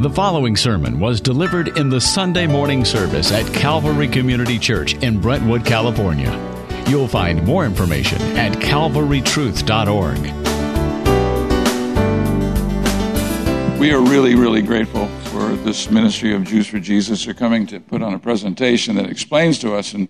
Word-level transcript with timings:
The 0.00 0.08
following 0.08 0.56
sermon 0.56 0.98
was 0.98 1.20
delivered 1.20 1.76
in 1.76 1.90
the 1.90 2.00
Sunday 2.00 2.46
morning 2.46 2.86
service 2.86 3.30
at 3.32 3.44
Calvary 3.52 4.08
Community 4.08 4.58
Church 4.58 4.94
in 4.94 5.20
Brentwood, 5.20 5.62
California. 5.62 6.30
You'll 6.88 7.06
find 7.06 7.44
more 7.44 7.66
information 7.66 8.16
at 8.34 8.54
calvarytruth.org. 8.54 10.18
We 13.78 13.92
are 13.92 14.00
really, 14.00 14.34
really 14.36 14.62
grateful 14.62 15.06
for 15.24 15.54
this 15.56 15.90
ministry 15.90 16.34
of 16.34 16.44
Jews 16.44 16.66
for 16.66 16.80
Jesus 16.80 17.26
They're 17.26 17.34
coming 17.34 17.66
to 17.66 17.78
put 17.78 18.00
on 18.00 18.14
a 18.14 18.18
presentation 18.18 18.96
that 18.96 19.10
explains 19.10 19.58
to 19.58 19.74
us 19.74 19.92
in, 19.92 20.08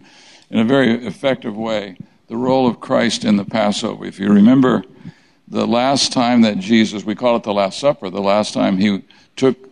in 0.50 0.60
a 0.60 0.64
very 0.64 1.04
effective 1.04 1.56
way 1.56 1.96
the 2.28 2.36
role 2.36 2.68
of 2.68 2.78
Christ 2.78 3.24
in 3.24 3.38
the 3.38 3.44
Passover. 3.44 4.04
If 4.04 4.20
you 4.20 4.32
remember 4.32 4.84
the 5.48 5.66
last 5.66 6.12
time 6.12 6.42
that 6.42 6.58
Jesus, 6.58 7.02
we 7.02 7.16
call 7.16 7.34
it 7.34 7.42
the 7.42 7.52
Last 7.52 7.80
Supper, 7.80 8.08
the 8.08 8.20
last 8.20 8.54
time 8.54 8.78
he 8.78 9.02
took 9.34 9.69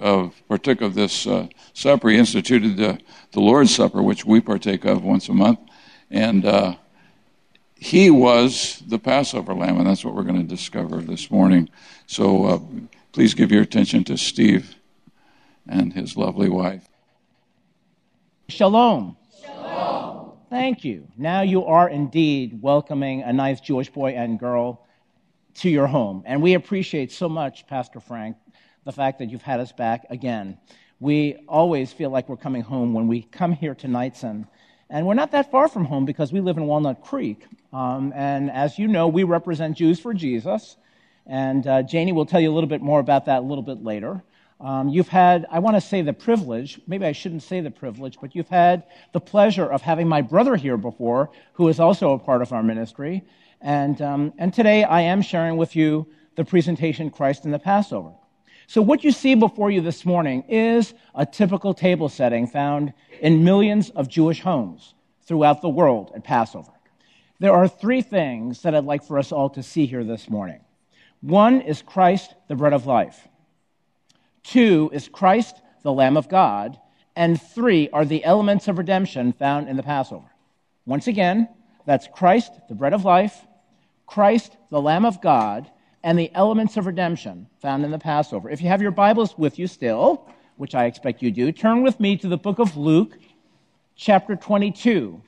of 0.00 0.34
partook 0.48 0.80
of 0.80 0.94
this 0.94 1.26
uh, 1.26 1.46
supper, 1.74 2.08
he 2.08 2.16
instituted 2.16 2.76
the, 2.76 2.98
the 3.32 3.40
Lord's 3.40 3.74
Supper, 3.74 4.02
which 4.02 4.24
we 4.24 4.40
partake 4.40 4.84
of 4.84 5.04
once 5.04 5.28
a 5.28 5.34
month, 5.34 5.60
and 6.10 6.44
uh, 6.44 6.74
he 7.76 8.10
was 8.10 8.82
the 8.86 8.98
Passover 8.98 9.54
lamb, 9.54 9.78
and 9.78 9.86
that's 9.86 10.04
what 10.04 10.14
we're 10.14 10.24
going 10.24 10.40
to 10.40 10.54
discover 10.56 10.98
this 10.98 11.30
morning. 11.30 11.68
So 12.06 12.44
uh, 12.44 12.58
please 13.12 13.34
give 13.34 13.52
your 13.52 13.62
attention 13.62 14.04
to 14.04 14.16
Steve 14.16 14.74
and 15.68 15.92
his 15.92 16.16
lovely 16.16 16.48
wife. 16.48 16.86
Shalom. 18.48 19.16
Shalom. 19.40 20.32
Thank 20.50 20.84
you. 20.84 21.06
Now 21.16 21.42
you 21.42 21.64
are 21.64 21.88
indeed 21.88 22.60
welcoming 22.60 23.22
a 23.22 23.32
nice 23.32 23.60
Jewish 23.60 23.88
boy 23.88 24.10
and 24.10 24.38
girl 24.38 24.84
to 25.54 25.70
your 25.70 25.86
home. 25.86 26.22
And 26.26 26.42
we 26.42 26.54
appreciate 26.54 27.12
so 27.12 27.28
much, 27.28 27.66
Pastor 27.66 28.00
Frank, 28.00 28.36
the 28.84 28.92
fact 28.92 29.18
that 29.18 29.30
you've 29.30 29.42
had 29.42 29.60
us 29.60 29.72
back 29.72 30.06
again. 30.10 30.58
We 30.98 31.44
always 31.48 31.92
feel 31.92 32.10
like 32.10 32.28
we're 32.28 32.36
coming 32.36 32.62
home 32.62 32.92
when 32.92 33.08
we 33.08 33.22
come 33.22 33.52
here 33.52 33.74
to 33.76 33.88
Knightsen. 33.88 34.46
And 34.90 35.06
we're 35.06 35.14
not 35.14 35.30
that 35.32 35.50
far 35.50 35.68
from 35.68 35.84
home 35.84 36.04
because 36.04 36.32
we 36.32 36.40
live 36.40 36.56
in 36.56 36.66
Walnut 36.66 37.02
Creek. 37.02 37.46
Um, 37.72 38.12
and 38.14 38.50
as 38.50 38.78
you 38.78 38.88
know, 38.88 39.08
we 39.08 39.22
represent 39.22 39.76
Jews 39.76 40.00
for 40.00 40.12
Jesus. 40.12 40.76
And 41.26 41.66
uh, 41.66 41.82
Janie 41.82 42.12
will 42.12 42.26
tell 42.26 42.40
you 42.40 42.50
a 42.50 42.54
little 42.54 42.68
bit 42.68 42.82
more 42.82 43.00
about 43.00 43.26
that 43.26 43.38
a 43.38 43.46
little 43.46 43.62
bit 43.62 43.84
later. 43.84 44.22
Um, 44.60 44.88
you've 44.90 45.08
had, 45.08 45.46
I 45.50 45.60
want 45.60 45.76
to 45.76 45.80
say 45.80 46.02
the 46.02 46.12
privilege, 46.12 46.80
maybe 46.86 47.06
I 47.06 47.12
shouldn't 47.12 47.44
say 47.44 47.60
the 47.60 47.70
privilege, 47.70 48.18
but 48.20 48.34
you've 48.34 48.48
had 48.48 48.82
the 49.12 49.20
pleasure 49.20 49.64
of 49.64 49.80
having 49.80 50.06
my 50.06 50.20
brother 50.20 50.56
here 50.56 50.76
before, 50.76 51.30
who 51.54 51.68
is 51.68 51.80
also 51.80 52.12
a 52.12 52.18
part 52.18 52.42
of 52.42 52.52
our 52.52 52.62
ministry. 52.62 53.22
And, 53.62 54.02
um, 54.02 54.34
and 54.38 54.52
today 54.52 54.84
I 54.84 55.02
am 55.02 55.22
sharing 55.22 55.56
with 55.56 55.76
you 55.76 56.08
the 56.36 56.44
presentation 56.44 57.10
Christ 57.10 57.46
in 57.46 57.52
the 57.52 57.58
Passover. 57.58 58.12
So, 58.70 58.80
what 58.80 59.02
you 59.02 59.10
see 59.10 59.34
before 59.34 59.72
you 59.72 59.80
this 59.80 60.04
morning 60.04 60.44
is 60.48 60.94
a 61.12 61.26
typical 61.26 61.74
table 61.74 62.08
setting 62.08 62.46
found 62.46 62.92
in 63.20 63.42
millions 63.42 63.90
of 63.90 64.06
Jewish 64.06 64.42
homes 64.42 64.94
throughout 65.24 65.60
the 65.60 65.68
world 65.68 66.12
at 66.14 66.22
Passover. 66.22 66.70
There 67.40 67.52
are 67.52 67.66
three 67.66 68.00
things 68.00 68.62
that 68.62 68.76
I'd 68.76 68.84
like 68.84 69.02
for 69.02 69.18
us 69.18 69.32
all 69.32 69.50
to 69.50 69.62
see 69.64 69.86
here 69.86 70.04
this 70.04 70.30
morning. 70.30 70.60
One 71.20 71.62
is 71.62 71.82
Christ, 71.82 72.32
the 72.46 72.54
bread 72.54 72.72
of 72.72 72.86
life. 72.86 73.26
Two 74.44 74.88
is 74.92 75.08
Christ, 75.08 75.60
the 75.82 75.92
Lamb 75.92 76.16
of 76.16 76.28
God. 76.28 76.78
And 77.16 77.42
three 77.42 77.88
are 77.90 78.04
the 78.04 78.24
elements 78.24 78.68
of 78.68 78.78
redemption 78.78 79.32
found 79.32 79.68
in 79.68 79.76
the 79.76 79.82
Passover. 79.82 80.30
Once 80.86 81.08
again, 81.08 81.48
that's 81.86 82.06
Christ, 82.06 82.52
the 82.68 82.76
bread 82.76 82.92
of 82.92 83.04
life, 83.04 83.36
Christ, 84.06 84.56
the 84.70 84.80
Lamb 84.80 85.04
of 85.04 85.20
God, 85.20 85.68
and 86.02 86.18
the 86.18 86.30
elements 86.34 86.76
of 86.76 86.86
redemption 86.86 87.46
found 87.60 87.84
in 87.84 87.90
the 87.90 87.98
Passover. 87.98 88.50
If 88.50 88.62
you 88.62 88.68
have 88.68 88.82
your 88.82 88.90
Bibles 88.90 89.36
with 89.36 89.58
you 89.58 89.66
still, 89.66 90.26
which 90.56 90.74
I 90.74 90.86
expect 90.86 91.22
you 91.22 91.30
do, 91.30 91.52
turn 91.52 91.82
with 91.82 92.00
me 92.00 92.16
to 92.18 92.28
the 92.28 92.36
book 92.36 92.58
of 92.58 92.76
Luke, 92.76 93.18
chapter 93.96 94.36
22. 94.36 95.20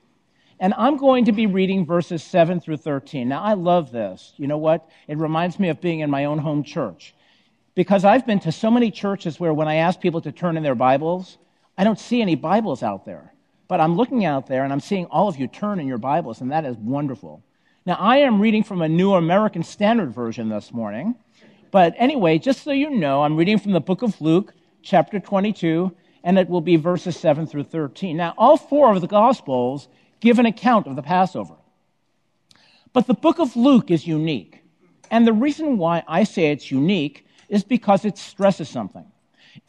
And 0.61 0.75
I'm 0.79 0.97
going 0.97 1.25
to 1.25 1.33
be 1.33 1.47
reading 1.47 1.85
verses 1.85 2.23
7 2.23 2.61
through 2.61 2.77
13. 2.79 3.29
Now, 3.29 3.43
I 3.43 3.55
love 3.55 3.91
this. 3.91 4.33
You 4.37 4.47
know 4.47 4.59
what? 4.59 4.89
It 5.09 5.19
reminds 5.19 5.59
me 5.59 5.69
of 5.69 5.81
being 5.81 6.01
in 6.01 6.11
my 6.11 6.25
own 6.27 6.39
home 6.39 6.63
church. 6.63 7.15
Because 7.75 8.05
I've 8.05 8.27
been 8.27 8.41
to 8.41 8.53
so 8.53 8.71
many 8.71 8.91
churches 8.91 9.41
where 9.41 9.53
when 9.53 9.67
I 9.67 9.77
ask 9.77 10.01
people 10.01 10.21
to 10.21 10.33
turn 10.33 10.57
in 10.57 10.63
their 10.63 10.75
Bibles, 10.75 11.39
I 11.77 11.85
don't 11.85 11.99
see 11.99 12.23
any 12.23 12.37
Bibles 12.37 12.83
out 12.83 13.05
there. 13.05 13.33
But 13.67 13.81
I'm 13.81 13.97
looking 13.97 14.25
out 14.25 14.47
there 14.47 14.65
and 14.65 14.73
I'm 14.73 14.81
seeing 14.81 15.07
all 15.07 15.29
of 15.29 15.39
you 15.39 15.49
turn 15.49 15.81
in 15.81 15.87
your 15.87 15.99
Bibles, 15.99 16.41
and 16.41 16.53
that 16.53 16.65
is 16.65 16.77
wonderful. 16.77 17.43
Now, 17.85 17.95
I 17.95 18.19
am 18.19 18.41
reading 18.41 18.63
from 18.63 18.81
a 18.81 18.89
New 18.89 19.15
American 19.15 19.65
Standard 19.65 20.13
Version 20.13 20.49
this 20.49 20.73
morning. 20.73 21.17
But 21.73 21.95
anyway, 21.99 22.39
just 22.39 22.63
so 22.63 22.71
you 22.71 22.91
know, 22.91 23.25
I'm 23.25 23.37
reading 23.37 23.59
from 23.59 23.73
the 23.73 23.81
book 23.81 24.03
of 24.03 24.21
Luke, 24.21 24.55
chapter 24.83 25.19
22, 25.19 25.91
and 26.23 26.39
it 26.39 26.49
will 26.49 26.61
be 26.61 26.77
verses 26.77 27.17
7 27.17 27.45
through 27.45 27.65
13. 27.65 28.17
Now, 28.17 28.35
all 28.39 28.57
four 28.57 28.95
of 28.95 29.01
the 29.01 29.09
Gospels 29.09 29.89
give 30.21 30.39
an 30.39 30.47
account 30.47 30.87
of 30.87 30.95
the 30.95 31.03
Passover. 31.03 31.57
But 32.93 33.09
the 33.09 33.15
book 33.15 33.41
of 33.41 33.57
Luke 33.57 33.91
is 33.91 34.07
unique. 34.07 34.63
And 35.11 35.27
the 35.27 35.33
reason 35.33 35.77
why 35.77 36.05
I 36.07 36.23
say 36.23 36.53
it's 36.53 36.71
unique 36.71 37.27
is 37.49 37.65
because 37.65 38.05
it 38.05 38.17
stresses 38.17 38.69
something. 38.69 39.07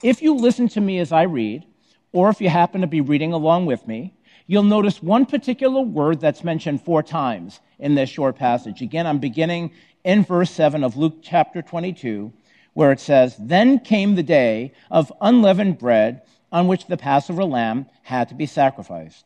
If 0.03 0.21
you 0.21 0.35
listen 0.35 0.67
to 0.69 0.81
me 0.81 0.99
as 0.99 1.11
I 1.11 1.23
read, 1.23 1.65
or 2.11 2.29
if 2.29 2.39
you 2.41 2.49
happen 2.49 2.81
to 2.81 2.87
be 2.87 3.01
reading 3.01 3.33
along 3.33 3.65
with 3.65 3.87
me, 3.87 4.13
you'll 4.47 4.63
notice 4.63 5.01
one 5.01 5.25
particular 5.25 5.81
word 5.81 6.19
that's 6.19 6.43
mentioned 6.43 6.81
four 6.81 7.03
times 7.03 7.59
in 7.79 7.95
this 7.95 8.09
short 8.09 8.37
passage. 8.37 8.81
Again, 8.81 9.07
I'm 9.07 9.19
beginning 9.19 9.71
in 10.03 10.23
verse 10.23 10.51
7 10.51 10.83
of 10.83 10.97
Luke 10.97 11.19
chapter 11.21 11.61
22, 11.61 12.31
where 12.73 12.91
it 12.91 12.99
says, 12.99 13.35
Then 13.39 13.79
came 13.79 14.15
the 14.15 14.23
day 14.23 14.73
of 14.91 15.13
unleavened 15.21 15.77
bread 15.79 16.21
on 16.51 16.67
which 16.67 16.85
the 16.87 16.97
Passover 16.97 17.45
lamb 17.45 17.87
had 18.03 18.29
to 18.29 18.35
be 18.35 18.45
sacrificed. 18.45 19.25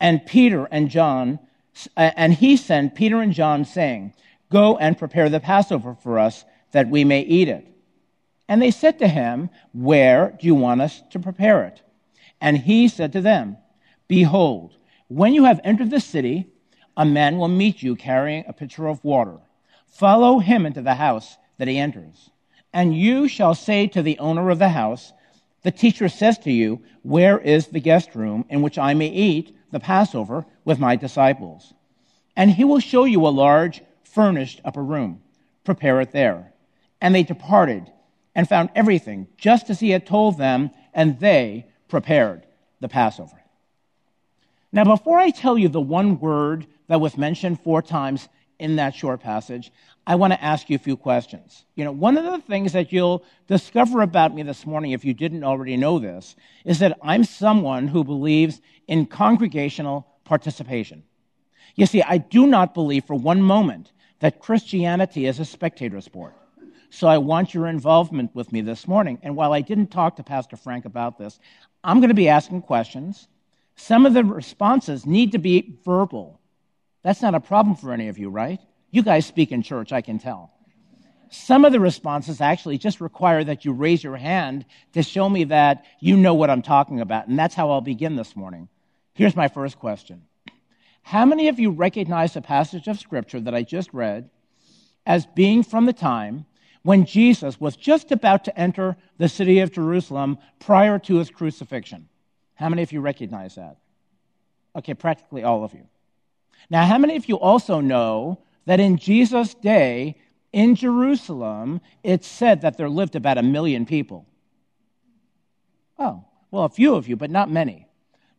And 0.00 0.24
Peter 0.24 0.66
and 0.70 0.88
John, 0.88 1.38
and 1.96 2.34
he 2.34 2.56
sent 2.56 2.94
Peter 2.94 3.20
and 3.20 3.32
John, 3.32 3.64
saying, 3.64 4.14
Go 4.50 4.76
and 4.78 4.98
prepare 4.98 5.28
the 5.28 5.40
Passover 5.40 5.94
for 6.02 6.18
us 6.18 6.44
that 6.72 6.88
we 6.88 7.04
may 7.04 7.20
eat 7.20 7.48
it. 7.48 7.66
And 8.48 8.62
they 8.62 8.70
said 8.70 8.98
to 9.00 9.08
him, 9.08 9.50
Where 9.72 10.36
do 10.40 10.46
you 10.46 10.54
want 10.54 10.80
us 10.80 11.02
to 11.10 11.18
prepare 11.18 11.64
it? 11.66 11.82
And 12.40 12.56
he 12.56 12.88
said 12.88 13.12
to 13.12 13.20
them, 13.20 13.58
Behold, 14.08 14.74
when 15.08 15.34
you 15.34 15.44
have 15.44 15.60
entered 15.62 15.90
the 15.90 16.00
city, 16.00 16.48
a 16.96 17.04
man 17.04 17.38
will 17.38 17.48
meet 17.48 17.82
you 17.82 17.94
carrying 17.94 18.44
a 18.48 18.52
pitcher 18.52 18.88
of 18.88 19.04
water. 19.04 19.38
Follow 19.86 20.38
him 20.38 20.66
into 20.66 20.82
the 20.82 20.94
house 20.94 21.36
that 21.58 21.68
he 21.68 21.78
enters. 21.78 22.30
And 22.72 22.96
you 22.96 23.28
shall 23.28 23.54
say 23.54 23.86
to 23.88 24.02
the 24.02 24.18
owner 24.18 24.50
of 24.50 24.58
the 24.58 24.70
house, 24.70 25.12
The 25.62 25.70
teacher 25.70 26.08
says 26.08 26.38
to 26.40 26.52
you, 26.52 26.82
Where 27.02 27.38
is 27.38 27.68
the 27.68 27.80
guest 27.80 28.14
room 28.14 28.44
in 28.48 28.62
which 28.62 28.78
I 28.78 28.94
may 28.94 29.08
eat 29.08 29.56
the 29.70 29.80
Passover 29.80 30.46
with 30.64 30.78
my 30.78 30.96
disciples? 30.96 31.74
And 32.36 32.50
he 32.50 32.64
will 32.64 32.80
show 32.80 33.04
you 33.04 33.26
a 33.26 33.28
large, 33.28 33.82
furnished 34.04 34.60
upper 34.64 34.82
room. 34.82 35.20
Prepare 35.64 36.00
it 36.00 36.12
there. 36.12 36.52
And 37.00 37.14
they 37.14 37.22
departed 37.22 37.90
and 38.34 38.48
found 38.48 38.70
everything 38.74 39.28
just 39.36 39.68
as 39.70 39.80
he 39.80 39.90
had 39.90 40.06
told 40.06 40.38
them, 40.38 40.70
and 40.94 41.18
they 41.20 41.66
prepared 41.88 42.46
the 42.80 42.88
Passover. 42.88 43.37
Now, 44.72 44.84
before 44.84 45.18
I 45.18 45.30
tell 45.30 45.56
you 45.56 45.68
the 45.68 45.80
one 45.80 46.18
word 46.20 46.66
that 46.88 47.00
was 47.00 47.16
mentioned 47.16 47.60
four 47.60 47.80
times 47.80 48.28
in 48.58 48.76
that 48.76 48.94
short 48.94 49.20
passage, 49.20 49.72
I 50.06 50.16
want 50.16 50.32
to 50.32 50.42
ask 50.42 50.68
you 50.68 50.76
a 50.76 50.80
few 50.80 50.96
questions. 50.96 51.64
You 51.74 51.84
know, 51.84 51.92
one 51.92 52.18
of 52.18 52.24
the 52.24 52.40
things 52.40 52.72
that 52.72 52.92
you'll 52.92 53.24
discover 53.46 54.02
about 54.02 54.34
me 54.34 54.42
this 54.42 54.66
morning, 54.66 54.92
if 54.92 55.04
you 55.04 55.14
didn't 55.14 55.44
already 55.44 55.76
know 55.76 55.98
this, 55.98 56.34
is 56.64 56.78
that 56.80 56.98
I'm 57.02 57.24
someone 57.24 57.88
who 57.88 58.04
believes 58.04 58.60
in 58.86 59.06
congregational 59.06 60.06
participation. 60.24 61.02
You 61.74 61.86
see, 61.86 62.02
I 62.02 62.18
do 62.18 62.46
not 62.46 62.74
believe 62.74 63.04
for 63.04 63.14
one 63.14 63.40
moment 63.40 63.92
that 64.20 64.40
Christianity 64.40 65.26
is 65.26 65.38
a 65.38 65.44
spectator 65.44 66.00
sport. 66.00 66.34
So 66.90 67.06
I 67.06 67.18
want 67.18 67.54
your 67.54 67.66
involvement 67.66 68.34
with 68.34 68.52
me 68.52 68.62
this 68.62 68.88
morning. 68.88 69.18
And 69.22 69.36
while 69.36 69.52
I 69.52 69.60
didn't 69.60 69.88
talk 69.88 70.16
to 70.16 70.22
Pastor 70.22 70.56
Frank 70.56 70.86
about 70.86 71.18
this, 71.18 71.38
I'm 71.84 72.00
going 72.00 72.08
to 72.08 72.14
be 72.14 72.28
asking 72.28 72.62
questions. 72.62 73.28
Some 73.78 74.06
of 74.06 74.12
the 74.12 74.24
responses 74.24 75.06
need 75.06 75.32
to 75.32 75.38
be 75.38 75.78
verbal. 75.84 76.40
That's 77.04 77.22
not 77.22 77.36
a 77.36 77.40
problem 77.40 77.76
for 77.76 77.92
any 77.92 78.08
of 78.08 78.18
you, 78.18 78.28
right? 78.28 78.60
You 78.90 79.04
guys 79.04 79.24
speak 79.24 79.52
in 79.52 79.62
church, 79.62 79.92
I 79.92 80.00
can 80.00 80.18
tell. 80.18 80.52
Some 81.30 81.64
of 81.64 81.70
the 81.70 81.78
responses 81.78 82.40
actually 82.40 82.78
just 82.78 83.00
require 83.00 83.44
that 83.44 83.64
you 83.64 83.72
raise 83.72 84.02
your 84.02 84.16
hand 84.16 84.66
to 84.94 85.02
show 85.04 85.28
me 85.28 85.44
that 85.44 85.84
you 86.00 86.16
know 86.16 86.34
what 86.34 86.50
I'm 86.50 86.60
talking 86.60 87.00
about. 87.00 87.28
And 87.28 87.38
that's 87.38 87.54
how 87.54 87.70
I'll 87.70 87.80
begin 87.80 88.16
this 88.16 88.34
morning. 88.34 88.68
Here's 89.14 89.36
my 89.36 89.46
first 89.46 89.78
question 89.78 90.22
How 91.02 91.24
many 91.24 91.46
of 91.46 91.60
you 91.60 91.70
recognize 91.70 92.34
the 92.34 92.42
passage 92.42 92.88
of 92.88 92.98
Scripture 92.98 93.40
that 93.40 93.54
I 93.54 93.62
just 93.62 93.94
read 93.94 94.28
as 95.06 95.24
being 95.24 95.62
from 95.62 95.86
the 95.86 95.92
time 95.92 96.46
when 96.82 97.04
Jesus 97.04 97.60
was 97.60 97.76
just 97.76 98.10
about 98.10 98.44
to 98.46 98.58
enter 98.58 98.96
the 99.18 99.28
city 99.28 99.60
of 99.60 99.70
Jerusalem 99.70 100.38
prior 100.58 100.98
to 100.98 101.16
his 101.18 101.30
crucifixion. 101.30 102.08
How 102.58 102.68
many 102.68 102.82
of 102.82 102.92
you 102.92 103.00
recognize 103.00 103.54
that? 103.54 103.76
Okay, 104.74 104.94
practically 104.94 105.44
all 105.44 105.62
of 105.62 105.72
you. 105.72 105.86
Now, 106.68 106.84
how 106.86 106.98
many 106.98 107.14
of 107.14 107.28
you 107.28 107.38
also 107.38 107.80
know 107.80 108.40
that 108.66 108.80
in 108.80 108.96
Jesus' 108.96 109.54
day 109.54 110.16
in 110.52 110.74
Jerusalem, 110.74 111.80
it 112.02 112.24
said 112.24 112.62
that 112.62 112.76
there 112.76 112.88
lived 112.88 113.14
about 113.14 113.38
a 113.38 113.42
million 113.42 113.86
people? 113.86 114.26
Oh, 115.98 116.24
well, 116.50 116.64
a 116.64 116.68
few 116.68 116.96
of 116.96 117.08
you, 117.08 117.16
but 117.16 117.30
not 117.30 117.48
many. 117.48 117.86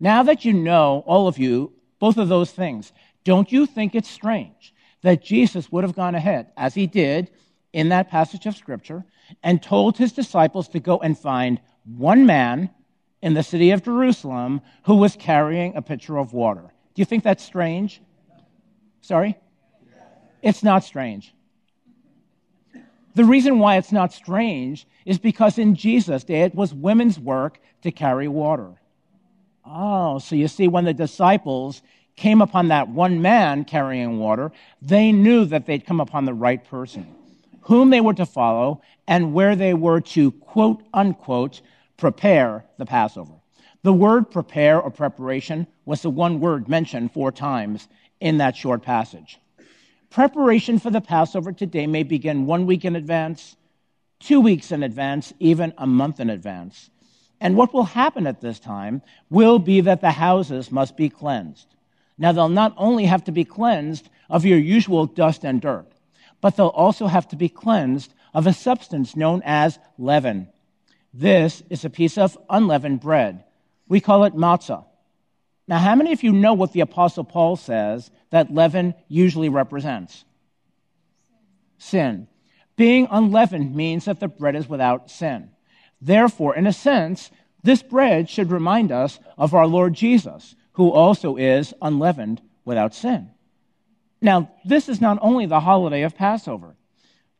Now 0.01 0.23
that 0.23 0.43
you 0.43 0.51
know, 0.51 1.01
all 1.05 1.29
of 1.29 1.37
you, 1.37 1.71
both 1.99 2.17
of 2.17 2.27
those 2.27 2.51
things, 2.51 2.91
don't 3.23 3.51
you 3.51 3.65
think 3.65 3.95
it's 3.95 4.09
strange 4.09 4.73
that 5.01 5.23
Jesus 5.23 5.71
would 5.71 5.85
have 5.85 5.95
gone 5.95 6.15
ahead, 6.15 6.51
as 6.57 6.73
he 6.73 6.87
did 6.87 7.31
in 7.71 7.89
that 7.89 8.09
passage 8.09 8.45
of 8.45 8.57
Scripture, 8.57 9.05
and 9.43 9.63
told 9.63 9.97
his 9.97 10.11
disciples 10.11 10.67
to 10.69 10.81
go 10.81 10.97
and 10.97 11.17
find 11.17 11.61
one 11.85 12.25
man 12.25 12.69
in 13.21 13.33
the 13.33 13.43
city 13.43 13.71
of 13.71 13.83
Jerusalem 13.83 14.61
who 14.83 14.95
was 14.95 15.15
carrying 15.15 15.75
a 15.75 15.81
pitcher 15.81 16.17
of 16.17 16.33
water? 16.33 16.71
Do 16.93 17.01
you 17.01 17.05
think 17.05 17.23
that's 17.23 17.43
strange? 17.43 18.01
Sorry? 19.01 19.37
It's 20.41 20.63
not 20.63 20.83
strange. 20.83 21.33
The 23.15 23.25
reason 23.25 23.59
why 23.59 23.77
it's 23.77 23.91
not 23.91 24.13
strange 24.13 24.87
is 25.05 25.17
because 25.17 25.57
in 25.57 25.75
Jesus' 25.75 26.23
day 26.23 26.43
it 26.43 26.55
was 26.55 26.73
women's 26.73 27.19
work 27.19 27.59
to 27.81 27.91
carry 27.91 28.27
water. 28.27 28.75
Oh, 29.65 30.19
so 30.19 30.35
you 30.35 30.47
see, 30.47 30.67
when 30.67 30.85
the 30.85 30.93
disciples 30.93 31.81
came 32.15 32.41
upon 32.41 32.67
that 32.67 32.89
one 32.89 33.21
man 33.21 33.65
carrying 33.65 34.19
water, 34.19 34.51
they 34.81 35.11
knew 35.11 35.45
that 35.45 35.65
they'd 35.65 35.85
come 35.85 35.99
upon 35.99 36.25
the 36.25 36.33
right 36.33 36.63
person, 36.63 37.07
whom 37.61 37.89
they 37.89 38.01
were 38.01 38.13
to 38.13 38.25
follow, 38.25 38.81
and 39.07 39.33
where 39.33 39.55
they 39.55 39.73
were 39.73 40.01
to 40.01 40.31
quote 40.31 40.83
unquote 40.93 41.61
prepare 41.99 42.65
the 42.77 42.85
Passover. 42.85 43.33
The 43.83 43.93
word 43.93 44.31
prepare 44.31 44.81
or 44.81 44.89
preparation 44.89 45.67
was 45.85 46.01
the 46.01 46.09
one 46.09 46.39
word 46.39 46.67
mentioned 46.67 47.11
four 47.11 47.31
times 47.31 47.87
in 48.19 48.37
that 48.37 48.55
short 48.55 48.81
passage. 48.81 49.39
Preparation 50.09 50.79
for 50.79 50.89
the 50.89 51.01
Passover 51.01 51.51
today 51.51 51.87
may 51.87 52.03
begin 52.03 52.45
one 52.45 52.65
week 52.65 52.83
in 52.83 52.95
advance, 52.95 53.55
two 54.19 54.41
weeks 54.41 54.71
in 54.71 54.81
advance, 54.81 55.33
even 55.39 55.73
a 55.77 55.85
month 55.85 56.19
in 56.19 56.29
advance. 56.29 56.89
And 57.39 57.55
what 57.55 57.73
will 57.73 57.83
happen 57.83 58.27
at 58.27 58.41
this 58.41 58.59
time 58.59 59.01
will 59.29 59.59
be 59.59 59.81
that 59.81 60.01
the 60.01 60.11
houses 60.11 60.71
must 60.71 60.97
be 60.97 61.09
cleansed. 61.09 61.67
Now, 62.17 62.33
they'll 62.33 62.49
not 62.49 62.73
only 62.75 63.05
have 63.05 63.23
to 63.25 63.31
be 63.31 63.45
cleansed 63.45 64.09
of 64.29 64.45
your 64.45 64.57
usual 64.57 65.05
dust 65.05 65.45
and 65.45 65.61
dirt, 65.61 65.87
but 66.41 66.57
they'll 66.57 66.67
also 66.67 67.07
have 67.07 67.27
to 67.29 67.37
be 67.37 67.47
cleansed 67.47 68.13
of 68.33 68.45
a 68.45 68.53
substance 68.53 69.15
known 69.15 69.41
as 69.45 69.79
leaven. 69.97 70.49
This 71.13 71.63
is 71.69 71.85
a 71.85 71.89
piece 71.89 72.17
of 72.17 72.37
unleavened 72.49 72.99
bread. 72.99 73.43
We 73.87 73.99
call 73.99 74.25
it 74.25 74.35
matzah. 74.35 74.85
Now, 75.67 75.79
how 75.79 75.95
many 75.95 76.13
of 76.13 76.23
you 76.23 76.31
know 76.31 76.53
what 76.53 76.71
the 76.71 76.81
Apostle 76.81 77.23
Paul 77.23 77.55
says 77.55 78.09
that 78.31 78.53
leaven 78.53 78.95
usually 79.07 79.49
represents? 79.49 80.25
Sin. 81.77 82.27
Being 82.75 83.07
unleavened 83.11 83.75
means 83.75 84.05
that 84.05 84.19
the 84.19 84.27
bread 84.27 84.55
is 84.55 84.67
without 84.67 85.11
sin. 85.11 85.51
Therefore, 86.01 86.55
in 86.55 86.65
a 86.65 86.73
sense, 86.73 87.29
this 87.61 87.83
bread 87.83 88.29
should 88.29 88.51
remind 88.51 88.91
us 88.91 89.19
of 89.37 89.53
our 89.53 89.67
Lord 89.67 89.93
Jesus, 89.93 90.55
who 90.73 90.91
also 90.91 91.35
is 91.35 91.73
unleavened 91.81 92.41
without 92.65 92.93
sin. 92.93 93.31
Now, 94.21 94.51
this 94.65 94.89
is 94.89 95.01
not 95.01 95.19
only 95.21 95.45
the 95.45 95.59
holiday 95.59 96.03
of 96.03 96.15
Passover, 96.15 96.75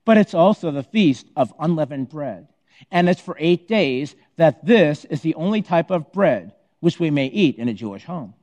but 0.05 0.17
it's 0.17 0.33
also 0.33 0.71
the 0.71 0.83
feast 0.83 1.27
of 1.35 1.53
unleavened 1.59 2.09
bread. 2.09 2.47
And 2.91 3.09
it's 3.09 3.21
for 3.21 3.35
eight 3.39 3.67
days 3.67 4.15
that 4.37 4.65
this 4.65 5.05
is 5.05 5.21
the 5.21 5.35
only 5.35 5.61
type 5.61 5.91
of 5.91 6.11
bread 6.11 6.53
which 6.79 6.99
we 6.99 7.11
may 7.11 7.27
eat 7.27 7.57
in 7.57 7.67
a 7.67 7.73
Jewish 7.73 8.05
home. 8.05 8.33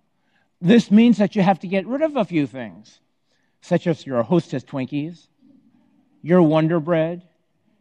This 0.61 0.91
means 0.91 1.19
that 1.19 1.37
you 1.37 1.43
have 1.43 1.61
to 1.61 1.67
get 1.67 1.87
rid 1.87 2.03
of 2.03 2.17
a 2.17 2.25
few 2.25 2.47
things, 2.47 3.01
such 3.61 3.87
as 3.87 4.07
your 4.07 4.23
hostess 4.23 4.65
Twinkies, 4.65 5.27
your 6.23 6.43
Wonder 6.43 6.81
Bread, 6.81 7.27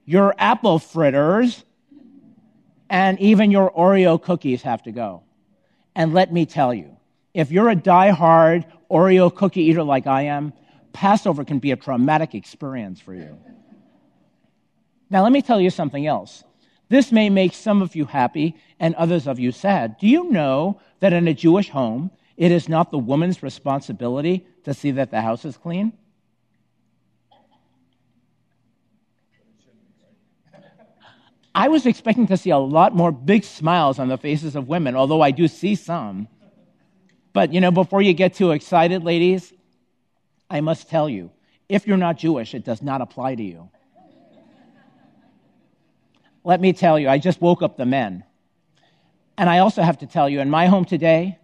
your 0.06 0.34
apple 0.38 0.80
fritters, 0.80 1.64
and 2.90 3.20
even 3.20 3.52
your 3.52 3.72
Oreo 3.72 4.22
cookies 4.22 4.62
have 4.62 4.84
to 4.84 4.92
go. 4.92 5.24
And 5.96 6.14
let 6.14 6.32
me 6.32 6.46
tell 6.46 6.74
you, 6.74 6.96
if 7.34 7.52
you're 7.52 7.70
a 7.70 7.76
die-hard 7.76 8.66
Oreo 8.90 9.34
cookie 9.34 9.64
eater 9.64 9.84
like 9.84 10.08
I 10.08 10.24
am, 10.24 10.54
Passover 10.94 11.44
can 11.44 11.60
be 11.60 11.72
a 11.72 11.76
traumatic 11.76 12.36
experience 12.36 13.00
for 13.00 13.14
you. 13.14 13.38
Now, 15.10 15.24
let 15.24 15.32
me 15.32 15.42
tell 15.42 15.62
you 15.62 15.70
something 15.70 16.06
else. 16.08 16.44
This 16.90 17.12
may 17.12 17.30
make 17.30 17.54
some 17.54 17.82
of 17.82 17.96
you 17.96 18.06
happy 18.06 18.56
and 18.80 18.94
others 18.96 19.28
of 19.28 19.40
you 19.40 19.52
sad. 19.52 19.98
Do 19.98 20.08
you 20.08 20.32
know 20.32 20.80
that 21.00 21.14
in 21.14 21.28
a 21.28 21.34
Jewish 21.34 21.70
home, 21.70 22.12
it 22.38 22.52
is 22.52 22.70
not 22.70 22.92
the 22.92 22.98
woman's 22.98 23.42
responsibility 23.42 24.46
to 24.64 24.74
see 24.74 24.92
that 24.92 25.12
the 25.12 25.22
house 25.22 25.46
is 25.46 25.58
clean? 25.58 25.94
I 31.56 31.70
was 31.70 31.86
expecting 31.86 32.28
to 32.28 32.38
see 32.38 32.50
a 32.50 32.58
lot 32.58 32.94
more 32.94 33.14
big 33.14 33.46
smiles 33.46 33.98
on 33.98 34.10
the 34.10 34.18
faces 34.18 34.58
of 34.58 34.68
women, 34.68 34.96
although 34.96 35.22
I 35.22 35.32
do 35.32 35.48
see 35.48 35.76
some. 35.76 36.28
But, 37.32 37.54
you 37.54 37.62
know, 37.62 37.72
before 37.72 38.02
you 38.02 38.14
get 38.14 38.34
too 38.34 38.52
excited, 38.52 39.04
ladies, 39.06 39.54
I 40.50 40.60
must 40.60 40.90
tell 40.90 41.10
you 41.10 41.32
if 41.70 41.88
you're 41.88 41.98
not 41.98 42.18
Jewish, 42.18 42.54
it 42.54 42.66
does 42.66 42.82
not 42.82 43.02
apply 43.02 43.36
to 43.36 43.44
you. 43.44 43.70
Let 46.46 46.62
me 46.62 46.74
tell 46.74 47.00
you, 47.00 47.10
I 47.10 47.18
just 47.18 47.42
woke 47.42 47.64
up 47.64 47.76
the 47.76 47.88
men. 47.88 48.24
And 49.36 49.50
I 49.50 49.60
also 49.60 49.82
have 49.82 49.98
to 49.98 50.06
tell 50.06 50.30
you, 50.30 50.42
in 50.42 50.50
my 50.52 50.68
home 50.68 50.86
today, 50.86 51.40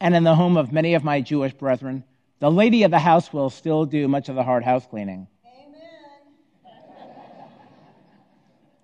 and 0.00 0.14
in 0.14 0.22
the 0.22 0.36
home 0.36 0.56
of 0.56 0.72
many 0.72 0.94
of 0.94 1.02
my 1.02 1.20
Jewish 1.20 1.52
brethren, 1.52 2.04
the 2.38 2.50
lady 2.50 2.84
of 2.84 2.92
the 2.92 3.00
house 3.00 3.32
will 3.32 3.50
still 3.50 3.84
do 3.84 4.06
much 4.06 4.28
of 4.28 4.36
the 4.36 4.44
hard 4.44 4.62
house 4.62 4.86
cleaning. 4.86 5.26
Amen. 5.44 6.70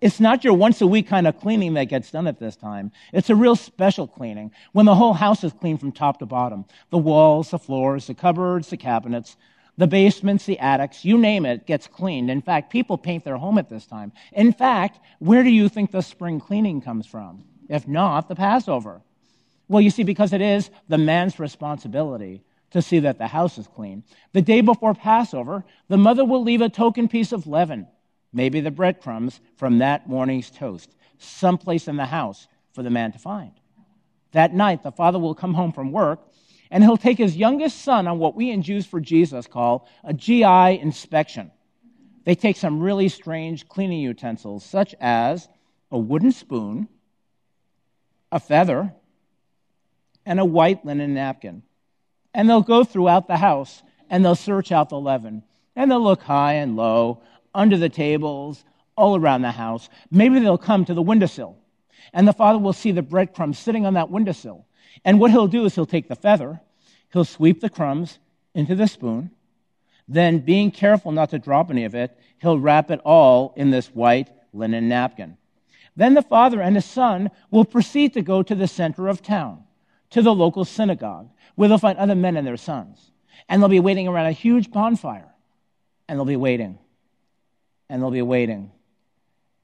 It's 0.00 0.18
not 0.18 0.42
your 0.42 0.54
once 0.54 0.80
a 0.80 0.86
week 0.86 1.06
kind 1.06 1.28
of 1.28 1.38
cleaning 1.38 1.74
that 1.74 1.84
gets 1.84 2.10
done 2.10 2.26
at 2.26 2.40
this 2.40 2.56
time. 2.56 2.90
It's 3.12 3.30
a 3.30 3.36
real 3.36 3.54
special 3.54 4.08
cleaning 4.08 4.50
when 4.72 4.86
the 4.86 4.96
whole 4.96 5.14
house 5.14 5.44
is 5.44 5.52
cleaned 5.52 5.78
from 5.78 5.92
top 5.92 6.18
to 6.18 6.26
bottom. 6.26 6.64
The 6.90 6.98
walls, 6.98 7.50
the 7.50 7.58
floors, 7.60 8.08
the 8.08 8.14
cupboards, 8.14 8.68
the 8.68 8.76
cabinets, 8.76 9.36
the 9.78 9.86
basements, 9.86 10.44
the 10.44 10.58
attics, 10.58 11.04
you 11.04 11.16
name 11.16 11.46
it, 11.46 11.66
gets 11.66 11.86
cleaned. 11.86 12.30
In 12.30 12.42
fact, 12.42 12.70
people 12.70 12.98
paint 12.98 13.24
their 13.24 13.36
home 13.36 13.58
at 13.58 13.68
this 13.68 13.86
time. 13.86 14.12
In 14.32 14.52
fact, 14.52 15.00
where 15.18 15.42
do 15.42 15.50
you 15.50 15.68
think 15.68 15.90
the 15.90 16.02
spring 16.02 16.40
cleaning 16.40 16.80
comes 16.80 17.06
from? 17.06 17.44
If 17.68 17.88
not, 17.88 18.28
the 18.28 18.34
Passover. 18.34 19.00
Well, 19.68 19.80
you 19.80 19.90
see, 19.90 20.02
because 20.02 20.32
it 20.32 20.42
is 20.42 20.70
the 20.88 20.98
man's 20.98 21.38
responsibility 21.38 22.42
to 22.72 22.82
see 22.82 22.98
that 23.00 23.18
the 23.18 23.26
house 23.26 23.58
is 23.58 23.66
clean. 23.66 24.02
The 24.32 24.42
day 24.42 24.60
before 24.60 24.94
Passover, 24.94 25.64
the 25.88 25.96
mother 25.96 26.24
will 26.24 26.42
leave 26.42 26.60
a 26.60 26.68
token 26.68 27.08
piece 27.08 27.32
of 27.32 27.46
leaven, 27.46 27.86
maybe 28.32 28.60
the 28.60 28.70
breadcrumbs 28.70 29.40
from 29.56 29.78
that 29.78 30.08
morning's 30.08 30.50
toast, 30.50 30.94
someplace 31.18 31.88
in 31.88 31.96
the 31.96 32.06
house 32.06 32.46
for 32.72 32.82
the 32.82 32.90
man 32.90 33.12
to 33.12 33.18
find. 33.18 33.52
That 34.32 34.54
night, 34.54 34.82
the 34.82 34.92
father 34.92 35.18
will 35.18 35.34
come 35.34 35.54
home 35.54 35.72
from 35.72 35.92
work 35.92 36.20
and 36.72 36.82
he'll 36.82 36.96
take 36.96 37.18
his 37.18 37.36
youngest 37.36 37.82
son 37.82 38.08
on 38.08 38.18
what 38.18 38.34
we 38.34 38.50
in 38.50 38.62
Jews 38.62 38.86
for 38.86 38.98
Jesus 38.98 39.46
call 39.46 39.86
a 40.02 40.14
GI 40.14 40.80
inspection. 40.80 41.50
They 42.24 42.34
take 42.34 42.56
some 42.56 42.80
really 42.80 43.10
strange 43.10 43.68
cleaning 43.68 44.00
utensils, 44.00 44.64
such 44.64 44.94
as 44.98 45.48
a 45.90 45.98
wooden 45.98 46.32
spoon, 46.32 46.88
a 48.32 48.40
feather, 48.40 48.94
and 50.24 50.40
a 50.40 50.46
white 50.46 50.82
linen 50.86 51.12
napkin. 51.12 51.62
And 52.32 52.48
they'll 52.48 52.62
go 52.62 52.84
throughout 52.84 53.28
the 53.28 53.36
house 53.36 53.82
and 54.08 54.24
they'll 54.24 54.34
search 54.34 54.72
out 54.72 54.88
the 54.88 54.98
leaven. 54.98 55.42
And 55.76 55.90
they'll 55.90 56.02
look 56.02 56.22
high 56.22 56.54
and 56.54 56.74
low, 56.74 57.22
under 57.54 57.76
the 57.76 57.90
tables, 57.90 58.64
all 58.96 59.14
around 59.14 59.42
the 59.42 59.50
house. 59.50 59.90
Maybe 60.10 60.40
they'll 60.40 60.56
come 60.56 60.86
to 60.86 60.94
the 60.94 61.02
windowsill. 61.02 61.58
And 62.14 62.26
the 62.26 62.32
father 62.32 62.58
will 62.58 62.72
see 62.72 62.92
the 62.92 63.02
breadcrumbs 63.02 63.58
sitting 63.58 63.84
on 63.84 63.94
that 63.94 64.10
windowsill. 64.10 64.64
And 65.04 65.20
what 65.20 65.30
he'll 65.30 65.48
do 65.48 65.64
is 65.64 65.74
he'll 65.74 65.86
take 65.86 66.08
the 66.08 66.16
feather, 66.16 66.60
he'll 67.12 67.24
sweep 67.24 67.60
the 67.60 67.70
crumbs 67.70 68.18
into 68.54 68.74
the 68.74 68.86
spoon, 68.86 69.30
then, 70.08 70.40
being 70.40 70.70
careful 70.70 71.12
not 71.12 71.30
to 71.30 71.38
drop 71.38 71.70
any 71.70 71.84
of 71.84 71.94
it, 71.94 72.18
he'll 72.40 72.58
wrap 72.58 72.90
it 72.90 73.00
all 73.04 73.54
in 73.56 73.70
this 73.70 73.86
white 73.88 74.30
linen 74.52 74.88
napkin. 74.88 75.36
Then 75.96 76.14
the 76.14 76.22
father 76.22 76.60
and 76.60 76.74
his 76.74 76.84
son 76.84 77.30
will 77.50 77.64
proceed 77.64 78.14
to 78.14 78.22
go 78.22 78.42
to 78.42 78.54
the 78.54 78.66
center 78.66 79.08
of 79.08 79.22
town, 79.22 79.64
to 80.10 80.22
the 80.22 80.34
local 80.34 80.64
synagogue, 80.64 81.30
where 81.54 81.68
they'll 81.68 81.78
find 81.78 81.98
other 81.98 82.14
men 82.14 82.36
and 82.36 82.46
their 82.46 82.56
sons. 82.56 83.12
And 83.48 83.62
they'll 83.62 83.68
be 83.68 83.80
waiting 83.80 84.08
around 84.08 84.26
a 84.26 84.32
huge 84.32 84.70
bonfire. 84.70 85.32
And 86.08 86.18
they'll 86.18 86.24
be 86.24 86.36
waiting. 86.36 86.78
And 87.88 88.02
they'll 88.02 88.10
be 88.10 88.22
waiting 88.22 88.71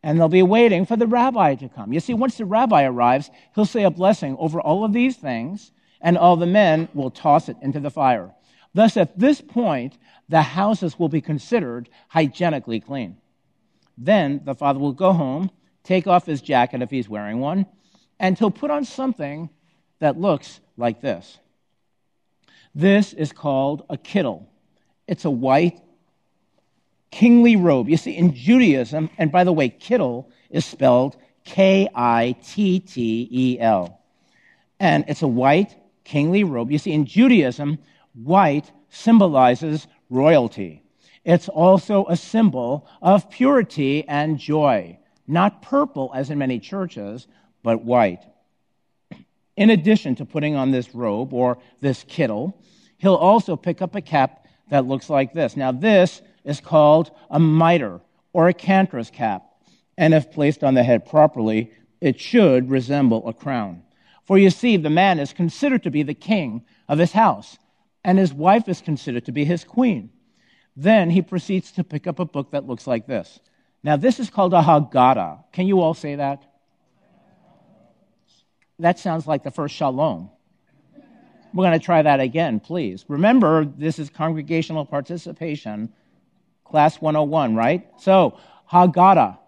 and 0.03 0.19
they'll 0.19 0.29
be 0.29 0.43
waiting 0.43 0.87
for 0.87 0.97
the 0.97 1.07
rabbi 1.07 1.55
to 1.57 1.69
come. 1.69 1.93
You 1.93 2.01
see, 2.01 2.15
once 2.15 2.37
the 2.37 2.45
rabbi 2.45 2.85
arrives, 2.85 3.31
he'll 3.55 3.65
say 3.65 3.85
a 3.85 3.91
blessing 3.91 4.37
over 4.39 4.61
all 4.61 4.85
of 4.85 4.93
these 4.93 5.17
things, 5.17 5.73
and 6.01 6.17
all 6.17 6.37
the 6.37 6.47
men 6.47 6.89
will 6.95 7.11
toss 7.11 7.49
it 7.49 7.57
into 7.61 7.81
the 7.81 7.91
fire. 7.91 8.33
Thus, 8.75 8.97
at 8.97 9.19
this 9.19 9.41
point, 9.41 9.99
the 10.29 10.43
houses 10.43 10.99
will 10.99 11.09
be 11.09 11.21
considered 11.21 11.89
hygienically 12.09 12.81
clean. 12.81 13.17
Then 13.97 14.43
the 14.45 14.55
father 14.55 14.79
will 14.79 14.93
go 14.93 15.13
home, 15.13 15.51
take 15.83 16.07
off 16.07 16.27
his 16.27 16.41
jacket 16.41 16.83
if 16.83 16.91
he's 16.91 17.09
wearing 17.09 17.41
one, 17.41 17.67
and 18.21 18.39
he'll 18.39 18.51
put 18.51 18.71
on 18.71 18.85
something 18.85 19.51
that 19.99 20.21
looks 20.21 20.61
like 20.77 21.01
this. 21.01 21.39
This 22.75 23.13
is 23.13 23.33
called 23.33 23.85
a 23.91 23.97
kittel. 23.97 24.47
It's 25.09 25.25
a 25.25 25.31
white 25.31 25.81
kingly 27.11 27.57
robe. 27.57 27.89
You 27.89 27.97
see, 27.97 28.17
in 28.17 28.35
Judaism, 28.35 29.11
and 29.19 29.33
by 29.33 29.45
the 29.45 29.53
way, 29.53 29.71
kittel 29.71 30.27
is 30.51 30.65
spelled 30.65 31.17
K 31.45 31.89
I 31.95 32.37
T 32.45 32.81
T 32.81 33.29
E 33.31 33.61
L. 33.61 34.01
And 34.81 35.05
it's 35.09 35.23
a 35.23 35.29
white 35.29 35.75
kingly 36.05 36.45
robe. 36.45 36.71
You 36.71 36.79
see, 36.79 36.93
in 36.93 37.07
Judaism, 37.07 37.79
white 38.15 38.71
symbolizes 38.91 39.87
royalty. 40.11 40.83
It's 41.25 41.49
also 41.49 42.07
a 42.07 42.17
symbol 42.17 42.89
of 43.03 43.31
purity 43.31 44.07
and 44.09 44.39
joy. 44.39 44.99
Not 45.27 45.61
purple, 45.61 46.11
as 46.15 46.31
in 46.31 46.39
many 46.39 46.59
churches, 46.59 47.27
but 47.63 47.85
white. 47.85 48.23
In 49.57 49.71
addition 49.71 50.15
to 50.17 50.25
putting 50.25 50.55
on 50.55 50.71
this 50.71 50.95
robe 50.95 51.35
or 51.35 51.59
this 51.81 52.05
kittel, 52.05 52.55
he'll 52.97 53.15
also 53.15 53.57
pick 53.57 53.83
up 53.83 53.95
a 53.95 54.01
cap 54.01 54.47
that 54.71 54.87
looks 54.87 55.11
like 55.11 55.33
this. 55.35 55.57
Now, 55.57 55.73
this 55.73 56.23
is 56.49 56.61
called 56.61 57.11
a 57.31 57.39
mitre 57.39 58.01
or 58.33 58.49
a 58.49 58.55
cantor's 58.55 59.11
cap, 59.11 59.45
and 59.99 60.15
if 60.15 60.33
placed 60.33 60.65
on 60.65 60.75
the 60.75 60.83
head 60.83 61.05
properly, 61.05 61.71
it 62.01 62.19
should 62.19 62.71
resemble 62.71 63.29
a 63.29 63.35
crown. 63.35 63.83
For 64.25 64.39
you 64.39 64.49
see, 64.49 64.79
the 64.79 64.91
man 64.91 65.19
is 65.19 65.33
considered 65.33 65.83
to 65.83 65.91
be 65.91 66.03
the 66.03 66.15
king 66.15 66.65
of 66.89 66.99
his 66.99 67.13
house, 67.13 67.59
and 68.03 68.19
his 68.19 68.33
wife 68.33 68.67
is 68.69 68.81
considered 68.81 69.27
to 69.27 69.33
be 69.33 69.45
his 69.45 69.63
queen. 69.63 70.11
Then 70.75 71.11
he 71.11 71.21
proceeds 71.21 71.71
to 71.73 71.85
pick 71.85 72.07
up 72.07 72.19
a 72.19 72.25
book 72.25 72.53
that 72.53 72.67
looks 72.67 72.87
like 72.87 73.07
this. 73.07 73.41
Now, 73.83 73.97
this 73.97 74.19
is 74.19 74.31
called 74.31 74.55
a 74.55 74.63
Haggadah. 74.63 75.45
Can 75.53 75.67
you 75.67 75.81
all 75.81 75.95
say 75.95 76.15
that? 76.15 76.43
That 78.79 78.99
sounds 78.99 79.27
like 79.27 79.43
the 79.43 79.51
first 79.51 79.75
shalom. 79.75 80.31
We're 81.53 81.65
going 81.65 81.79
to 81.79 81.85
try 81.85 82.03
that 82.03 82.21
again, 82.21 82.61
please. 82.61 83.05
Remember, 83.09 83.65
this 83.65 83.99
is 83.99 84.09
congregational 84.09 84.85
participation, 84.87 85.93
class 86.69 87.01
101, 87.01 87.55
right? 87.55 87.87
So, 87.99 88.39
Haggadah. 88.71 89.39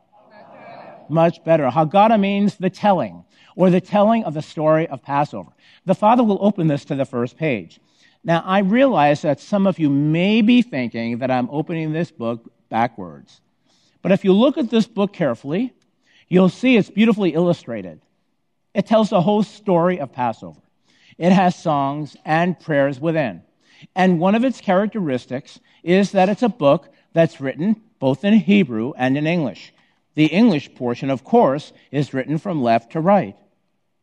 Much 1.08 1.42
better. 1.44 1.68
Haggadah 1.68 2.20
means 2.20 2.56
the 2.56 2.70
telling, 2.70 3.24
or 3.56 3.70
the 3.70 3.80
telling 3.80 4.24
of 4.24 4.34
the 4.34 4.42
story 4.42 4.86
of 4.86 5.02
Passover. 5.02 5.50
The 5.84 5.94
Father 5.94 6.22
will 6.22 6.38
open 6.40 6.68
this 6.68 6.84
to 6.86 6.94
the 6.94 7.04
first 7.04 7.36
page. 7.36 7.80
Now, 8.22 8.42
I 8.44 8.60
realize 8.60 9.22
that 9.22 9.40
some 9.40 9.66
of 9.66 9.78
you 9.78 9.88
may 9.88 10.42
be 10.42 10.62
thinking 10.62 11.18
that 11.18 11.30
I'm 11.30 11.48
opening 11.50 11.92
this 11.92 12.10
book 12.10 12.52
backwards. 12.68 13.40
But 14.02 14.12
if 14.12 14.24
you 14.24 14.32
look 14.32 14.58
at 14.58 14.70
this 14.70 14.86
book 14.86 15.12
carefully, 15.12 15.72
you'll 16.28 16.48
see 16.48 16.76
it's 16.76 16.90
beautifully 16.90 17.30
illustrated. 17.30 18.00
It 18.74 18.86
tells 18.86 19.10
the 19.10 19.20
whole 19.20 19.42
story 19.42 20.00
of 20.00 20.12
Passover. 20.12 20.60
It 21.18 21.32
has 21.32 21.56
songs 21.56 22.16
and 22.24 22.58
prayers 22.58 23.00
within. 23.00 23.42
And 23.94 24.20
one 24.20 24.34
of 24.34 24.44
its 24.44 24.60
characteristics 24.60 25.58
is 25.82 26.12
that 26.12 26.28
it's 26.28 26.42
a 26.42 26.48
book 26.48 26.88
that's 27.12 27.40
written 27.40 27.80
both 27.98 28.24
in 28.24 28.34
Hebrew 28.34 28.92
and 28.96 29.16
in 29.16 29.26
English. 29.26 29.72
The 30.14 30.26
English 30.26 30.74
portion, 30.74 31.10
of 31.10 31.24
course, 31.24 31.72
is 31.90 32.14
written 32.14 32.38
from 32.38 32.62
left 32.62 32.92
to 32.92 33.00
right. 33.00 33.36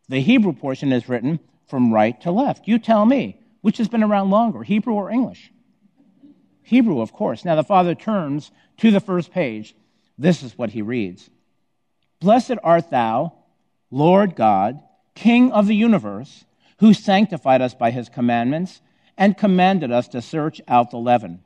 The 0.08 0.22
Hebrew 0.22 0.54
portion 0.54 0.94
is 0.94 1.10
written 1.10 1.40
from 1.68 1.94
right 1.94 2.20
to 2.22 2.32
left. 2.32 2.68
You 2.68 2.80
tell 2.80 3.06
me, 3.06 3.40
which 3.62 3.78
has 3.78 3.90
been 3.90 4.04
around 4.04 4.30
longer, 4.30 4.64
Hebrew 4.64 4.94
or 4.94 5.10
English? 5.10 5.52
Hebrew, 6.64 7.02
of 7.02 7.12
course. 7.14 7.44
Now 7.44 7.56
the 7.56 7.64
father 7.64 7.96
turns 7.96 8.52
to 8.78 8.92
the 8.92 9.00
first 9.00 9.32
page. 9.32 9.76
This 10.18 10.44
is 10.44 10.58
what 10.58 10.72
he 10.72 10.82
reads 10.82 11.30
Blessed 12.20 12.56
art 12.64 12.90
thou, 12.90 13.34
Lord 13.92 14.36
God, 14.36 14.82
King 15.16 15.52
of 15.52 15.68
the 15.68 15.76
universe 15.76 16.46
who 16.80 16.94
sanctified 16.94 17.62
us 17.62 17.74
by 17.74 17.92
his 17.92 18.10
commandments 18.10 18.82
and 19.18 19.38
commanded 19.38 19.92
us 19.92 20.08
to 20.10 20.22
search 20.22 20.62
out 20.68 20.92
the 20.92 20.98
leaven. 20.98 21.40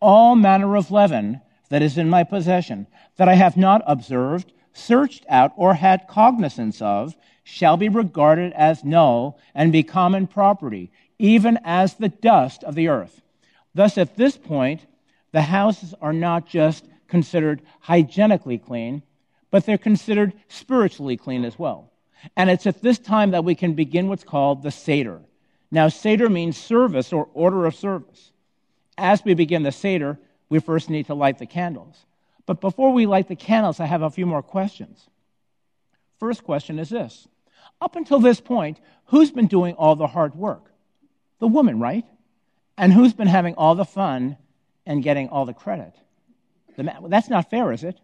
All 0.00 0.36
manner 0.36 0.76
of 0.76 0.90
leaven 0.90 1.40
that 1.70 1.82
is 1.82 1.98
in 1.98 2.08
my 2.08 2.24
possession, 2.24 2.86
that 3.16 3.28
I 3.28 3.34
have 3.34 3.56
not 3.56 3.82
observed, 3.86 4.52
searched 4.72 5.24
out, 5.28 5.52
or 5.56 5.74
had 5.74 6.08
cognizance 6.08 6.82
of, 6.82 7.16
shall 7.44 7.76
be 7.76 7.88
regarded 7.88 8.52
as 8.52 8.84
null 8.84 9.38
and 9.54 9.72
be 9.72 9.82
common 9.82 10.26
property, 10.26 10.90
even 11.18 11.58
as 11.64 11.94
the 11.94 12.08
dust 12.08 12.62
of 12.64 12.74
the 12.74 12.88
earth. 12.88 13.22
Thus, 13.74 13.96
at 13.98 14.16
this 14.16 14.36
point, 14.36 14.86
the 15.32 15.42
houses 15.42 15.94
are 16.00 16.12
not 16.12 16.46
just 16.46 16.86
considered 17.08 17.62
hygienically 17.80 18.58
clean, 18.58 19.02
but 19.50 19.64
they're 19.64 19.78
considered 19.78 20.32
spiritually 20.48 21.16
clean 21.16 21.44
as 21.44 21.58
well. 21.58 21.90
And 22.36 22.50
it's 22.50 22.66
at 22.66 22.82
this 22.82 22.98
time 22.98 23.30
that 23.30 23.44
we 23.44 23.54
can 23.54 23.74
begin 23.74 24.08
what's 24.08 24.24
called 24.24 24.62
the 24.62 24.70
Seder. 24.70 25.20
Now, 25.70 25.88
Seder 25.88 26.28
means 26.28 26.56
service 26.56 27.12
or 27.12 27.28
order 27.32 27.64
of 27.66 27.74
service. 27.74 28.32
As 28.98 29.24
we 29.24 29.34
begin 29.34 29.62
the 29.62 29.72
Seder, 29.72 30.18
we 30.48 30.60
first 30.60 30.90
need 30.90 31.06
to 31.06 31.14
light 31.14 31.38
the 31.38 31.46
candles. 31.46 32.06
But 32.46 32.60
before 32.60 32.92
we 32.92 33.06
light 33.06 33.28
the 33.28 33.36
candles, 33.36 33.80
I 33.80 33.86
have 33.86 34.02
a 34.02 34.10
few 34.10 34.26
more 34.26 34.42
questions. 34.42 35.08
First 36.18 36.44
question 36.44 36.78
is 36.78 36.88
this 36.90 37.28
Up 37.80 37.96
until 37.96 38.20
this 38.20 38.40
point, 38.40 38.80
who's 39.06 39.30
been 39.30 39.48
doing 39.48 39.74
all 39.74 39.96
the 39.96 40.06
hard 40.06 40.34
work? 40.34 40.70
The 41.40 41.48
woman, 41.48 41.78
right? 41.78 42.04
And 42.78 42.92
who's 42.92 43.12
been 43.12 43.26
having 43.26 43.54
all 43.54 43.74
the 43.74 43.84
fun 43.84 44.36
and 44.86 45.02
getting 45.02 45.28
all 45.28 45.44
the 45.44 45.54
credit? 45.54 45.92
The 46.76 46.82
man. 46.84 47.08
That's 47.08 47.28
not 47.28 47.50
fair, 47.50 47.72
is 47.72 47.84
it? 47.84 47.98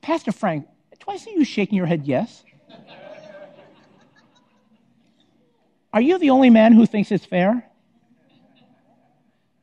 Pastor 0.00 0.32
Frank, 0.32 0.66
do 0.98 1.06
I 1.08 1.16
see 1.16 1.32
you 1.32 1.44
shaking 1.44 1.78
your 1.78 1.86
head 1.86 2.06
yes? 2.06 2.44
Are 5.94 6.00
you 6.00 6.18
the 6.18 6.30
only 6.30 6.50
man 6.50 6.72
who 6.72 6.86
thinks 6.86 7.12
it's 7.12 7.24
fair? 7.24 7.64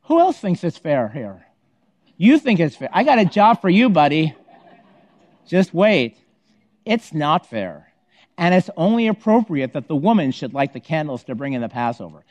Who 0.04 0.18
else 0.18 0.38
thinks 0.38 0.64
it's 0.64 0.78
fair 0.78 1.10
here? 1.10 1.46
You 2.16 2.38
think 2.38 2.58
it's 2.58 2.74
fair. 2.74 2.88
I 2.90 3.04
got 3.04 3.18
a 3.18 3.26
job 3.26 3.60
for 3.60 3.68
you, 3.68 3.90
buddy. 3.90 4.34
Just 5.46 5.74
wait. 5.74 6.16
It's 6.86 7.12
not 7.12 7.50
fair. 7.50 7.92
And 8.38 8.54
it's 8.54 8.70
only 8.78 9.08
appropriate 9.08 9.74
that 9.74 9.88
the 9.88 9.94
woman 9.94 10.30
should 10.30 10.54
light 10.54 10.72
the 10.72 10.80
candles 10.80 11.22
to 11.24 11.34
bring 11.34 11.52
in 11.52 11.60
the 11.60 11.68
Passover. 11.68 12.24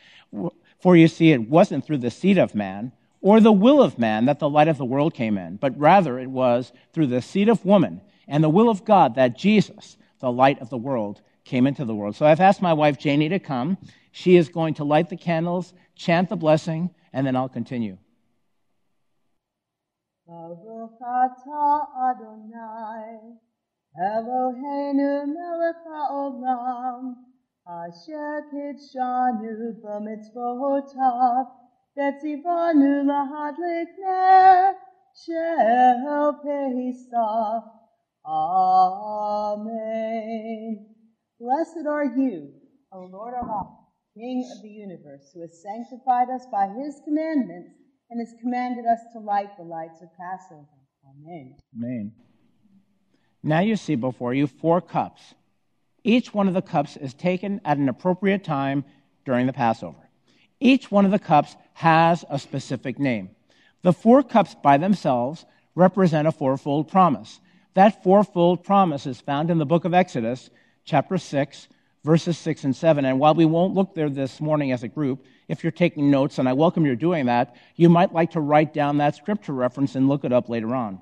For 0.80 0.96
you 0.96 1.06
see, 1.06 1.30
it 1.30 1.48
wasn't 1.48 1.86
through 1.86 1.98
the 1.98 2.10
seed 2.10 2.38
of 2.38 2.56
man, 2.56 2.90
or 3.20 3.38
the 3.38 3.52
will 3.52 3.80
of 3.80 4.00
man 4.00 4.24
that 4.24 4.40
the 4.40 4.50
light 4.50 4.66
of 4.66 4.78
the 4.78 4.84
world 4.84 5.14
came 5.14 5.38
in, 5.38 5.58
but 5.58 5.78
rather 5.78 6.18
it 6.18 6.28
was 6.28 6.72
through 6.92 7.06
the 7.06 7.22
seed 7.22 7.48
of 7.48 7.64
woman 7.64 8.00
and 8.26 8.42
the 8.42 8.48
will 8.48 8.68
of 8.68 8.84
God 8.84 9.14
that 9.14 9.38
Jesus, 9.38 9.96
the 10.18 10.32
light 10.32 10.60
of 10.60 10.70
the 10.70 10.76
world, 10.76 11.20
came 11.44 11.66
into 11.66 11.84
the 11.84 11.94
world. 11.94 12.16
So 12.16 12.26
I've 12.26 12.40
asked 12.40 12.62
my 12.62 12.72
wife 12.72 12.98
Janie 12.98 13.28
to 13.28 13.38
come. 13.38 13.78
She 14.10 14.36
is 14.36 14.48
going 14.48 14.74
to 14.74 14.84
light 14.84 15.08
the 15.08 15.16
candles, 15.16 15.72
chant 15.94 16.28
the 16.28 16.36
blessing, 16.36 16.90
and 17.12 17.26
then 17.26 17.36
I'll 17.36 17.48
continue. 17.48 17.98
Eloheinu 24.00 25.26
melech 25.26 25.84
haolam, 25.86 27.14
asher 27.68 28.44
kidshanu 28.52 29.82
b'mitzvotav, 29.82 31.46
lahadlik 33.04 33.88
ner. 33.98 34.74
Amen. 38.24 40.91
Blessed 41.42 41.88
are 41.88 42.04
you, 42.04 42.52
O 42.92 43.00
Lord 43.00 43.34
our 43.34 43.44
God, 43.44 43.66
King 44.14 44.48
of 44.54 44.62
the 44.62 44.68
universe, 44.68 45.32
who 45.34 45.40
has 45.40 45.60
sanctified 45.60 46.30
us 46.30 46.46
by 46.52 46.68
his 46.68 47.00
commandments 47.04 47.72
and 48.10 48.20
has 48.20 48.32
commanded 48.40 48.84
us 48.86 49.00
to 49.12 49.18
light 49.18 49.56
the 49.56 49.64
lights 49.64 50.00
of 50.02 50.08
Passover. 50.16 50.68
Amen. 51.04 51.56
Amen. 51.76 52.12
Now 53.42 53.58
you 53.58 53.74
see 53.74 53.96
before 53.96 54.34
you 54.34 54.46
four 54.46 54.80
cups. 54.80 55.34
Each 56.04 56.32
one 56.32 56.46
of 56.46 56.54
the 56.54 56.62
cups 56.62 56.96
is 56.96 57.12
taken 57.12 57.60
at 57.64 57.76
an 57.76 57.88
appropriate 57.88 58.44
time 58.44 58.84
during 59.24 59.48
the 59.48 59.52
Passover. 59.52 60.08
Each 60.60 60.92
one 60.92 61.04
of 61.04 61.10
the 61.10 61.18
cups 61.18 61.56
has 61.72 62.24
a 62.30 62.38
specific 62.38 63.00
name. 63.00 63.30
The 63.82 63.92
four 63.92 64.22
cups 64.22 64.54
by 64.62 64.78
themselves 64.78 65.44
represent 65.74 66.28
a 66.28 66.32
fourfold 66.32 66.86
promise. 66.86 67.40
That 67.74 68.04
fourfold 68.04 68.62
promise 68.62 69.06
is 69.06 69.20
found 69.20 69.50
in 69.50 69.58
the 69.58 69.66
book 69.66 69.84
of 69.84 69.92
Exodus, 69.92 70.48
chapter 70.84 71.18
6, 71.18 71.68
verses 72.04 72.38
6 72.38 72.64
and 72.64 72.76
7. 72.76 73.04
And 73.04 73.18
while 73.18 73.34
we 73.34 73.44
won't 73.44 73.74
look 73.74 73.94
there 73.94 74.10
this 74.10 74.40
morning 74.40 74.72
as 74.72 74.82
a 74.82 74.88
group, 74.88 75.24
if 75.48 75.62
you're 75.62 75.70
taking 75.70 76.10
notes, 76.10 76.38
and 76.38 76.48
I 76.48 76.52
welcome 76.52 76.86
you're 76.86 76.96
doing 76.96 77.26
that, 77.26 77.56
you 77.76 77.88
might 77.88 78.12
like 78.12 78.32
to 78.32 78.40
write 78.40 78.72
down 78.72 78.98
that 78.98 79.16
scripture 79.16 79.52
reference 79.52 79.94
and 79.94 80.08
look 80.08 80.24
it 80.24 80.32
up 80.32 80.48
later 80.48 80.74
on. 80.74 81.00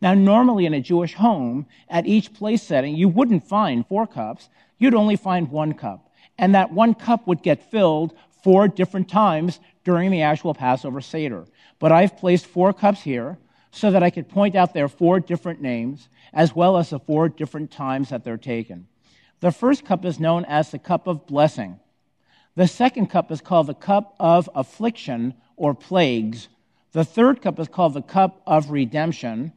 Now, 0.00 0.14
normally 0.14 0.66
in 0.66 0.74
a 0.74 0.80
Jewish 0.80 1.14
home, 1.14 1.66
at 1.88 2.06
each 2.06 2.34
place 2.34 2.62
setting, 2.62 2.96
you 2.96 3.08
wouldn't 3.08 3.48
find 3.48 3.86
four 3.86 4.06
cups. 4.06 4.48
You'd 4.78 4.94
only 4.94 5.16
find 5.16 5.50
one 5.50 5.72
cup. 5.72 6.10
And 6.38 6.54
that 6.54 6.72
one 6.72 6.94
cup 6.94 7.26
would 7.26 7.42
get 7.42 7.70
filled 7.70 8.14
four 8.42 8.68
different 8.68 9.08
times 9.08 9.58
during 9.84 10.10
the 10.10 10.22
actual 10.22 10.52
Passover 10.52 11.00
Seder. 11.00 11.46
But 11.78 11.92
I've 11.92 12.18
placed 12.18 12.46
four 12.46 12.74
cups 12.74 13.00
here 13.00 13.38
so 13.76 13.90
that 13.90 14.02
I 14.02 14.08
could 14.08 14.28
point 14.28 14.54
out 14.54 14.72
their 14.72 14.88
four 14.88 15.20
different 15.20 15.60
names 15.60 16.08
as 16.32 16.56
well 16.56 16.78
as 16.78 16.90
the 16.90 16.98
four 16.98 17.28
different 17.28 17.70
times 17.70 18.08
that 18.08 18.24
they're 18.24 18.38
taken. 18.38 18.86
The 19.40 19.52
first 19.52 19.84
cup 19.84 20.06
is 20.06 20.18
known 20.18 20.46
as 20.46 20.70
the 20.70 20.78
cup 20.78 21.06
of 21.06 21.26
blessing. 21.26 21.78
The 22.54 22.68
second 22.68 23.08
cup 23.08 23.30
is 23.30 23.42
called 23.42 23.66
the 23.66 23.74
cup 23.74 24.16
of 24.18 24.48
affliction 24.54 25.34
or 25.56 25.74
plagues. 25.74 26.48
The 26.92 27.04
third 27.04 27.42
cup 27.42 27.58
is 27.58 27.68
called 27.68 27.92
the 27.92 28.00
cup 28.00 28.40
of 28.46 28.70
redemption. 28.70 29.52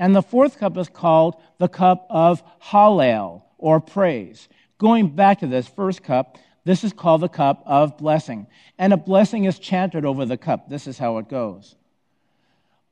And 0.00 0.16
the 0.16 0.22
fourth 0.22 0.58
cup 0.58 0.76
is 0.76 0.88
called 0.88 1.36
the 1.58 1.68
cup 1.68 2.06
of 2.10 2.42
Hallel, 2.60 3.42
or 3.56 3.80
praise. 3.80 4.48
Going 4.78 5.14
back 5.14 5.40
to 5.40 5.46
this 5.46 5.68
first 5.68 6.02
cup, 6.02 6.38
this 6.64 6.82
is 6.82 6.92
called 6.92 7.20
the 7.20 7.28
cup 7.28 7.62
of 7.66 7.96
blessing. 7.96 8.48
And 8.78 8.92
a 8.92 8.96
blessing 8.96 9.44
is 9.44 9.60
chanted 9.60 10.04
over 10.04 10.26
the 10.26 10.36
cup. 10.36 10.68
This 10.68 10.88
is 10.88 10.98
how 10.98 11.18
it 11.18 11.28
goes. 11.28 11.76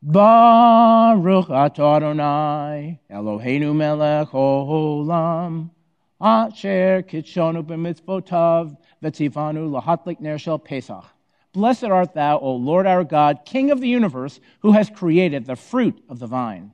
Baruch 0.01 1.51
Adonai 1.51 3.01
Eloheinu 3.11 3.75
melech 3.75 4.29
olam 4.29 5.71
asher 6.21 7.03
kitshonu 7.03 7.65
b'mitzvotav 7.65 8.77
v'tzivanu 9.03 9.69
lahatlik 9.69 10.21
ner 10.21 10.39
Pesach. 10.59 11.05
Blessed 11.53 11.85
art 11.85 12.15
thou, 12.15 12.39
O 12.39 12.55
Lord 12.55 12.87
our 12.87 13.03
God, 13.03 13.41
King 13.45 13.73
of 13.73 13.81
the 13.81 13.89
universe, 13.89 14.39
who 14.61 14.71
has 14.71 14.89
created 14.89 15.47
the 15.47 15.57
fruit 15.57 16.01
of 16.09 16.21
the 16.21 16.29
vine. 16.29 16.73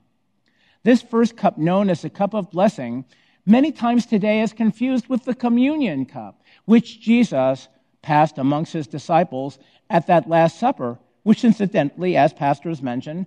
This 0.83 1.01
first 1.01 1.35
cup, 1.35 1.57
known 1.57 1.89
as 1.89 2.03
the 2.03 2.11
cup 2.11 2.35
of 2.35 2.51
blessing, 2.51 3.05
many 3.43 3.71
times 3.71 4.05
today 4.05 4.41
is 4.41 4.53
confused 4.53 5.07
with 5.07 5.25
the 5.25 5.33
communion 5.33 6.05
cup, 6.05 6.43
which 6.65 7.01
Jesus 7.01 7.69
passed 8.03 8.37
amongst 8.37 8.73
his 8.73 8.85
disciples 8.85 9.57
at 9.89 10.05
that 10.05 10.29
Last 10.29 10.59
Supper 10.59 10.99
which 11.25 11.43
incidentally, 11.43 12.15
as 12.15 12.31
pastors 12.33 12.83
mentioned, 12.83 13.25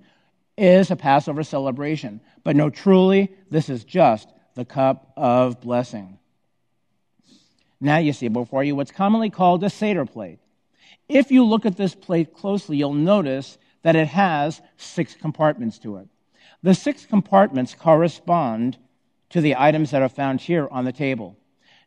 is 0.57 0.93
a 0.93 0.95
Passover 0.95 1.43
celebration. 1.43 2.21
But 2.45 2.55
no, 2.55 2.71
truly, 2.71 3.29
this 3.51 3.69
is 3.69 3.83
just 3.83 4.29
the 4.55 4.65
cup 4.65 5.13
of 5.17 5.61
blessing. 5.61 6.17
Now 7.81 7.99
you 7.99 8.13
see 8.13 8.29
before 8.29 8.63
you 8.63 8.77
what's 8.77 8.93
commonly 8.93 9.31
called 9.31 9.65
a 9.65 9.69
Seder 9.69 10.07
plate. 10.07 10.39
If 11.09 11.33
you 11.33 11.45
look 11.45 11.67
at 11.67 11.77
this 11.77 11.97
plate 11.97 12.35
closely, 12.35 12.77
you'll 12.77 12.95
notice 12.95 13.59
that 13.83 13.97
it 13.97 14.07
has 14.07 14.63
six 14.77 15.17
compartments 15.17 15.81
to 15.81 15.97
it. 15.97 16.07
The 16.63 16.75
six 16.75 17.05
compartments 17.05 17.75
correspond 17.75 18.79
to 19.31 19.41
the 19.41 19.57
items 19.57 19.91
that 19.91 20.03
are 20.03 20.09
found 20.09 20.41
here 20.41 20.69
on 20.71 20.85
the 20.85 20.93
table. 20.93 21.37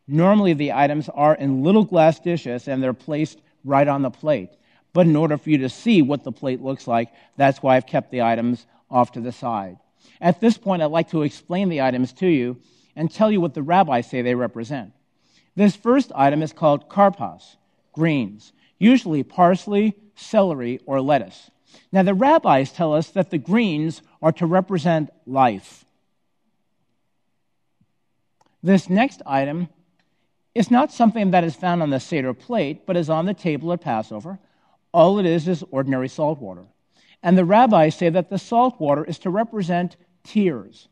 Normally, 0.10 0.52
the 0.52 0.74
items 0.74 1.08
are 1.08 1.36
in 1.36 1.64
little 1.64 1.86
glass 1.86 2.20
dishes 2.20 2.68
and 2.68 2.84
they're 2.84 2.92
placed 2.92 3.40
right 3.64 3.88
on 3.88 4.02
the 4.02 4.12
plate. 4.12 4.50
But 4.94 5.08
in 5.08 5.16
order 5.16 5.38
for 5.38 5.50
you 5.50 5.60
to 5.60 5.70
see 5.70 6.02
what 6.02 6.24
the 6.24 6.32
plate 6.32 6.62
looks 6.62 6.88
like, 6.88 7.12
that's 7.38 7.64
why 7.64 7.76
I've 7.76 7.88
kept 7.88 8.12
the 8.12 8.24
items 8.24 8.66
off 8.90 9.14
to 9.14 9.22
the 9.22 9.32
side. 9.32 9.78
At 10.20 10.42
this 10.42 10.58
point, 10.58 10.82
I'd 10.82 10.86
like 10.86 11.12
to 11.12 11.22
explain 11.24 11.70
the 11.70 11.82
items 11.82 12.14
to 12.14 12.28
you 12.28 12.58
and 12.96 13.10
tell 13.10 13.32
you 13.32 13.40
what 13.40 13.54
the 13.54 13.64
rabbis 13.64 14.10
say 14.10 14.22
they 14.22 14.36
represent. 14.36 14.94
This 15.56 15.76
first 15.76 16.12
item 16.16 16.42
is 16.42 16.54
called 16.54 16.90
karpas, 16.90 17.56
greens, 17.94 18.52
usually 18.80 19.24
parsley, 19.24 19.96
celery, 20.16 20.80
or 20.86 21.02
lettuce. 21.02 21.52
Now, 21.92 22.04
the 22.04 22.14
rabbis 22.14 22.72
tell 22.72 22.94
us 22.94 23.10
that 23.10 23.30
the 23.30 23.38
greens 23.38 24.02
are 24.22 24.32
to 24.34 24.46
represent 24.46 25.10
life. 25.26 25.86
This 28.64 28.90
next 28.90 29.22
item 29.26 29.70
is 30.54 30.70
not 30.70 30.92
something 30.92 31.32
that 31.32 31.44
is 31.44 31.56
found 31.56 31.82
on 31.82 31.90
the 31.90 32.00
Seder 32.00 32.34
plate, 32.34 32.86
but 32.86 32.98
is 32.98 33.10
on 33.10 33.26
the 33.26 33.34
table 33.34 33.72
at 33.74 33.82
Passover. 33.82 34.38
All 34.94 35.20
it 35.20 35.26
is 35.26 35.48
is 35.48 35.64
ordinary 35.72 36.10
salt 36.10 36.40
water. 36.40 36.66
And 37.24 37.38
the 37.38 37.46
rabbis 37.46 37.96
say 37.96 38.10
that 38.10 38.30
the 38.30 38.38
salt 38.38 38.80
water 38.80 39.04
is 39.04 39.20
to 39.20 39.30
represent 39.30 39.96
tears. 40.24 40.88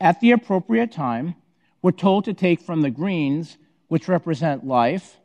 At 0.00 0.20
the 0.20 0.32
appropriate 0.32 0.92
time, 0.92 1.36
we're 1.82 1.92
told 1.92 2.24
to 2.24 2.34
take 2.34 2.60
from 2.60 2.82
the 2.82 2.90
greens, 2.90 3.56
which 3.88 4.08
represent 4.08 4.66
life, 4.66 5.16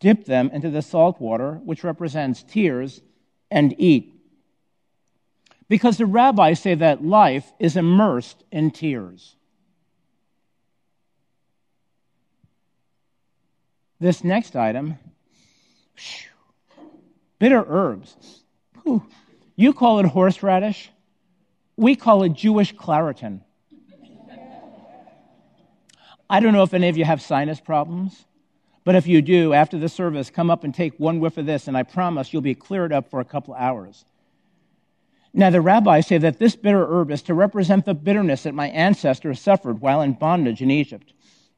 dip 0.00 0.24
them 0.24 0.50
into 0.52 0.70
the 0.70 0.82
salt 0.82 1.20
water, 1.20 1.60
which 1.64 1.84
represents 1.84 2.42
tears, 2.42 3.00
and 3.50 3.74
eat. 3.78 4.14
Because 5.68 5.98
the 5.98 6.06
rabbis 6.06 6.60
say 6.60 6.74
that 6.74 7.04
life 7.04 7.52
is 7.58 7.76
immersed 7.76 8.42
in 8.50 8.70
tears. 8.70 9.36
This 14.00 14.22
next 14.22 14.54
item, 14.56 14.98
bitter 17.38 17.64
herbs. 17.66 18.42
Whew. 18.82 19.04
You 19.56 19.72
call 19.72 19.98
it 20.00 20.06
horseradish. 20.06 20.90
We 21.76 21.96
call 21.96 22.22
it 22.22 22.32
Jewish 22.32 22.74
Claritin. 22.74 23.40
I 26.30 26.40
don't 26.40 26.52
know 26.52 26.62
if 26.62 26.74
any 26.74 26.88
of 26.88 26.98
you 26.98 27.04
have 27.04 27.22
sinus 27.22 27.60
problems, 27.60 28.26
but 28.84 28.94
if 28.94 29.06
you 29.06 29.22
do, 29.22 29.54
after 29.54 29.78
the 29.78 29.88
service, 29.88 30.28
come 30.30 30.50
up 30.50 30.62
and 30.62 30.74
take 30.74 30.98
one 30.98 31.20
whiff 31.20 31.38
of 31.38 31.46
this, 31.46 31.68
and 31.68 31.76
I 31.76 31.82
promise 31.84 32.32
you'll 32.32 32.42
be 32.42 32.54
cleared 32.54 32.92
up 32.92 33.10
for 33.10 33.20
a 33.20 33.24
couple 33.24 33.54
hours. 33.54 34.04
Now, 35.32 35.50
the 35.50 35.60
rabbis 35.60 36.06
say 36.06 36.18
that 36.18 36.38
this 36.38 36.56
bitter 36.56 36.86
herb 36.86 37.10
is 37.10 37.22
to 37.22 37.34
represent 37.34 37.84
the 37.84 37.94
bitterness 37.94 38.42
that 38.42 38.54
my 38.54 38.68
ancestors 38.68 39.40
suffered 39.40 39.80
while 39.80 40.02
in 40.02 40.12
bondage 40.12 40.60
in 40.60 40.70
Egypt. 40.70 41.12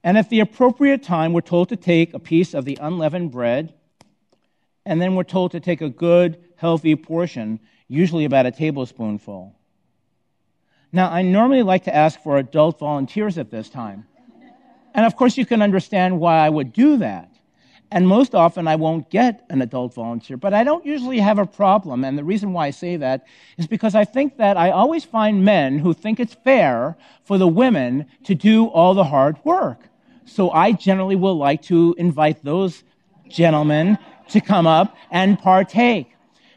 And 0.05 0.17
at 0.17 0.31
the 0.31 0.41
appropriate 0.41 1.03
time, 1.03 1.33
we're 1.33 1.41
told 1.41 1.69
to 1.71 1.77
take 1.77 2.15
a 2.15 2.19
piece 2.19 2.55
of 2.55 2.65
the 2.65 2.79
unleavened 2.81 3.33
bread 3.33 3.75
and 4.87 5.01
then 5.01 5.15
we're 5.15 5.25
told 5.25 5.53
to 5.53 5.61
take 5.61 5.81
a 5.81 5.91
good, 5.91 6.39
healthy 6.57 6.97
portion, 6.97 7.61
usually 7.89 8.25
about 8.25 8.47
a 8.47 8.51
tablespoonful. 8.51 9.55
Now, 10.93 11.11
I 11.11 11.23
normally 11.23 11.63
like 11.63 11.85
to 11.85 11.95
ask 11.95 12.21
for 12.21 12.39
adult 12.39 12.79
volunteers 12.79 13.39
at 13.39 13.51
this 13.51 13.69
time. 13.69 14.07
And 14.95 15.07
of 15.07 15.17
course, 15.17 15.37
you 15.37 15.47
can 15.47 15.63
understand 15.63 16.19
why 16.19 16.39
I 16.39 16.49
would 16.49 16.73
do 16.73 16.97
that. 16.99 17.29
And 17.93 18.07
most 18.07 18.35
often, 18.35 18.69
I 18.69 18.77
won't 18.77 19.11
get 19.11 19.45
an 19.51 19.63
adult 19.63 19.95
volunteer, 19.95 20.37
but 20.37 20.55
I 20.55 20.63
don't 20.63 20.87
usually 20.87 21.19
have 21.19 21.39
a 21.39 21.47
problem. 21.47 22.05
And 22.05 22.17
the 22.17 22.25
reason 22.25 22.53
why 22.53 22.67
I 22.67 22.71
say 22.71 22.97
that 22.97 23.27
is 23.59 23.67
because 23.67 23.97
I 23.97 24.05
think 24.05 24.37
that 24.37 24.57
I 24.57 24.71
always 24.71 25.05
find 25.05 25.45
men 25.45 25.79
who 25.79 25.93
think 25.93 26.21
it's 26.21 26.35
fair 26.35 26.97
for 27.25 27.37
the 27.37 27.49
women 27.49 28.07
to 28.25 28.35
do 28.35 28.67
all 28.67 28.95
the 28.95 29.05
hard 29.05 29.39
work. 29.45 29.89
So 30.25 30.51
I 30.51 30.71
generally 30.73 31.17
will 31.17 31.37
like 31.37 31.63
to 31.63 31.97
invite 31.99 32.45
those 32.45 32.85
gentlemen 33.29 33.99
to 34.31 34.41
come 34.41 34.67
up 34.67 34.97
and 35.11 35.39
partake. 35.39 36.15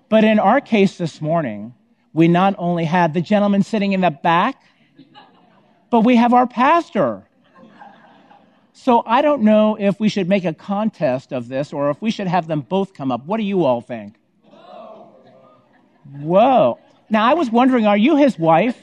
But 0.09 0.23
in 0.23 0.39
our 0.39 0.61
case 0.61 0.97
this 0.97 1.21
morning, 1.21 1.73
we 2.13 2.27
not 2.27 2.55
only 2.57 2.85
had 2.85 3.13
the 3.13 3.21
gentleman 3.21 3.63
sitting 3.63 3.93
in 3.93 4.01
the 4.01 4.11
back, 4.11 4.61
but 5.89 6.01
we 6.01 6.15
have 6.15 6.33
our 6.33 6.47
pastor. 6.47 7.23
So 8.73 9.03
I 9.05 9.21
don't 9.21 9.43
know 9.43 9.77
if 9.79 9.99
we 9.99 10.09
should 10.09 10.27
make 10.27 10.45
a 10.45 10.53
contest 10.53 11.31
of 11.31 11.47
this 11.47 11.71
or 11.71 11.89
if 11.89 12.01
we 12.01 12.11
should 12.11 12.27
have 12.27 12.47
them 12.47 12.61
both 12.61 12.93
come 12.93 13.11
up. 13.11 13.25
What 13.25 13.37
do 13.37 13.43
you 13.43 13.63
all 13.63 13.81
think? 13.81 14.15
Whoa. 16.11 16.79
Now 17.09 17.29
I 17.29 17.33
was 17.33 17.49
wondering, 17.49 17.87
are 17.87 17.97
you 17.97 18.15
his 18.17 18.37
wife? 18.37 18.77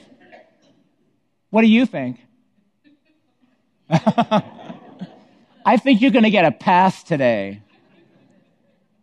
What 1.50 1.62
do 1.62 1.68
you 1.68 1.84
think? 1.84 2.20
I 3.90 5.76
think 5.76 6.00
you're 6.00 6.12
going 6.12 6.24
to 6.24 6.30
get 6.30 6.44
a 6.44 6.52
pass 6.52 7.02
today. 7.02 7.60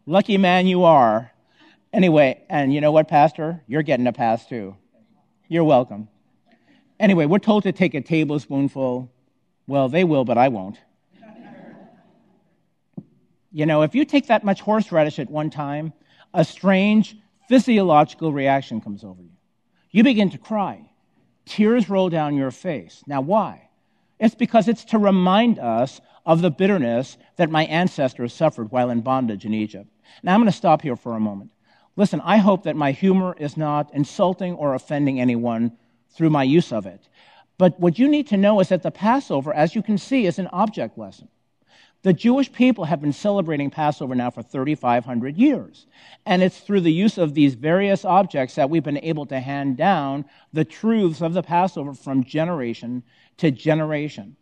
Lucky 0.10 0.38
man 0.38 0.68
you 0.68 0.86
are. 0.86 1.34
Anyway, 1.92 2.42
and 2.50 2.74
you 2.74 2.80
know 2.80 2.94
what, 2.94 3.10
Pastor? 3.10 3.62
You're 3.68 3.82
getting 3.82 4.08
a 4.08 4.14
pass 4.14 4.46
too. 4.46 4.78
You're 5.50 5.66
welcome. 5.66 6.08
Anyway, 6.98 7.26
we're 7.26 7.40
told 7.40 7.64
to 7.64 7.74
take 7.74 7.94
a 7.94 8.00
tablespoonful. 8.00 9.12
Well, 9.68 9.90
they 9.90 10.06
will, 10.06 10.24
but 10.24 10.38
I 10.38 10.48
won't. 10.48 10.80
You 13.52 13.66
know, 13.66 13.82
if 13.82 13.96
you 13.96 14.06
take 14.06 14.28
that 14.28 14.46
much 14.46 14.62
horseradish 14.62 15.20
at 15.20 15.30
one 15.30 15.50
time, 15.50 15.92
a 16.34 16.46
strange 16.46 17.18
physiological 17.50 18.32
reaction 18.32 18.80
comes 18.80 19.04
over 19.04 19.22
you. 19.22 19.32
You 19.92 20.04
begin 20.04 20.30
to 20.30 20.38
cry. 20.38 20.90
Tears 21.46 21.90
roll 21.90 22.10
down 22.10 22.38
your 22.38 22.52
face. 22.52 23.04
Now, 23.08 23.20
why? 23.20 23.67
It's 24.20 24.36
because 24.36 24.68
it's 24.68 24.86
to 24.86 24.98
remind 24.98 25.60
us 25.60 26.02
of 26.26 26.42
the 26.42 26.52
bitterness 26.52 27.18
that 27.38 27.50
my 27.50 27.66
ancestors 27.66 28.34
suffered 28.34 28.72
while 28.72 28.90
in 28.90 29.02
bondage 29.02 29.46
in 29.46 29.54
Egypt. 29.54 29.90
Now, 30.24 30.34
I'm 30.34 30.42
going 30.42 30.52
to 30.52 30.58
stop 30.58 30.82
here 30.82 30.96
for 30.96 31.16
a 31.16 31.20
moment. 31.20 31.52
Listen, 31.96 32.22
I 32.22 32.38
hope 32.38 32.64
that 32.64 32.76
my 32.76 32.92
humor 32.92 33.36
is 33.40 33.58
not 33.58 33.94
insulting 33.94 34.54
or 34.54 34.76
offending 34.76 35.20
anyone 35.20 35.78
through 36.12 36.30
my 36.30 36.44
use 36.44 36.72
of 36.72 36.86
it. 36.86 37.08
But 37.58 37.80
what 37.80 37.98
you 37.98 38.08
need 38.08 38.28
to 38.28 38.38
know 38.38 38.60
is 38.60 38.70
that 38.70 38.84
the 38.84 38.92
Passover, 38.92 39.54
as 39.54 39.74
you 39.74 39.82
can 39.82 39.98
see, 39.98 40.26
is 40.26 40.38
an 40.38 40.48
object 40.48 40.98
lesson. 40.98 41.28
The 42.04 42.14
Jewish 42.14 42.52
people 42.52 42.86
have 42.86 43.02
been 43.02 43.14
celebrating 43.14 43.72
Passover 43.72 44.14
now 44.14 44.30
for 44.30 44.44
3,500 44.44 45.36
years. 45.36 45.88
And 46.26 46.44
it's 46.44 46.60
through 46.60 46.82
the 46.82 46.94
use 46.94 47.18
of 47.18 47.34
these 47.34 47.56
various 47.56 48.06
objects 48.06 48.56
that 48.56 48.70
we've 48.70 48.84
been 48.84 49.04
able 49.04 49.26
to 49.26 49.40
hand 49.40 49.78
down 49.78 50.26
the 50.54 50.66
truths 50.66 51.22
of 51.22 51.34
the 51.34 51.42
Passover 51.42 51.94
from 51.94 52.24
generation 52.24 53.04
to 53.38 53.52
generation. 53.52 54.36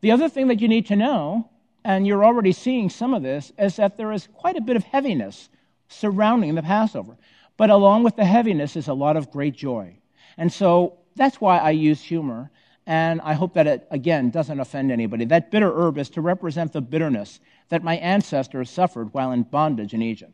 The 0.00 0.10
other 0.10 0.28
thing 0.28 0.48
that 0.48 0.60
you 0.60 0.68
need 0.68 0.86
to 0.86 0.96
know 0.96 1.50
and 1.84 2.06
you're 2.06 2.24
already 2.24 2.52
seeing 2.52 2.90
some 2.90 3.14
of 3.14 3.22
this, 3.22 3.52
is 3.58 3.76
that 3.76 3.96
there 3.96 4.12
is 4.12 4.28
quite 4.34 4.56
a 4.56 4.60
bit 4.60 4.76
of 4.76 4.84
heaviness 4.84 5.48
surrounding 5.88 6.54
the 6.54 6.62
Passover. 6.62 7.16
But 7.56 7.70
along 7.70 8.04
with 8.04 8.16
the 8.16 8.24
heaviness 8.24 8.76
is 8.76 8.88
a 8.88 8.94
lot 8.94 9.16
of 9.16 9.30
great 9.30 9.54
joy. 9.54 9.96
And 10.36 10.52
so 10.52 10.98
that's 11.16 11.40
why 11.40 11.58
I 11.58 11.70
use 11.70 12.00
humor. 12.00 12.50
And 12.86 13.20
I 13.22 13.34
hope 13.34 13.54
that 13.54 13.66
it, 13.66 13.86
again, 13.90 14.30
doesn't 14.30 14.60
offend 14.60 14.90
anybody. 14.90 15.24
That 15.24 15.50
bitter 15.50 15.72
herb 15.72 15.98
is 15.98 16.10
to 16.10 16.20
represent 16.20 16.72
the 16.72 16.80
bitterness 16.80 17.40
that 17.68 17.84
my 17.84 17.96
ancestors 17.96 18.70
suffered 18.70 19.12
while 19.12 19.32
in 19.32 19.42
bondage 19.42 19.94
in 19.94 20.02
Egypt. 20.02 20.32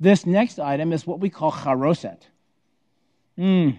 This 0.00 0.26
next 0.26 0.58
item 0.58 0.92
is 0.92 1.06
what 1.06 1.20
we 1.20 1.30
call 1.30 1.52
charoset. 1.52 2.22
Mm. 3.38 3.78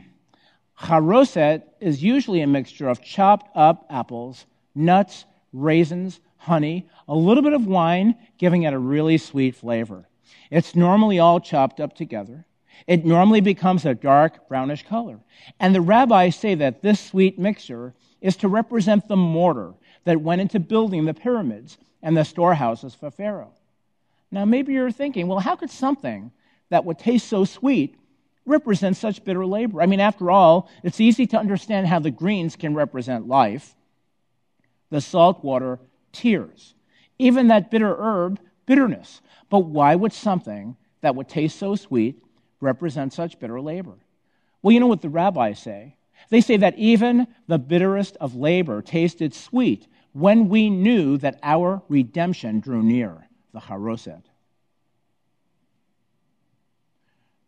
Charoset 0.80 1.64
is 1.80 2.04
usually 2.04 2.42
a 2.42 2.48
mixture 2.48 2.90
of 2.90 3.02
chopped 3.02 3.50
up 3.56 3.86
apples, 3.90 4.46
nuts, 4.76 5.26
raisins, 5.52 6.20
honey, 6.38 6.88
a 7.08 7.16
little 7.16 7.44
bit 7.44 7.54
of 7.54 7.68
wine, 7.68 8.16
giving 8.38 8.64
it 8.64 8.74
a 8.74 8.80
really 8.80 9.18
sweet 9.18 9.56
flavor. 9.56 10.08
It's 10.50 10.76
normally 10.76 11.20
all 11.20 11.40
chopped 11.40 11.80
up 11.80 11.96
together. 11.96 12.46
It 12.88 13.06
normally 13.06 13.42
becomes 13.42 13.86
a 13.86 13.94
dark 13.94 14.48
brownish 14.50 14.86
color. 14.86 15.20
And 15.60 15.74
the 15.74 15.82
rabbis 15.82 16.36
say 16.36 16.56
that 16.56 16.82
this 16.82 17.00
sweet 17.00 17.40
mixture 17.40 17.94
is 18.20 18.36
to 18.38 18.48
represent 18.48 19.08
the 19.08 19.16
mortar 19.16 19.74
that 20.06 20.22
went 20.22 20.42
into 20.42 20.60
building 20.60 21.06
the 21.06 21.14
pyramids 21.14 21.78
and 22.02 22.18
the 22.18 22.26
storehouses 22.26 22.94
for 22.96 23.10
Pharaoh. 23.10 23.54
Now, 24.32 24.46
maybe 24.46 24.74
you're 24.74 24.92
thinking, 24.92 25.28
well, 25.28 25.40
how 25.40 25.56
could 25.56 25.70
something 25.70 26.32
that 26.70 26.84
would 26.84 27.00
taste 27.00 27.28
so 27.28 27.46
sweet 27.46 27.96
represent 28.46 28.98
such 28.98 29.24
bitter 29.24 29.46
labor? 29.46 29.82
I 29.82 29.86
mean, 29.86 30.00
after 30.00 30.32
all, 30.32 30.70
it's 30.84 31.00
easy 31.00 31.26
to 31.28 31.38
understand 31.38 31.88
how 31.88 32.00
the 32.00 32.12
greens 32.12 32.56
can 32.56 32.74
represent 32.74 33.28
life, 33.28 33.76
the 34.90 35.02
salt 35.02 35.44
water, 35.44 35.80
tears, 36.12 36.76
even 37.20 37.48
that 37.48 37.72
bitter 37.72 37.96
herb, 37.98 38.40
bitterness. 38.66 39.22
But 39.50 39.60
why 39.60 39.96
would 39.96 40.14
something 40.14 40.76
that 41.02 41.16
would 41.16 41.30
taste 41.30 41.58
so 41.58 41.76
sweet 41.76 42.24
represent 42.60 43.14
such 43.14 43.40
bitter 43.40 43.60
labor? 43.62 43.98
Well, 44.62 44.72
you 44.72 44.80
know 44.80 44.88
what 44.88 45.02
the 45.02 45.10
rabbis 45.10 45.60
say? 45.60 45.98
They 46.30 46.42
say 46.42 46.58
that 46.58 46.78
even 46.78 47.28
the 47.48 47.60
bitterest 47.60 48.16
of 48.18 48.36
labor 48.36 48.82
tasted 48.82 49.34
sweet 49.34 49.88
when 50.14 50.48
we 50.48 50.70
knew 50.70 51.18
that 51.18 51.40
our 51.44 51.82
redemption 51.90 52.60
drew 52.60 52.82
near, 52.82 53.28
the 53.52 53.60
haroset. 53.60 54.24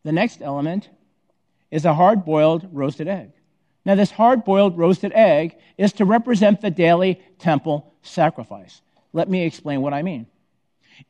The 0.05 0.11
next 0.11 0.43
element 0.43 0.87
is 1.71 1.83
a 1.83 1.95
hard 1.95 2.25
boiled 2.25 2.69
roasted 2.71 3.07
egg. 3.07 3.31
Now, 3.85 3.95
this 3.95 4.11
hard 4.11 4.45
boiled 4.45 4.77
roasted 4.77 5.11
egg 5.13 5.57
is 5.79 5.93
to 5.93 6.05
represent 6.05 6.61
the 6.61 6.69
daily 6.69 7.19
temple 7.39 7.91
sacrifice. 8.03 8.81
Let 9.13 9.29
me 9.29 9.43
explain 9.43 9.81
what 9.81 9.95
I 9.95 10.03
mean. 10.03 10.27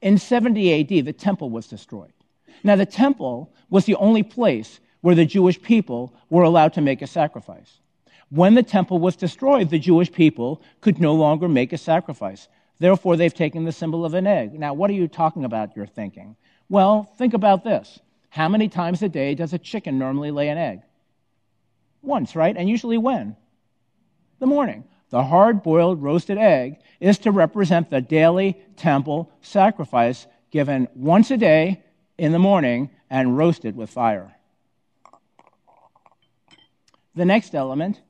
In 0.01 0.17
70 0.17 0.79
AD, 0.79 1.05
the 1.05 1.11
temple 1.11 1.49
was 1.49 1.67
destroyed. 1.67 2.13
Now, 2.63 2.77
the 2.77 2.85
temple 2.85 3.53
was 3.69 3.83
the 3.83 3.95
only 3.95 4.23
place 4.23 4.79
where 5.01 5.13
the 5.13 5.25
Jewish 5.25 5.61
people 5.61 6.15
were 6.29 6.43
allowed 6.43 6.71
to 6.73 6.81
make 6.81 7.01
a 7.01 7.07
sacrifice. 7.07 7.79
When 8.29 8.55
the 8.55 8.63
temple 8.63 8.99
was 8.99 9.17
destroyed, 9.17 9.69
the 9.69 9.77
Jewish 9.77 10.11
people 10.11 10.61
could 10.79 11.01
no 11.01 11.13
longer 11.15 11.49
make 11.49 11.73
a 11.73 11.77
sacrifice. 11.77 12.47
Therefore, 12.79 13.17
they've 13.17 13.33
taken 13.33 13.65
the 13.65 13.73
symbol 13.73 14.05
of 14.05 14.13
an 14.13 14.25
egg. 14.25 14.57
Now, 14.57 14.73
what 14.73 14.89
are 14.89 14.93
you 14.93 15.09
talking 15.09 15.43
about, 15.43 15.75
you're 15.75 15.85
thinking? 15.85 16.37
Well, 16.69 17.11
think 17.17 17.33
about 17.33 17.65
this. 17.65 17.99
How 18.35 18.49
many 18.49 18.67
times 18.67 19.01
a 19.01 19.07
day 19.07 19.33
does 19.33 19.53
a 19.53 19.57
chicken 19.57 19.97
normally 19.97 20.29
lay 20.29 20.49
an 20.49 20.57
egg? 20.57 20.81
Once, 22.01 22.35
right? 22.35 22.53
And 22.57 22.67
usually 22.67 22.97
when? 22.97 23.37
The 24.39 24.45
morning. 24.45 24.83
The 25.09 25.23
hard 25.23 25.63
boiled 25.63 26.03
roasted 26.03 26.37
egg 26.37 26.81
is 26.99 27.17
to 27.19 27.31
represent 27.31 27.89
the 27.89 28.01
daily 28.01 28.61
temple 28.75 29.31
sacrifice 29.39 30.27
given 30.51 30.89
once 30.95 31.31
a 31.31 31.37
day 31.37 31.81
in 32.17 32.33
the 32.33 32.37
morning 32.37 32.89
and 33.09 33.37
roasted 33.37 33.77
with 33.77 33.89
fire. 33.89 34.35
The 37.15 37.23
next 37.23 37.55
element 37.55 38.01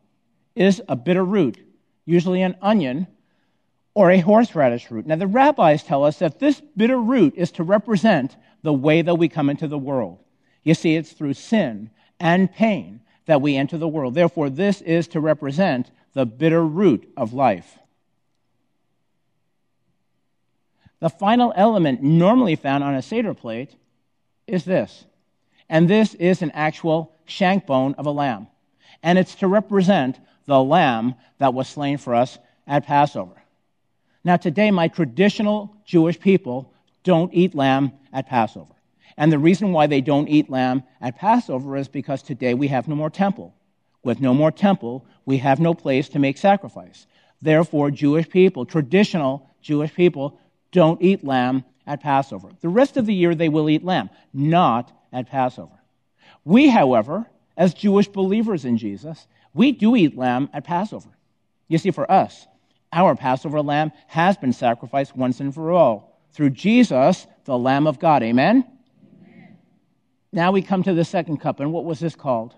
is 0.56 0.82
a 0.88 0.96
bitter 0.96 1.24
root, 1.24 1.60
usually 2.04 2.42
an 2.42 2.56
onion 2.64 3.06
or 3.96 4.12
a 4.12 4.20
horseradish 4.20 4.92
root. 4.92 5.08
Now, 5.08 5.16
the 5.16 5.26
rabbis 5.26 5.82
tell 5.82 6.04
us 6.04 6.20
that 6.20 6.38
this 6.38 6.62
bitter 6.76 7.00
root 7.00 7.34
is 7.36 7.52
to 7.54 7.64
represent 7.64 8.36
the 8.62 8.74
way 8.74 9.02
that 9.02 9.16
we 9.16 9.30
come 9.30 9.50
into 9.50 9.68
the 9.68 9.78
world. 9.78 10.20
You 10.64 10.74
see, 10.74 10.96
it's 10.96 11.14
through 11.14 11.36
sin 11.36 11.90
and 12.20 12.52
pain 12.52 13.00
that 13.26 13.42
we 13.42 13.56
enter 13.56 13.78
the 13.78 13.88
world. 13.88 14.14
Therefore, 14.14 14.50
this 14.50 14.82
is 14.82 15.08
to 15.10 15.22
represent 15.22 15.90
the 16.14 16.26
bitter 16.26 16.64
root 16.64 17.12
of 17.16 17.34
life. 17.34 17.80
The 21.00 21.10
final 21.10 21.54
element 21.56 22.04
normally 22.04 22.56
found 22.56 22.84
on 22.84 22.96
a 22.96 23.02
Seder 23.02 23.34
plate 23.34 23.76
is 24.46 24.66
this. 24.66 25.06
And 25.70 25.90
this 25.90 26.14
is 26.16 26.42
an 26.42 26.52
actual 26.52 27.16
shank 27.26 27.66
bone 27.66 27.96
of 27.96 28.06
a 28.06 28.12
lamb. 28.12 28.48
And 29.02 29.18
it's 29.18 29.36
to 29.36 29.48
represent 29.48 30.20
the 30.46 30.62
lamb 30.62 31.16
that 31.38 31.54
was 31.54 31.68
slain 31.68 31.98
for 31.98 32.14
us 32.14 32.38
at 32.68 32.86
Passover. 32.86 33.36
Now, 34.26 34.38
today, 34.38 34.72
my 34.72 34.88
traditional 34.88 35.72
Jewish 35.86 36.20
people 36.20 36.74
don't 37.04 37.32
eat 37.32 37.54
lamb 37.54 37.92
at 38.12 38.28
Passover. 38.28 38.74
And 39.18 39.32
the 39.32 39.38
reason 39.38 39.72
why 39.72 39.86
they 39.86 40.02
don't 40.02 40.28
eat 40.28 40.50
lamb 40.50 40.84
at 41.00 41.16
Passover 41.16 41.78
is 41.78 41.88
because 41.88 42.24
today 42.24 42.56
we 42.56 42.68
have 42.70 42.88
no 42.88 42.96
more 42.96 43.12
temple. 43.12 43.54
With 44.04 44.20
no 44.20 44.34
more 44.34 44.52
temple, 44.52 45.06
we 45.26 45.38
have 45.38 45.60
no 45.60 45.76
place 45.76 46.10
to 46.10 46.20
make 46.20 46.40
sacrifice. 46.40 47.06
Therefore, 47.40 47.92
Jewish 47.92 48.28
people, 48.28 48.66
traditional 48.66 49.48
Jewish 49.62 49.94
people, 49.94 50.40
don't 50.72 51.02
eat 51.04 51.24
lamb 51.24 51.64
at 51.86 52.02
Passover. 52.02 52.50
The 52.62 52.70
rest 52.70 52.98
of 52.98 53.06
the 53.06 53.14
year 53.14 53.36
they 53.36 53.50
will 53.50 53.70
eat 53.70 53.86
lamb, 53.86 54.10
not 54.34 54.92
at 55.14 55.30
Passover. 55.30 55.80
We, 56.44 56.70
however, 56.70 57.28
as 57.56 57.76
Jewish 57.76 58.08
believers 58.08 58.66
in 58.66 58.78
Jesus, 58.78 59.28
we 59.54 59.72
do 59.72 59.96
eat 59.96 60.18
lamb 60.18 60.50
at 60.52 60.64
Passover. 60.64 61.10
You 61.68 61.78
see, 61.78 61.92
for 61.92 62.12
us, 62.12 62.48
our 62.96 63.16
Passover 63.16 63.62
lamb 63.62 63.92
has 64.08 64.38
been 64.38 64.54
sacrificed 64.54 65.16
once 65.16 65.40
and 65.40 65.54
for 65.54 65.72
all 65.72 66.20
through 66.32 66.50
Jesus, 66.50 67.28
the 67.44 67.58
Lamb 67.58 67.86
of 67.88 68.00
God. 68.00 68.24
Amen? 68.24 68.66
Amen? 69.22 69.58
Now 70.32 70.52
we 70.52 70.62
come 70.62 70.82
to 70.84 70.94
the 70.94 71.06
second 71.06 71.38
cup, 71.38 71.60
and 71.60 71.72
what 71.72 71.86
was 71.86 72.00
this 72.00 72.16
called? 72.16 72.56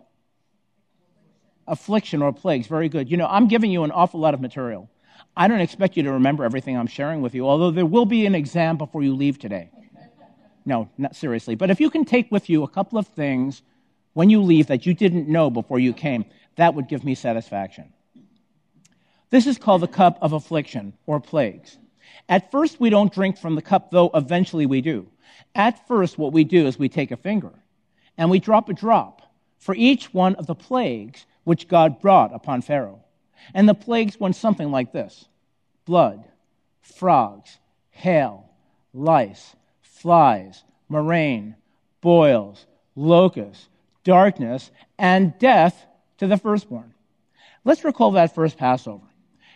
Affliction 1.67 2.21
or 2.21 2.31
plagues. 2.31 2.67
Very 2.67 2.87
good. 2.87 3.11
You 3.11 3.17
know, 3.17 3.27
I'm 3.27 3.47
giving 3.47 3.71
you 3.71 3.83
an 3.83 3.91
awful 3.91 4.19
lot 4.19 4.33
of 4.33 4.39
material. 4.39 4.89
I 5.35 5.47
don't 5.47 5.59
expect 5.59 5.97
you 5.97 6.03
to 6.03 6.11
remember 6.13 6.43
everything 6.43 6.77
I'm 6.77 6.87
sharing 6.87 7.21
with 7.21 7.35
you, 7.35 7.47
although 7.47 7.71
there 7.71 7.85
will 7.85 8.05
be 8.05 8.25
an 8.25 8.35
exam 8.35 8.77
before 8.77 9.03
you 9.03 9.15
leave 9.15 9.37
today. 9.37 9.71
No, 10.65 10.89
not 10.97 11.15
seriously. 11.15 11.55
But 11.55 11.69
if 11.69 11.79
you 11.79 11.89
can 11.89 12.05
take 12.05 12.31
with 12.31 12.49
you 12.49 12.63
a 12.63 12.67
couple 12.67 12.99
of 12.99 13.07
things 13.07 13.61
when 14.13 14.29
you 14.29 14.41
leave 14.41 14.67
that 14.67 14.85
you 14.85 14.93
didn't 14.93 15.27
know 15.27 15.49
before 15.49 15.79
you 15.79 15.93
came, 15.93 16.25
that 16.55 16.73
would 16.73 16.87
give 16.87 17.03
me 17.03 17.15
satisfaction. 17.15 17.93
This 19.29 19.47
is 19.47 19.57
called 19.57 19.81
the 19.81 19.87
cup 19.87 20.17
of 20.21 20.33
affliction 20.33 20.93
or 21.05 21.19
plagues. 21.19 21.77
At 22.29 22.51
first, 22.51 22.79
we 22.79 22.89
don't 22.89 23.13
drink 23.13 23.37
from 23.37 23.55
the 23.55 23.61
cup, 23.61 23.91
though 23.91 24.09
eventually 24.13 24.65
we 24.65 24.81
do. 24.81 25.07
At 25.53 25.87
first, 25.87 26.17
what 26.17 26.33
we 26.33 26.43
do 26.43 26.65
is 26.67 26.79
we 26.79 26.89
take 26.89 27.11
a 27.11 27.17
finger 27.17 27.53
and 28.17 28.29
we 28.29 28.39
drop 28.39 28.69
a 28.69 28.73
drop 28.73 29.21
for 29.57 29.75
each 29.75 30.13
one 30.13 30.35
of 30.35 30.47
the 30.47 30.55
plagues 30.55 31.25
which 31.43 31.67
God 31.67 32.01
brought 32.01 32.33
upon 32.33 32.61
Pharaoh. 32.61 33.03
And 33.53 33.67
the 33.67 33.73
plagues 33.73 34.19
went 34.19 34.35
something 34.35 34.71
like 34.71 34.91
this 34.91 35.27
blood, 35.85 36.25
frogs, 36.81 37.59
hail, 37.89 38.49
lice, 38.93 39.55
flies, 39.81 40.63
murrain, 40.89 41.55
boils, 42.01 42.65
locusts, 42.95 43.67
darkness, 44.03 44.71
and 44.97 45.37
death 45.39 45.85
to 46.17 46.27
the 46.27 46.37
firstborn. 46.37 46.93
Let's 47.63 47.83
recall 47.83 48.11
that 48.11 48.33
first 48.33 48.57
Passover. 48.57 49.03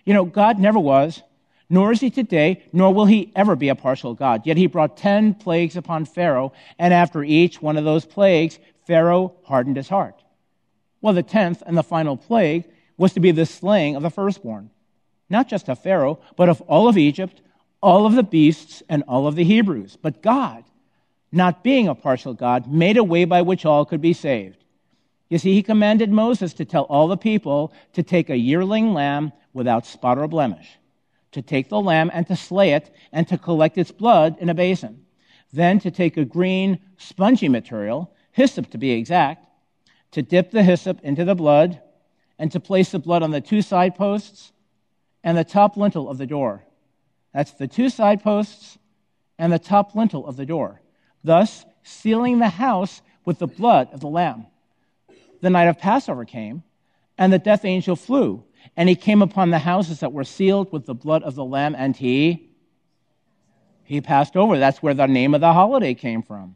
You 0.06 0.14
know, 0.14 0.26
God 0.26 0.60
never 0.60 0.80
was, 0.80 1.22
nor 1.70 1.92
is 1.92 2.02
he 2.02 2.10
today, 2.10 2.64
nor 2.74 2.94
will 2.94 3.06
he 3.06 3.32
ever 3.36 3.56
be 3.56 3.70
a 3.70 3.76
partial 3.76 4.14
God. 4.14 4.46
Yet 4.46 4.58
he 4.58 4.68
brought 4.68 4.98
10 4.98 5.36
plagues 5.36 5.78
upon 5.78 6.06
Pharaoh, 6.06 6.52
and 6.78 6.94
after 6.94 7.24
each 7.24 7.62
one 7.62 7.78
of 7.78 7.86
those 7.86 8.06
plagues, 8.06 8.60
Pharaoh 8.86 9.34
hardened 9.44 9.78
his 9.78 9.88
heart. 9.88 10.22
Well, 11.02 11.14
the 11.14 11.24
10th 11.24 11.62
and 11.66 11.78
the 11.78 11.84
final 11.84 12.18
plague 12.18 12.66
was 12.98 13.14
to 13.14 13.20
be 13.20 13.32
the 13.32 13.46
slaying 13.46 13.96
of 13.96 14.04
the 14.04 14.10
firstborn, 14.10 14.70
not 15.30 15.48
just 15.48 15.70
of 15.70 15.82
Pharaoh, 15.82 16.20
but 16.36 16.50
of 16.50 16.62
all 16.62 16.88
of 16.88 16.98
Egypt, 16.98 17.42
all 17.82 18.06
of 18.06 18.16
the 18.16 18.24
beasts, 18.24 18.84
and 18.90 19.04
all 19.08 19.26
of 19.26 19.36
the 19.36 19.44
Hebrews. 19.44 19.98
But 20.02 20.22
God, 20.22 20.64
not 21.32 21.64
being 21.64 21.88
a 21.88 21.96
partial 21.96 22.34
God, 22.34 22.72
made 22.72 22.98
a 22.98 23.04
way 23.04 23.26
by 23.26 23.42
which 23.42 23.66
all 23.66 23.86
could 23.86 24.02
be 24.02 24.14
saved. 24.14 24.58
You 25.30 25.38
see, 25.38 25.54
he 25.54 25.64
commanded 25.64 26.12
Moses 26.12 26.54
to 26.56 26.66
tell 26.66 26.84
all 26.84 27.08
the 27.08 27.16
people 27.16 27.72
to 27.94 28.04
take 28.04 28.30
a 28.30 28.36
yearling 28.36 28.94
lamb 28.94 29.32
without 29.54 29.86
spot 29.86 30.18
or 30.18 30.28
blemish, 30.28 30.78
to 31.32 31.42
take 31.42 31.70
the 31.70 31.82
lamb 31.82 32.10
and 32.14 32.28
to 32.28 32.36
slay 32.36 32.72
it, 32.72 32.94
and 33.12 33.28
to 33.28 33.38
collect 33.38 33.78
its 33.78 33.92
blood 33.92 34.36
in 34.40 34.50
a 34.50 34.54
basin. 34.54 35.06
Then 35.54 35.80
to 35.80 35.92
take 35.92 36.18
a 36.18 36.26
green, 36.26 36.80
spongy 36.98 37.50
material, 37.50 38.14
hyssop 38.32 38.70
to 38.72 38.78
be 38.78 38.92
exact, 38.92 39.46
to 40.12 40.22
dip 40.22 40.52
the 40.52 40.64
hyssop 40.64 41.00
into 41.02 41.26
the 41.26 41.36
blood, 41.36 41.82
and 42.40 42.52
to 42.52 42.60
place 42.60 42.92
the 42.92 43.00
blood 43.00 43.24
on 43.24 43.32
the 43.32 43.42
two 43.42 43.62
side 43.62 43.96
posts 43.96 44.52
and 45.24 45.38
the 45.38 45.44
top 45.44 45.78
lintel 45.78 46.10
of 46.10 46.18
the 46.18 46.26
door. 46.26 46.64
That's 47.34 47.52
the 47.52 47.68
two 47.68 47.90
side 47.90 48.24
posts 48.24 48.78
and 49.38 49.54
the 49.54 49.60
top 49.60 49.96
lintel 49.96 50.26
of 50.26 50.38
the 50.38 50.46
door, 50.46 50.82
thus 51.24 51.66
sealing 51.84 52.40
the 52.40 52.50
house 52.50 53.02
with 53.26 53.40
the 53.40 53.48
blood 53.48 53.90
of 53.94 54.00
the 54.00 54.08
Lamb 54.08 54.48
the 55.42 55.50
night 55.50 55.68
of 55.68 55.78
Passover 55.78 56.24
came, 56.24 56.64
and 57.18 57.34
the 57.34 57.40
death 57.40 57.66
angel 57.66 57.96
flew, 57.96 58.44
and 58.76 58.90
he 58.90 58.96
came 58.96 59.22
upon 59.22 59.50
the 59.50 59.60
houses 59.60 60.00
that 60.00 60.14
were 60.14 60.24
sealed 60.24 60.72
with 60.72 60.86
the 60.86 60.94
blood 60.94 61.24
of 61.24 61.36
the 61.36 61.46
Lamb, 61.46 61.76
and 61.78 61.96
he 61.96 62.50
he 63.84 64.00
passed 64.00 64.38
over. 64.38 64.58
That's 64.58 64.82
where 64.82 64.94
the 64.94 65.06
name 65.06 65.34
of 65.34 65.42
the 65.42 65.52
holiday 65.52 65.94
came 65.94 66.24
from. 66.24 66.56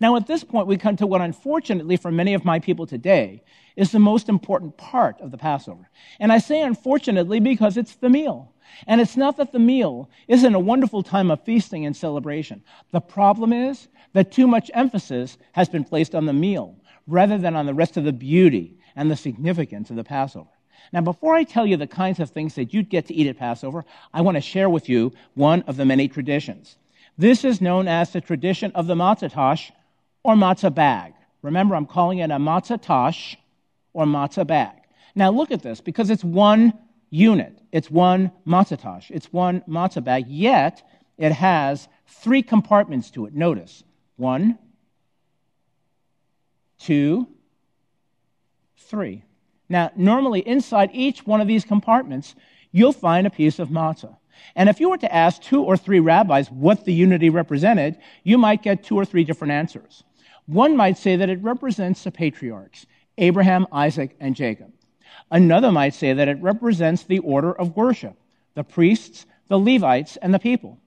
Now, 0.00 0.16
at 0.16 0.26
this 0.26 0.44
point, 0.44 0.66
we 0.66 0.76
come 0.76 0.96
to 0.96 1.06
what, 1.06 1.22
unfortunately, 1.22 1.96
for 1.96 2.10
many 2.10 2.34
of 2.34 2.44
my 2.44 2.58
people 2.58 2.86
today, 2.86 3.42
is 3.76 3.90
the 3.90 3.98
most 3.98 4.28
important 4.28 4.76
part 4.76 5.20
of 5.20 5.30
the 5.30 5.38
Passover. 5.38 5.88
And 6.20 6.32
I 6.32 6.38
say 6.38 6.62
unfortunately 6.62 7.40
because 7.40 7.76
it's 7.76 7.94
the 7.94 8.10
meal. 8.10 8.52
And 8.86 9.00
it's 9.00 9.16
not 9.16 9.36
that 9.36 9.52
the 9.52 9.58
meal 9.58 10.10
isn't 10.28 10.54
a 10.54 10.60
wonderful 10.60 11.02
time 11.02 11.30
of 11.30 11.44
feasting 11.44 11.86
and 11.86 11.96
celebration. 11.96 12.62
The 12.90 13.00
problem 13.00 13.52
is 13.52 13.88
that 14.12 14.32
too 14.32 14.46
much 14.46 14.70
emphasis 14.74 15.38
has 15.52 15.68
been 15.68 15.84
placed 15.84 16.14
on 16.14 16.26
the 16.26 16.32
meal 16.32 16.76
rather 17.06 17.38
than 17.38 17.56
on 17.56 17.66
the 17.66 17.74
rest 17.74 17.96
of 17.96 18.04
the 18.04 18.12
beauty 18.12 18.78
and 18.96 19.10
the 19.10 19.16
significance 19.16 19.90
of 19.90 19.96
the 19.96 20.04
Passover. 20.04 20.50
Now, 20.92 21.00
before 21.00 21.34
I 21.34 21.44
tell 21.44 21.66
you 21.66 21.76
the 21.76 21.86
kinds 21.86 22.20
of 22.20 22.30
things 22.30 22.54
that 22.54 22.72
you'd 22.72 22.90
get 22.90 23.06
to 23.06 23.14
eat 23.14 23.26
at 23.26 23.38
Passover, 23.38 23.84
I 24.12 24.20
want 24.20 24.36
to 24.36 24.40
share 24.40 24.70
with 24.70 24.88
you 24.88 25.12
one 25.34 25.62
of 25.62 25.76
the 25.76 25.84
many 25.84 26.08
traditions. 26.08 26.76
This 27.16 27.44
is 27.44 27.60
known 27.60 27.88
as 27.88 28.12
the 28.12 28.20
tradition 28.20 28.72
of 28.72 28.86
the 28.86 28.94
matzah 28.94 29.32
tash 29.32 29.72
or 30.22 30.34
matzah 30.34 30.74
bag. 30.74 31.14
Remember, 31.42 31.74
I'm 31.74 31.86
calling 31.86 32.18
it 32.18 32.30
a 32.30 32.36
matzah 32.36 32.80
tash 32.80 33.36
or 33.92 34.04
matzah 34.04 34.46
bag. 34.46 34.76
Now, 35.14 35.30
look 35.30 35.50
at 35.50 35.62
this 35.62 35.80
because 35.80 36.10
it's 36.10 36.24
one 36.24 36.72
unit, 37.10 37.60
it's 37.70 37.90
one 37.90 38.32
matzah 38.46 38.80
tash, 38.80 39.10
it's 39.10 39.32
one 39.32 39.62
matzah 39.68 40.02
bag, 40.02 40.26
yet 40.26 40.82
it 41.18 41.32
has 41.32 41.88
three 42.06 42.42
compartments 42.42 43.10
to 43.12 43.26
it. 43.26 43.34
Notice 43.34 43.84
one, 44.16 44.58
two, 46.78 47.28
three. 48.76 49.22
Now, 49.74 49.90
normally 49.96 50.38
inside 50.46 50.90
each 50.92 51.26
one 51.26 51.40
of 51.40 51.48
these 51.48 51.64
compartments, 51.64 52.36
you'll 52.70 52.92
find 52.92 53.26
a 53.26 53.30
piece 53.30 53.58
of 53.58 53.70
matzah. 53.70 54.16
And 54.54 54.68
if 54.68 54.78
you 54.78 54.88
were 54.88 54.98
to 54.98 55.12
ask 55.12 55.42
two 55.42 55.64
or 55.64 55.76
three 55.76 55.98
rabbis 55.98 56.48
what 56.48 56.84
the 56.84 56.92
unity 56.92 57.28
represented, 57.28 57.98
you 58.22 58.38
might 58.38 58.62
get 58.62 58.84
two 58.84 58.94
or 58.94 59.04
three 59.04 59.24
different 59.24 59.50
answers. 59.50 60.04
One 60.46 60.76
might 60.76 60.96
say 60.96 61.16
that 61.16 61.28
it 61.28 61.42
represents 61.42 62.04
the 62.04 62.12
patriarchs, 62.12 62.86
Abraham, 63.18 63.66
Isaac, 63.72 64.14
and 64.20 64.36
Jacob. 64.36 64.72
Another 65.32 65.72
might 65.72 65.94
say 65.94 66.12
that 66.12 66.28
it 66.28 66.40
represents 66.40 67.02
the 67.02 67.18
order 67.18 67.52
of 67.52 67.74
worship, 67.76 68.16
the 68.54 68.62
priests, 68.62 69.26
the 69.48 69.58
Levites, 69.58 70.16
and 70.18 70.32
the 70.32 70.38
people. 70.38 70.78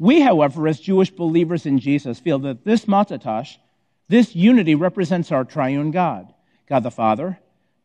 We, 0.00 0.22
however, 0.22 0.66
as 0.66 0.80
Jewish 0.80 1.12
believers 1.12 1.66
in 1.66 1.78
Jesus, 1.78 2.18
feel 2.18 2.40
that 2.40 2.64
this 2.64 2.86
matzah 2.86 3.58
this 4.08 4.34
unity 4.34 4.74
represents 4.74 5.30
our 5.30 5.44
triune 5.44 5.92
God, 5.92 6.34
God 6.66 6.82
the 6.82 6.90
Father, 6.90 7.38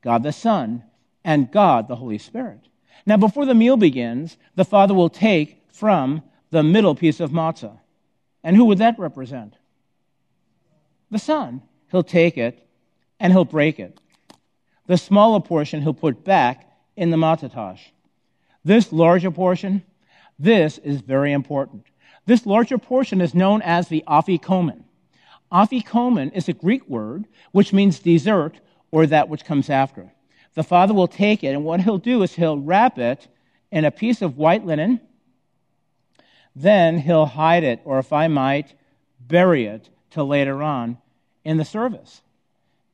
God 0.04 0.22
the 0.22 0.34
Son, 0.34 0.84
and 1.24 1.52
God 1.52 1.88
the 1.88 1.96
Holy 1.96 2.18
Spirit. 2.18 2.60
Now, 3.06 3.18
before 3.18 3.46
the 3.46 3.56
meal 3.56 3.78
begins, 3.78 4.38
the 4.56 4.66
Father 4.66 4.94
will 4.94 5.10
take 5.10 5.64
from 5.72 6.22
the 6.52 6.62
middle 6.62 6.94
piece 6.94 7.20
of 7.20 7.32
matzah. 7.32 7.80
And 8.44 8.56
who 8.56 8.66
would 8.66 8.78
that 8.78 9.00
represent? 9.00 9.56
The 11.10 11.20
Son. 11.20 11.62
He'll 11.90 12.04
take 12.04 12.38
it 12.38 12.68
and 13.20 13.32
he'll 13.32 13.46
break 13.46 13.80
it. 13.80 14.00
The 14.88 14.98
smaller 14.98 15.40
portion 15.40 15.82
he'll 15.82 15.94
put 15.94 16.24
back 16.24 16.70
in 16.98 17.10
the 17.10 17.18
matzah 17.18 17.80
This 18.66 18.92
larger 18.92 19.32
portion, 19.32 19.84
this 20.38 20.78
is 20.80 21.02
very 21.02 21.32
important. 21.32 21.86
This 22.26 22.46
larger 22.46 22.78
portion 22.78 23.22
is 23.22 23.34
known 23.34 23.62
as 23.62 23.88
the 23.88 24.04
afikomen. 24.08 24.84
Afikomen 25.52 26.34
is 26.34 26.50
a 26.50 26.54
Greek 26.54 26.88
word 26.90 27.26
which 27.52 27.74
means 27.74 28.00
dessert 28.00 28.60
or 28.94 29.08
that 29.08 29.28
which 29.28 29.44
comes 29.44 29.70
after 29.70 30.14
the 30.54 30.64
father 30.64 30.94
will 30.94 31.08
take 31.08 31.44
it, 31.44 31.48
and 31.48 31.66
what 31.66 31.82
he'll 31.82 31.98
do 31.98 32.24
is 32.24 32.36
he'll 32.36 32.60
wrap 32.60 32.98
it 33.00 33.28
in 33.72 33.86
a 33.86 33.92
piece 33.92 34.22
of 34.22 34.38
white 34.38 34.66
linen. 34.66 35.02
Then 36.56 37.00
he'll 37.00 37.26
hide 37.26 37.64
it, 37.64 37.82
or 37.86 37.98
if 38.00 38.14
I 38.14 38.28
might, 38.28 38.76
bury 39.20 39.66
it 39.66 39.90
till 40.12 40.28
later 40.28 40.62
on 40.62 40.98
in 41.44 41.58
the 41.58 41.66
service. 41.66 42.22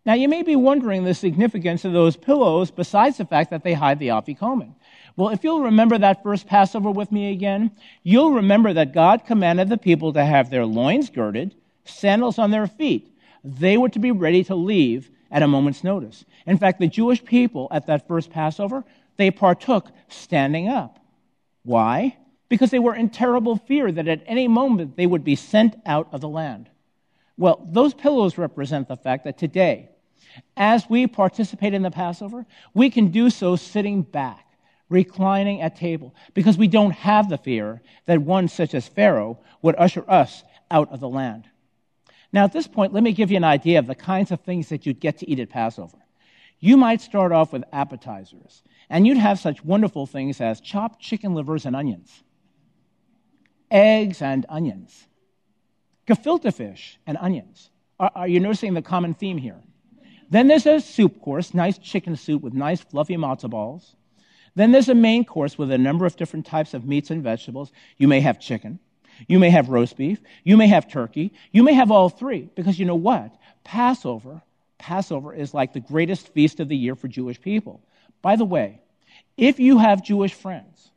Now, 0.06 0.14
you 0.14 0.30
may 0.30 0.44
be 0.44 0.56
wondering 0.56 1.04
the 1.04 1.14
significance 1.14 1.84
of 1.84 1.92
those 1.92 2.16
pillows 2.16 2.72
besides 2.72 3.18
the 3.18 3.26
fact 3.26 3.50
that 3.50 3.64
they 3.64 3.74
hide 3.74 4.00
the 4.00 4.08
afikomen. 4.08 4.74
Well, 5.18 5.30
if 5.30 5.44
you'll 5.44 5.64
remember 5.64 5.98
that 5.98 6.24
first 6.24 6.48
Passover 6.48 6.90
with 6.90 7.12
me 7.12 7.34
again, 7.34 7.72
you'll 8.04 8.32
remember 8.32 8.72
that 8.72 8.94
God 8.94 9.26
commanded 9.26 9.68
the 9.68 9.78
people 9.78 10.14
to 10.14 10.24
have 10.24 10.50
their 10.50 10.66
loins 10.66 11.10
girded, 11.10 11.54
sandals 11.84 12.40
on 12.40 12.52
their 12.52 12.68
feet. 12.68 13.14
They 13.44 13.76
were 13.76 13.90
to 13.90 14.00
be 14.00 14.12
ready 14.12 14.46
to 14.46 14.56
leave 14.56 15.12
at 15.32 15.44
a 15.44 15.48
moment's 15.48 15.84
notice. 15.84 16.26
In 16.46 16.58
fact, 16.58 16.80
the 16.80 16.88
Jewish 16.88 17.24
people 17.24 17.68
at 17.72 17.88
that 17.88 18.08
first 18.08 18.30
Passover, 18.30 18.84
they 19.18 19.32
partook 19.32 19.88
standing 20.08 20.68
up. 20.68 21.00
Why? 21.64 22.18
Because 22.48 22.72
they 22.72 22.80
were 22.80 22.96
in 22.96 23.10
terrible 23.10 23.58
fear 23.58 23.92
that 23.92 24.08
at 24.08 24.24
any 24.26 24.48
moment 24.48 24.98
they 24.98 25.06
would 25.06 25.24
be 25.24 25.36
sent 25.36 25.76
out 25.86 26.08
of 26.12 26.22
the 26.22 26.30
land. 26.30 26.70
Well, 27.38 27.66
those 27.70 27.94
pillows 27.94 28.38
represent 28.38 28.88
the 28.88 28.98
fact 28.98 29.26
that 29.26 29.38
today, 29.38 29.90
as 30.58 30.90
we 30.90 31.08
participate 31.08 31.74
in 31.74 31.84
the 31.84 31.92
Passover, 31.92 32.46
we 32.74 32.90
can 32.90 33.12
do 33.12 33.30
so 33.30 33.56
sitting 33.56 34.02
back, 34.02 34.46
reclining 34.90 35.62
at 35.62 35.76
table, 35.76 36.14
because 36.34 36.58
we 36.58 36.68
don't 36.68 36.92
have 36.92 37.30
the 37.30 37.38
fear 37.38 37.82
that 38.08 38.22
one 38.22 38.48
such 38.48 38.74
as 38.74 38.88
Pharaoh 38.88 39.40
would 39.62 39.76
usher 39.78 40.04
us 40.10 40.44
out 40.72 40.92
of 40.92 41.00
the 41.00 41.10
land. 41.10 41.46
Now, 42.32 42.44
at 42.44 42.54
this 42.54 42.68
point, 42.68 42.94
let 42.94 43.04
me 43.04 43.12
give 43.12 43.32
you 43.32 43.38
an 43.38 43.44
idea 43.44 43.80
of 43.80 43.88
the 43.88 43.96
kinds 43.96 44.32
of 44.32 44.42
things 44.42 44.70
that 44.70 44.86
you'd 44.86 45.00
get 45.00 45.18
to 45.20 45.30
eat 45.30 45.40
at 45.40 45.50
Passover. 45.50 45.98
You 46.60 46.78
might 46.78 47.02
start 47.02 47.32
off 47.32 47.54
with 47.54 47.64
appetizers, 47.72 48.64
and 48.90 49.08
you'd 49.08 49.18
have 49.18 49.40
such 49.40 49.64
wonderful 49.64 50.06
things 50.06 50.42
as 50.42 50.60
chopped 50.62 51.00
chicken 51.00 51.34
livers 51.34 51.66
and 51.66 51.76
onions, 51.76 52.24
eggs 53.72 54.22
and 54.22 54.46
onions, 54.50 55.08
gefilte 56.06 56.54
fish 56.54 57.00
and 57.08 57.18
onions. 57.20 57.70
Are, 58.00 58.12
are 58.14 58.28
you 58.28 58.40
noticing 58.40 58.74
the 58.74 58.82
common 58.82 59.14
theme 59.14 59.38
here? 59.38 59.62
Then 60.30 60.48
there's 60.48 60.68
a 60.68 60.80
soup 60.80 61.22
course, 61.22 61.54
nice 61.54 61.78
chicken 61.78 62.16
soup 62.16 62.44
with 62.44 62.54
nice 62.54 62.82
fluffy 62.82 63.18
matzo 63.18 63.50
balls. 63.50 63.96
Then 64.56 64.72
there's 64.72 64.90
a 64.90 64.96
main 64.96 65.26
course 65.26 65.58
with 65.58 65.72
a 65.72 65.78
number 65.78 66.06
of 66.06 66.16
different 66.16 66.46
types 66.46 66.74
of 66.74 66.86
meats 66.86 67.10
and 67.10 67.24
vegetables. 67.24 67.72
You 67.98 68.08
may 68.08 68.20
have 68.20 68.40
chicken. 68.40 68.80
You 69.28 69.40
may 69.40 69.50
have 69.50 69.70
roast 69.70 69.98
beef. 69.98 70.20
You 70.44 70.58
may 70.58 70.68
have 70.68 70.90
turkey. 70.90 71.34
You 71.52 71.64
may 71.64 71.74
have 71.74 71.92
all 71.92 72.10
three 72.10 72.50
because 72.56 72.80
you 72.80 72.86
know 72.86 72.96
what? 72.96 73.36
Passover, 73.64 74.42
Passover 74.78 75.34
is 75.34 75.54
like 75.54 75.74
the 75.74 75.80
greatest 75.80 76.30
feast 76.30 76.60
of 76.60 76.70
the 76.70 76.78
year 76.78 76.96
for 76.96 77.08
Jewish 77.08 77.40
people. 77.40 77.82
By 78.22 78.36
the 78.36 78.46
way, 78.46 78.82
if 79.38 79.60
you 79.60 79.78
have 79.78 80.04
Jewish 80.04 80.34
friends, 80.34 80.92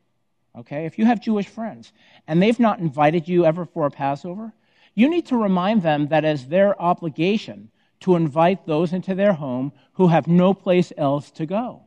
okay, 0.57 0.85
if 0.85 0.97
you 0.97 1.05
have 1.05 1.21
Jewish 1.21 1.47
friends 1.47 1.91
and 2.27 2.41
they've 2.41 2.59
not 2.59 2.79
invited 2.79 3.27
you 3.27 3.45
ever 3.45 3.65
for 3.65 3.85
a 3.85 3.91
Passover, 3.91 4.53
you 4.95 5.09
need 5.09 5.27
to 5.27 5.37
remind 5.37 5.81
them 5.81 6.07
that 6.07 6.25
it's 6.25 6.45
their 6.45 6.79
obligation 6.81 7.69
to 8.01 8.15
invite 8.15 8.65
those 8.65 8.91
into 8.91 9.15
their 9.15 9.33
home 9.33 9.71
who 9.93 10.07
have 10.07 10.27
no 10.27 10.53
place 10.53 10.91
else 10.97 11.31
to 11.31 11.45
go. 11.45 11.83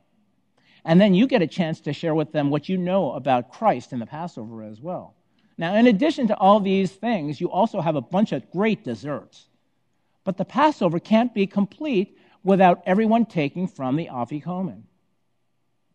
And 0.84 1.00
then 1.00 1.14
you 1.14 1.26
get 1.26 1.42
a 1.42 1.48
chance 1.48 1.80
to 1.80 1.92
share 1.92 2.14
with 2.14 2.30
them 2.30 2.48
what 2.48 2.68
you 2.68 2.78
know 2.78 3.12
about 3.12 3.50
Christ 3.50 3.92
in 3.92 3.98
the 3.98 4.06
Passover 4.06 4.62
as 4.62 4.80
well. 4.80 5.15
Now, 5.58 5.74
in 5.74 5.86
addition 5.86 6.28
to 6.28 6.36
all 6.36 6.60
these 6.60 6.92
things, 6.92 7.40
you 7.40 7.50
also 7.50 7.80
have 7.80 7.96
a 7.96 8.00
bunch 8.00 8.32
of 8.32 8.50
great 8.50 8.84
desserts. 8.84 9.46
But 10.24 10.36
the 10.36 10.44
Passover 10.44 10.98
can't 10.98 11.32
be 11.32 11.46
complete 11.46 12.18
without 12.42 12.82
everyone 12.84 13.26
taking 13.26 13.66
from 13.66 13.96
the 13.96 14.08
afikomen. 14.08 14.82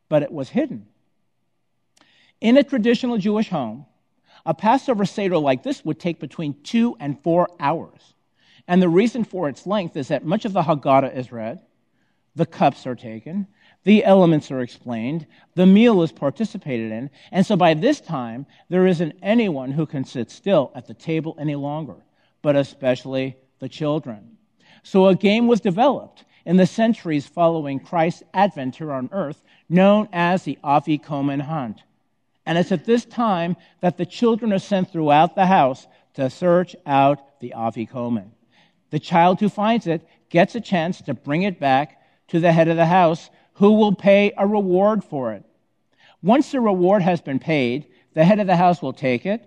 But 0.10 0.24
it 0.24 0.32
was 0.32 0.50
hidden. 0.50 0.88
In 2.40 2.58
a 2.58 2.64
traditional 2.64 3.18
Jewish 3.18 3.50
home, 3.50 3.86
a 4.46 4.54
Passover 4.54 5.06
Seder 5.06 5.38
like 5.38 5.62
this 5.62 5.86
would 5.86 6.00
take 6.00 6.20
between 6.20 6.62
two 6.64 6.96
and 7.00 7.22
four 7.22 7.48
hours. 7.60 8.16
And 8.68 8.82
the 8.82 8.90
reason 8.90 9.24
for 9.24 9.48
its 9.48 9.68
length 9.68 9.96
is 9.96 10.08
that 10.08 10.26
much 10.26 10.46
of 10.46 10.54
the 10.54 10.64
Haggadah 10.64 11.16
is 11.16 11.32
read, 11.32 11.60
the 12.36 12.46
cups 12.46 12.88
are 12.88 12.96
taken, 12.96 13.48
the 13.84 14.04
elements 14.06 14.52
are 14.52 14.62
explained, 14.62 15.26
the 15.56 15.66
meal 15.66 16.04
is 16.04 16.12
participated 16.12 16.92
in, 16.92 17.10
and 17.32 17.46
so 17.46 17.56
by 17.56 17.74
this 17.74 18.00
time, 18.00 18.46
there 18.70 18.86
isn't 18.86 19.16
anyone 19.22 19.72
who 19.72 19.86
can 19.86 20.06
sit 20.06 20.30
still 20.30 20.72
at 20.76 20.88
the 20.88 20.94
table 20.94 21.36
any 21.40 21.56
longer, 21.56 21.96
but 22.42 22.56
especially 22.56 23.36
the 23.60 23.70
children. 23.70 24.38
So 24.84 25.08
a 25.08 25.16
game 25.16 25.48
was 25.48 25.62
developed 25.62 26.26
in 26.46 26.58
the 26.58 26.66
centuries 26.66 27.28
following 27.28 27.80
Christ's 27.80 28.24
advent 28.34 28.76
here 28.76 28.92
on 28.92 29.10
earth, 29.12 29.42
known 29.70 30.10
as 30.12 30.44
the 30.44 30.58
Afikomen 30.64 31.42
Hunt. 31.42 31.82
And 32.46 32.58
it's 32.58 32.72
at 32.72 32.86
this 32.86 33.06
time 33.06 33.56
that 33.82 33.98
the 33.98 34.06
children 34.06 34.52
are 34.52 34.60
sent 34.60 34.92
throughout 34.92 35.36
the 35.36 35.46
house 35.46 35.88
to 36.16 36.30
search 36.30 36.76
out 36.86 37.40
the 37.40 37.54
Afikomen. 37.56 38.32
The 38.90 39.00
child 39.00 39.40
who 39.40 39.50
finds 39.50 39.88
it 39.88 40.06
gets 40.30 40.56
a 40.56 40.62
chance 40.62 41.02
to 41.04 41.14
bring 41.14 41.44
it 41.44 41.60
back 41.60 42.02
to 42.30 42.40
the 42.40 42.52
head 42.52 42.68
of 42.68 42.78
the 42.78 42.86
house 42.86 43.30
who 43.54 43.74
will 43.74 43.94
pay 43.94 44.34
a 44.38 44.48
reward 44.48 45.04
for 45.04 45.34
it. 45.34 45.44
Once 46.24 46.52
the 46.52 46.60
reward 46.60 47.02
has 47.02 47.22
been 47.22 47.40
paid, 47.40 47.88
the 48.14 48.24
head 48.24 48.40
of 48.40 48.48
the 48.48 48.56
house 48.56 48.82
will 48.82 48.94
take 48.94 49.26
it, 49.26 49.44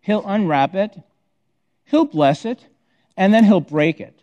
he'll 0.00 0.26
unwrap 0.26 0.74
it, 0.74 0.98
he'll 1.84 2.04
bless 2.04 2.44
it, 2.44 2.66
and 3.16 3.32
then 3.34 3.44
he'll 3.44 3.60
break 3.60 4.00
it. 4.00 4.14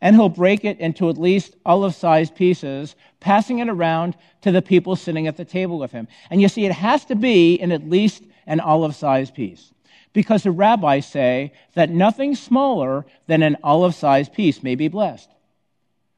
And 0.00 0.14
he'll 0.14 0.28
break 0.28 0.64
it 0.64 0.78
into 0.78 1.08
at 1.08 1.16
least 1.16 1.56
olive 1.64 1.94
sized 1.94 2.34
pieces, 2.34 2.94
passing 3.18 3.60
it 3.60 3.68
around 3.68 4.14
to 4.42 4.52
the 4.52 4.60
people 4.60 4.94
sitting 4.94 5.26
at 5.26 5.38
the 5.38 5.44
table 5.44 5.78
with 5.78 5.90
him. 5.90 6.06
And 6.28 6.42
you 6.42 6.48
see, 6.48 6.66
it 6.66 6.72
has 6.72 7.06
to 7.06 7.14
be 7.14 7.54
in 7.54 7.72
at 7.72 7.88
least 7.88 8.22
an 8.46 8.60
olive 8.60 8.94
sized 8.94 9.34
piece. 9.34 9.72
because 10.16 10.44
the 10.44 10.50
rabbis 10.50 11.06
say 11.06 11.52
that 11.74 11.90
nothing 11.90 12.34
smaller 12.34 13.04
than 13.26 13.42
an 13.42 13.54
olive 13.62 13.94
sized 13.94 14.32
piece 14.32 14.62
may 14.62 14.74
be 14.74 14.88
blessed. 14.88 15.28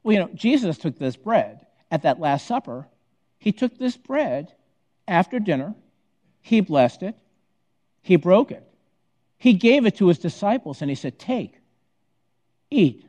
Well, 0.03 0.13
you 0.13 0.19
know, 0.19 0.29
Jesus 0.33 0.77
took 0.77 0.97
this 0.97 1.17
bread 1.17 1.65
at 1.91 2.03
that 2.03 2.19
Last 2.19 2.47
Supper. 2.47 2.87
He 3.37 3.51
took 3.51 3.77
this 3.77 3.97
bread 3.97 4.53
after 5.07 5.39
dinner, 5.39 5.75
he 6.41 6.61
blessed 6.61 7.03
it, 7.03 7.15
he 8.01 8.15
broke 8.15 8.51
it, 8.51 8.63
he 9.37 9.53
gave 9.53 9.85
it 9.85 9.97
to 9.97 10.07
his 10.07 10.19
disciples, 10.19 10.81
and 10.81 10.89
he 10.89 10.95
said, 10.95 11.17
Take, 11.17 11.59
eat. 12.69 13.05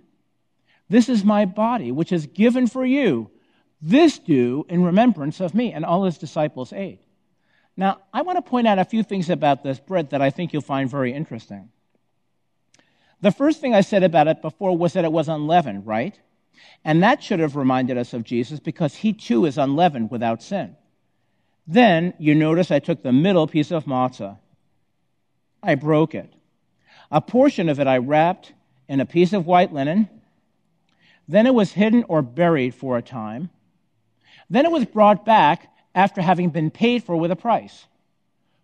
This 0.88 1.08
is 1.08 1.24
my 1.24 1.44
body, 1.44 1.92
which 1.92 2.12
is 2.12 2.26
given 2.26 2.66
for 2.66 2.84
you. 2.84 3.30
This 3.80 4.18
do 4.18 4.66
in 4.68 4.82
remembrance 4.84 5.40
of 5.40 5.54
me. 5.54 5.72
And 5.72 5.84
all 5.84 6.04
his 6.04 6.18
disciples 6.18 6.72
ate. 6.72 7.00
Now, 7.76 8.00
I 8.12 8.22
want 8.22 8.36
to 8.36 8.42
point 8.42 8.66
out 8.66 8.78
a 8.78 8.84
few 8.84 9.02
things 9.02 9.30
about 9.30 9.62
this 9.62 9.78
bread 9.78 10.10
that 10.10 10.20
I 10.20 10.30
think 10.30 10.52
you'll 10.52 10.62
find 10.62 10.90
very 10.90 11.12
interesting. 11.12 11.70
The 13.22 13.30
first 13.30 13.60
thing 13.60 13.74
I 13.74 13.82
said 13.82 14.02
about 14.02 14.28
it 14.28 14.42
before 14.42 14.76
was 14.76 14.94
that 14.94 15.04
it 15.04 15.12
was 15.12 15.28
unleavened, 15.28 15.86
right? 15.86 16.18
And 16.84 17.02
that 17.02 17.22
should 17.22 17.40
have 17.40 17.56
reminded 17.56 17.98
us 17.98 18.14
of 18.14 18.24
Jesus 18.24 18.60
because 18.60 18.94
he 18.94 19.12
too 19.12 19.44
is 19.44 19.58
unleavened 19.58 20.10
without 20.10 20.42
sin. 20.42 20.76
Then 21.66 22.14
you 22.18 22.34
notice 22.34 22.70
I 22.70 22.78
took 22.78 23.02
the 23.02 23.12
middle 23.12 23.46
piece 23.46 23.70
of 23.70 23.84
matzah. 23.84 24.38
I 25.62 25.74
broke 25.74 26.14
it. 26.14 26.32
A 27.10 27.20
portion 27.20 27.68
of 27.68 27.80
it 27.80 27.86
I 27.86 27.98
wrapped 27.98 28.52
in 28.88 29.00
a 29.00 29.06
piece 29.06 29.32
of 29.32 29.46
white 29.46 29.72
linen. 29.72 30.08
Then 31.28 31.46
it 31.46 31.54
was 31.54 31.72
hidden 31.72 32.04
or 32.08 32.22
buried 32.22 32.74
for 32.74 32.96
a 32.96 33.02
time. 33.02 33.50
Then 34.48 34.64
it 34.64 34.72
was 34.72 34.84
brought 34.84 35.24
back 35.24 35.70
after 35.94 36.20
having 36.20 36.50
been 36.50 36.70
paid 36.70 37.04
for 37.04 37.16
with 37.16 37.30
a 37.30 37.36
price. 37.36 37.86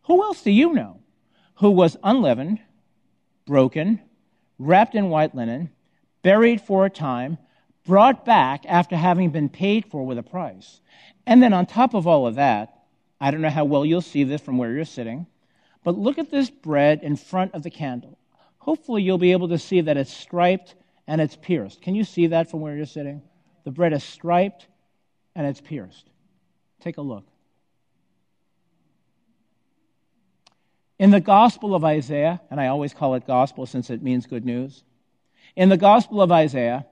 Who 0.05 0.23
else 0.23 0.43
do 0.43 0.51
you 0.51 0.73
know 0.73 1.01
who 1.57 1.71
was 1.71 1.97
unleavened, 2.03 2.61
broken, 3.47 4.01
wrapped 4.59 4.95
in 4.95 5.09
white 5.09 5.35
linen, 5.35 5.71
buried 6.23 6.61
for 6.61 6.85
a 6.85 6.91
time, 6.91 7.39
brought 7.87 8.25
back 8.25 8.65
after 8.67 8.97
having 8.97 9.31
been 9.31 9.49
paid 9.49 9.87
for 9.87 10.05
with 10.05 10.19
a 10.19 10.23
price? 10.23 10.81
And 11.27 11.43
then 11.43 11.53
on 11.53 11.67
top 11.67 11.95
of 11.95 12.07
all 12.07 12.27
of 12.27 12.35
that, 12.37 12.85
I 13.21 13.31
don't 13.31 13.41
know 13.41 13.51
how 13.51 13.65
well 13.65 13.85
you'll 13.85 14.03
see 14.03 14.25
this 14.25 14.41
from 14.41 14.59
where 14.59 14.73
you're 14.73 14.85
sitting, 14.85 15.27
but 15.85 15.99
look 15.99 16.19
at 16.19 16.31
this 16.31 16.51
bread 16.51 17.03
in 17.03 17.17
front 17.17 17.55
of 17.55 17.63
the 17.63 17.71
candle. 17.71 18.19
Hopefully, 18.59 19.03
you'll 19.03 19.19
be 19.19 19.33
able 19.33 19.49
to 19.49 19.59
see 19.59 19.81
that 19.81 19.97
it's 19.97 20.13
striped 20.13 20.75
and 21.07 21.21
it's 21.21 21.37
pierced. 21.37 21.81
Can 21.81 21.95
you 21.95 22.05
see 22.05 22.27
that 22.29 22.51
from 22.51 22.61
where 22.61 22.77
you're 22.77 22.85
sitting? 22.85 23.23
The 23.65 23.71
bread 23.71 23.93
is 23.93 24.03
striped 24.03 24.67
and 25.35 25.47
it's 25.47 25.61
pierced. 25.61 26.11
Take 26.81 26.99
a 26.99 27.03
look. 27.03 27.25
In 30.99 31.11
the 31.11 31.21
Gospel 31.21 31.75
of 31.75 31.85
Isaiah, 31.85 32.41
and 32.51 32.61
I 32.61 32.69
always 32.69 32.95
call 32.95 33.15
it 33.15 33.27
gospel 33.27 33.67
since 33.67 33.91
it 33.91 34.03
means 34.03 34.27
good 34.27 34.45
news, 34.45 34.83
in 35.55 35.69
the 35.69 35.77
Gospel 35.77 36.23
of 36.23 36.33
Isaiah, 36.33 36.87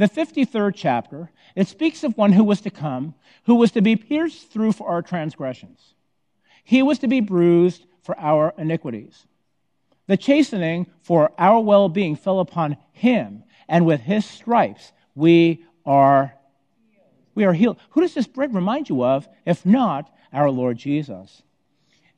the 0.00 0.08
53rd 0.08 0.72
chapter, 0.74 1.30
it 1.54 1.68
speaks 1.68 2.04
of 2.04 2.16
one 2.16 2.32
who 2.32 2.42
was 2.42 2.62
to 2.62 2.70
come, 2.70 3.14
who 3.44 3.56
was 3.56 3.70
to 3.72 3.82
be 3.82 3.96
pierced 3.96 4.50
through 4.50 4.72
for 4.72 4.88
our 4.88 5.02
transgressions. 5.02 5.92
He 6.64 6.82
was 6.82 6.98
to 7.00 7.06
be 7.06 7.20
bruised 7.20 7.84
for 8.00 8.18
our 8.18 8.54
iniquities. 8.56 9.26
The 10.06 10.16
chastening 10.16 10.86
for 11.02 11.32
our 11.36 11.60
well 11.60 11.90
being 11.90 12.16
fell 12.16 12.40
upon 12.40 12.78
him, 12.92 13.44
and 13.68 13.84
with 13.84 14.00
his 14.00 14.24
stripes 14.24 14.90
we 15.14 15.66
are 15.84 16.32
we 17.34 17.44
are 17.44 17.52
healed. 17.52 17.76
Who 17.90 18.00
does 18.00 18.14
this 18.14 18.26
bread 18.26 18.54
remind 18.54 18.88
you 18.88 19.04
of, 19.04 19.28
if 19.44 19.66
not 19.66 20.10
our 20.32 20.50
Lord 20.50 20.78
Jesus? 20.78 21.42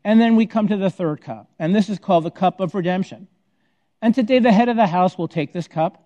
And 0.04 0.20
then 0.20 0.36
we 0.36 0.46
come 0.46 0.68
to 0.68 0.76
the 0.76 0.88
third 0.88 1.20
cup, 1.20 1.50
and 1.58 1.74
this 1.74 1.88
is 1.88 1.98
called 1.98 2.22
the 2.22 2.30
cup 2.30 2.60
of 2.60 2.76
redemption. 2.76 3.26
And 4.00 4.14
today 4.14 4.38
the 4.38 4.52
head 4.52 4.68
of 4.68 4.76
the 4.76 4.86
house 4.86 5.18
will 5.18 5.26
take 5.26 5.52
this 5.52 5.66
cup. 5.66 6.01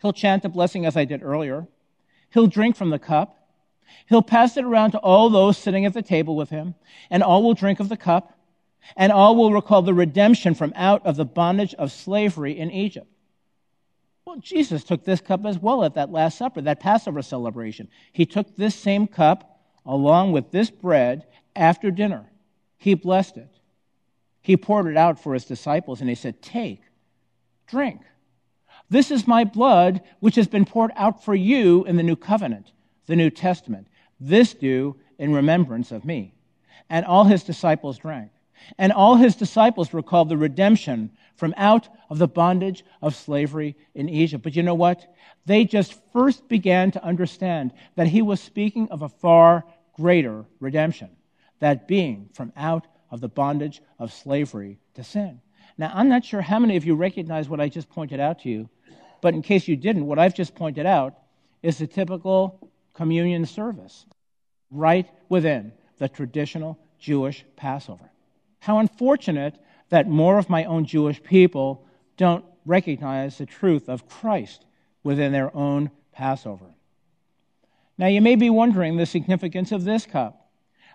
He'll 0.00 0.12
chant 0.12 0.44
a 0.44 0.48
blessing 0.48 0.86
as 0.86 0.96
I 0.96 1.04
did 1.04 1.22
earlier. 1.22 1.66
He'll 2.30 2.46
drink 2.46 2.76
from 2.76 2.90
the 2.90 2.98
cup. 2.98 3.34
He'll 4.08 4.22
pass 4.22 4.56
it 4.56 4.64
around 4.64 4.92
to 4.92 4.98
all 4.98 5.28
those 5.30 5.58
sitting 5.58 5.84
at 5.84 5.94
the 5.94 6.02
table 6.02 6.36
with 6.36 6.50
him, 6.50 6.74
and 7.10 7.22
all 7.22 7.42
will 7.42 7.54
drink 7.54 7.80
of 7.80 7.88
the 7.88 7.96
cup, 7.96 8.38
and 8.96 9.10
all 9.10 9.34
will 9.34 9.52
recall 9.52 9.82
the 9.82 9.94
redemption 9.94 10.54
from 10.54 10.72
out 10.76 11.04
of 11.06 11.16
the 11.16 11.24
bondage 11.24 11.74
of 11.74 11.90
slavery 11.90 12.58
in 12.58 12.70
Egypt. 12.70 13.06
Well, 14.24 14.36
Jesus 14.36 14.84
took 14.84 15.04
this 15.04 15.22
cup 15.22 15.46
as 15.46 15.58
well 15.58 15.84
at 15.84 15.94
that 15.94 16.12
Last 16.12 16.36
Supper, 16.36 16.60
that 16.60 16.80
Passover 16.80 17.22
celebration. 17.22 17.88
He 18.12 18.26
took 18.26 18.56
this 18.56 18.74
same 18.74 19.06
cup 19.06 19.62
along 19.86 20.32
with 20.32 20.50
this 20.50 20.70
bread 20.70 21.26
after 21.56 21.90
dinner. 21.90 22.26
He 22.76 22.92
blessed 22.94 23.38
it. 23.38 23.48
He 24.42 24.56
poured 24.56 24.86
it 24.86 24.96
out 24.96 25.18
for 25.18 25.34
his 25.34 25.46
disciples 25.46 26.00
and 26.00 26.08
he 26.08 26.14
said, 26.14 26.42
Take, 26.42 26.82
drink. 27.66 28.02
This 28.90 29.10
is 29.10 29.26
my 29.26 29.44
blood, 29.44 30.02
which 30.20 30.36
has 30.36 30.48
been 30.48 30.64
poured 30.64 30.92
out 30.96 31.24
for 31.24 31.34
you 31.34 31.84
in 31.84 31.96
the 31.96 32.02
new 32.02 32.16
covenant, 32.16 32.72
the 33.06 33.16
New 33.16 33.30
Testament. 33.30 33.86
This 34.18 34.54
do 34.54 34.96
in 35.18 35.34
remembrance 35.34 35.92
of 35.92 36.04
me. 36.04 36.34
And 36.88 37.04
all 37.04 37.24
his 37.24 37.42
disciples 37.42 37.98
drank. 37.98 38.30
And 38.78 38.92
all 38.92 39.16
his 39.16 39.36
disciples 39.36 39.94
recalled 39.94 40.28
the 40.28 40.36
redemption 40.36 41.10
from 41.36 41.54
out 41.56 41.88
of 42.10 42.18
the 42.18 42.26
bondage 42.26 42.84
of 43.00 43.14
slavery 43.14 43.76
in 43.94 44.08
Egypt. 44.08 44.42
But 44.42 44.56
you 44.56 44.62
know 44.62 44.74
what? 44.74 45.14
They 45.46 45.64
just 45.64 45.94
first 46.12 46.48
began 46.48 46.90
to 46.92 47.04
understand 47.04 47.72
that 47.94 48.08
he 48.08 48.22
was 48.22 48.40
speaking 48.40 48.88
of 48.90 49.02
a 49.02 49.08
far 49.08 49.64
greater 49.94 50.44
redemption, 50.60 51.10
that 51.60 51.86
being 51.86 52.30
from 52.32 52.52
out 52.56 52.86
of 53.10 53.20
the 53.20 53.28
bondage 53.28 53.80
of 53.98 54.12
slavery 54.12 54.78
to 54.94 55.04
sin. 55.04 55.40
Now, 55.76 55.92
I'm 55.94 56.08
not 56.08 56.24
sure 56.24 56.40
how 56.42 56.58
many 56.58 56.76
of 56.76 56.84
you 56.84 56.96
recognize 56.96 57.48
what 57.48 57.60
I 57.60 57.68
just 57.68 57.88
pointed 57.88 58.18
out 58.18 58.40
to 58.40 58.48
you, 58.48 58.68
but 59.20 59.34
in 59.34 59.42
case 59.42 59.68
you 59.68 59.76
didn't, 59.76 60.06
what 60.06 60.18
I've 60.18 60.34
just 60.34 60.54
pointed 60.54 60.86
out 60.86 61.14
is 61.62 61.78
the 61.78 61.86
typical 61.86 62.70
communion 62.94 63.46
service 63.46 64.06
right 64.70 65.08
within 65.28 65.72
the 65.98 66.08
traditional 66.08 66.78
Jewish 66.98 67.44
Passover. 67.56 68.10
How 68.60 68.78
unfortunate 68.78 69.58
that 69.90 70.08
more 70.08 70.38
of 70.38 70.50
my 70.50 70.64
own 70.64 70.84
Jewish 70.84 71.22
people 71.22 71.84
don't 72.16 72.44
recognize 72.66 73.38
the 73.38 73.46
truth 73.46 73.88
of 73.88 74.08
Christ 74.08 74.66
within 75.02 75.32
their 75.32 75.54
own 75.56 75.90
Passover. 76.12 76.66
Now, 77.96 78.06
you 78.06 78.20
may 78.20 78.36
be 78.36 78.50
wondering 78.50 78.96
the 78.96 79.06
significance 79.06 79.72
of 79.72 79.84
this 79.84 80.06
cup. 80.06 80.50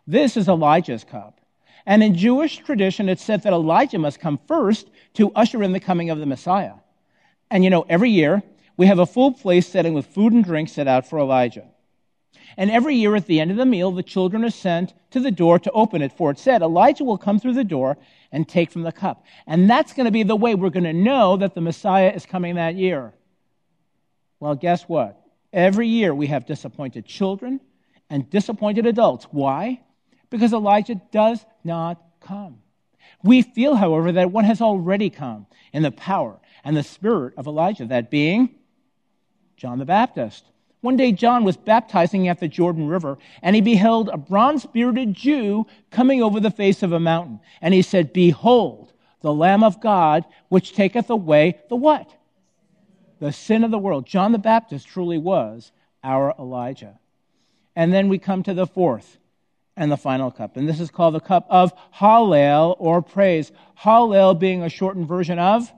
This 0.05 0.38
is 0.38 0.47
Elijah's 0.47 1.03
cup. 1.03 1.39
And 1.86 2.03
in 2.03 2.15
Jewish 2.15 2.57
tradition, 2.57 3.09
it's 3.09 3.23
said 3.23 3.43
that 3.43 3.53
Elijah 3.53 3.99
must 3.99 4.19
come 4.19 4.39
first 4.47 4.89
to 5.15 5.31
usher 5.33 5.63
in 5.63 5.73
the 5.73 5.79
coming 5.79 6.09
of 6.09 6.19
the 6.19 6.25
Messiah. 6.25 6.75
And 7.54 7.63
you 7.63 7.70
know, 7.70 7.86
every 7.88 8.10
year, 8.10 8.42
we 8.78 8.88
have 8.88 8.98
a 8.98 9.06
full 9.06 9.32
place 9.32 9.68
setting 9.68 9.94
with 9.94 10.08
food 10.08 10.34
and 10.34 10.44
drink 10.44 10.70
set 10.70 10.88
out 10.88 11.08
for 11.08 11.20
Elijah. 11.20 11.66
And 12.58 12.72
every 12.72 12.96
year 12.96 13.16
at 13.16 13.28
the 13.28 13.39
end 13.39 13.52
of 13.52 13.58
the 13.58 13.66
meal, 13.66 13.92
the 13.92 14.02
children 14.02 14.44
are 14.44 14.50
sent 14.50 14.96
to 15.12 15.20
the 15.20 15.30
door 15.30 15.60
to 15.60 15.72
open 15.72 16.02
it, 16.02 16.12
for 16.12 16.32
it 16.32 16.39
said, 16.39 16.63
Elijah 16.63 17.04
will 17.04 17.20
come 17.20 17.39
through 17.39 17.54
the 17.54 17.63
door 17.63 17.96
and 18.32 18.50
take 18.50 18.72
from 18.72 18.82
the 18.82 18.92
cup. 18.92 19.24
And 19.46 19.70
that's 19.70 19.94
going 19.94 20.06
to 20.06 20.12
be 20.12 20.24
the 20.24 20.36
way 20.36 20.56
we're 20.56 20.72
going 20.72 20.84
to 20.86 20.94
know 20.94 21.38
that 21.38 21.54
the 21.54 21.62
Messiah 21.62 22.10
is 22.10 22.26
coming 22.26 22.56
that 22.56 22.74
year. 22.74 23.13
Well, 24.39 24.56
guess 24.56 24.89
what? 24.89 25.22
Every 25.54 25.88
year 25.88 26.16
we 26.16 26.26
have 26.28 26.48
disappointed 26.48 27.06
children 27.06 27.62
and 28.10 28.28
disappointed 28.32 28.88
adults. 28.88 29.26
Why? 29.26 29.80
Because 30.32 30.54
Elijah 30.54 31.00
does 31.12 31.46
not 31.63 32.02
come. 32.20 32.63
We 33.24 33.44
feel, 33.44 33.76
however, 33.76 34.12
that 34.13 34.32
one 34.32 34.46
has 34.46 34.60
already 34.60 35.12
come 35.12 35.46
in 35.72 35.84
the 35.84 35.92
power 35.92 36.39
and 36.63 36.76
the 36.78 36.84
spirit 36.84 37.34
of 37.38 37.47
Elijah, 37.47 37.86
that 37.86 38.10
being 38.10 38.56
John 39.58 39.80
the 39.80 39.86
Baptist. 39.86 40.45
One 40.82 40.97
day, 40.97 41.13
John 41.13 41.45
was 41.45 41.56
baptizing 41.56 42.28
at 42.28 42.41
the 42.41 42.47
Jordan 42.49 42.88
River, 42.88 43.17
and 43.41 43.56
he 43.56 43.62
beheld 43.62 44.09
a 44.09 44.18
bronze 44.18 44.66
bearded 44.66 45.14
Jew 45.14 45.66
coming 45.91 46.22
over 46.22 46.41
the 46.41 46.51
face 46.51 46.84
of 46.84 46.91
a 46.91 46.99
mountain. 46.99 47.39
And 47.61 47.74
he 47.74 47.82
said, 47.82 48.11
Behold, 48.11 48.91
the 49.22 49.34
Lamb 49.34 49.64
of 49.64 49.80
God, 49.80 50.26
which 50.49 50.74
taketh 50.74 51.09
away 51.09 51.61
the 51.70 51.78
what? 51.78 52.14
The 53.20 53.32
sin 53.32 53.64
of 53.64 53.72
the 53.72 53.80
world. 53.80 54.05
John 54.05 54.34
the 54.34 54.38
Baptist 54.38 54.88
truly 54.88 55.18
was 55.18 55.72
our 56.03 56.36
Elijah. 56.38 56.99
And 57.76 57.93
then 57.93 58.09
we 58.09 58.20
come 58.20 58.43
to 58.43 58.53
the 58.53 58.68
fourth 58.68 59.18
and 59.78 59.89
the 59.89 59.97
final 59.97 60.32
cup. 60.32 60.57
And 60.57 60.68
this 60.68 60.82
is 60.82 60.91
called 60.91 61.16
the 61.16 61.22
cup 61.22 61.47
of 61.49 61.74
Hallel 61.95 62.76
or 62.78 63.01
praise. 63.01 63.53
Hallel 63.80 64.38
being 64.38 64.61
a 64.61 64.70
shortened 64.70 65.07
version 65.07 65.39
of 65.39 65.72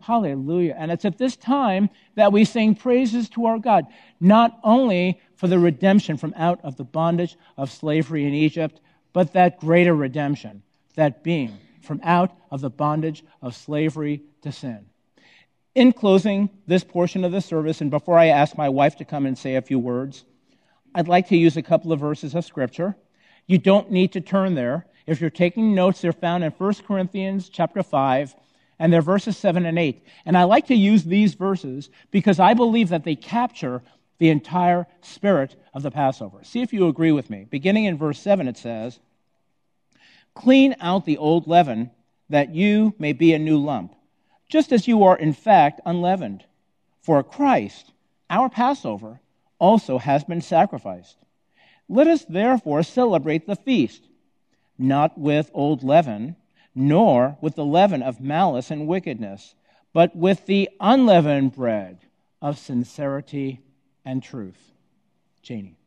Hallelujah. 0.00 0.74
And 0.78 0.90
it's 0.90 1.04
at 1.04 1.18
this 1.18 1.36
time 1.36 1.90
that 2.14 2.32
we 2.32 2.44
sing 2.44 2.74
praises 2.74 3.28
to 3.30 3.46
our 3.46 3.58
God, 3.58 3.86
not 4.20 4.58
only 4.62 5.20
for 5.34 5.48
the 5.48 5.58
redemption 5.58 6.16
from 6.16 6.34
out 6.36 6.60
of 6.62 6.76
the 6.76 6.84
bondage 6.84 7.36
of 7.56 7.70
slavery 7.70 8.26
in 8.26 8.34
Egypt, 8.34 8.80
but 9.12 9.32
that 9.32 9.60
greater 9.60 9.94
redemption, 9.94 10.62
that 10.94 11.22
being 11.22 11.58
from 11.82 12.00
out 12.02 12.36
of 12.50 12.60
the 12.60 12.70
bondage 12.70 13.24
of 13.42 13.54
slavery 13.54 14.22
to 14.42 14.52
sin. 14.52 14.86
In 15.74 15.92
closing 15.92 16.50
this 16.66 16.84
portion 16.84 17.24
of 17.24 17.32
the 17.32 17.40
service, 17.40 17.80
and 17.80 17.90
before 17.90 18.18
I 18.18 18.26
ask 18.26 18.56
my 18.56 18.68
wife 18.68 18.96
to 18.96 19.04
come 19.04 19.26
and 19.26 19.36
say 19.36 19.56
a 19.56 19.62
few 19.62 19.78
words, 19.78 20.24
I'd 20.94 21.08
like 21.08 21.28
to 21.28 21.36
use 21.36 21.56
a 21.56 21.62
couple 21.62 21.92
of 21.92 22.00
verses 22.00 22.34
of 22.34 22.44
Scripture. 22.44 22.96
You 23.46 23.58
don't 23.58 23.90
need 23.90 24.12
to 24.12 24.20
turn 24.20 24.54
there. 24.54 24.86
If 25.06 25.20
you're 25.20 25.30
taking 25.30 25.74
notes, 25.74 26.00
they're 26.00 26.12
found 26.12 26.42
in 26.44 26.50
1 26.52 26.74
Corinthians 26.86 27.48
chapter 27.48 27.82
5, 27.82 28.34
and 28.78 28.92
they're 28.92 29.02
verses 29.02 29.36
7 29.36 29.64
and 29.64 29.78
8. 29.78 30.04
And 30.24 30.36
I 30.36 30.44
like 30.44 30.66
to 30.66 30.74
use 30.74 31.04
these 31.04 31.34
verses 31.34 31.90
because 32.10 32.38
I 32.38 32.54
believe 32.54 32.90
that 32.90 33.04
they 33.04 33.16
capture 33.16 33.82
the 34.18 34.30
entire 34.30 34.86
spirit 35.02 35.56
of 35.74 35.82
the 35.82 35.90
Passover. 35.90 36.38
See 36.42 36.62
if 36.62 36.72
you 36.72 36.88
agree 36.88 37.12
with 37.12 37.30
me. 37.30 37.46
Beginning 37.50 37.84
in 37.84 37.98
verse 37.98 38.18
7, 38.20 38.48
it 38.48 38.56
says, 38.56 38.98
Clean 40.34 40.74
out 40.80 41.04
the 41.04 41.18
old 41.18 41.46
leaven, 41.46 41.90
that 42.28 42.54
you 42.54 42.94
may 42.98 43.12
be 43.12 43.32
a 43.32 43.38
new 43.38 43.58
lump, 43.58 43.94
just 44.48 44.72
as 44.72 44.88
you 44.88 45.04
are 45.04 45.16
in 45.16 45.32
fact 45.32 45.80
unleavened. 45.86 46.44
For 47.00 47.22
Christ, 47.22 47.92
our 48.28 48.48
Passover, 48.48 49.20
also 49.58 49.98
has 49.98 50.24
been 50.24 50.40
sacrificed. 50.40 51.16
Let 51.88 52.08
us 52.08 52.24
therefore 52.24 52.82
celebrate 52.82 53.46
the 53.46 53.56
feast, 53.56 54.02
not 54.78 55.16
with 55.16 55.50
old 55.54 55.84
leaven, 55.84 56.36
nor 56.76 57.38
with 57.40 57.56
the 57.56 57.64
leaven 57.64 58.02
of 58.02 58.20
malice 58.20 58.70
and 58.70 58.86
wickedness, 58.86 59.54
but 59.94 60.14
with 60.14 60.44
the 60.44 60.68
unleavened 60.78 61.52
bread 61.52 61.98
of 62.42 62.58
sincerity 62.58 63.60
and 64.04 64.22
truth. 64.22 64.72
Janie. 65.42 65.78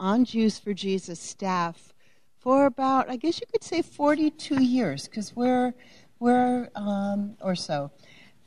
On 0.00 0.24
Jews 0.24 0.58
for 0.58 0.72
Jesus 0.72 1.20
staff 1.20 1.92
for 2.40 2.66
about, 2.66 3.08
I 3.08 3.16
guess 3.16 3.40
you 3.40 3.46
could 3.52 3.62
say, 3.62 3.82
42 3.82 4.62
years, 4.62 5.06
because 5.06 5.36
we're, 5.36 5.74
we're 6.18 6.70
um, 6.74 7.36
or 7.40 7.54
so. 7.54 7.92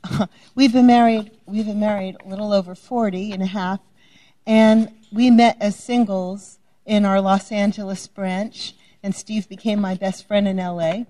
we've 0.54 0.72
been 0.72 0.86
married. 0.86 1.30
We've 1.46 1.64
been 1.64 1.80
married 1.80 2.16
a 2.24 2.28
little 2.28 2.52
over 2.52 2.74
40 2.74 3.32
and 3.32 3.42
a 3.42 3.46
half, 3.46 3.80
and 4.46 4.92
we 5.12 5.30
met 5.30 5.56
as 5.60 5.76
singles 5.76 6.58
in 6.84 7.04
our 7.04 7.20
Los 7.20 7.50
Angeles 7.50 8.06
branch. 8.06 8.74
And 9.02 9.14
Steve 9.14 9.48
became 9.48 9.80
my 9.80 9.94
best 9.94 10.26
friend 10.26 10.48
in 10.48 10.56
LA, 10.56 11.04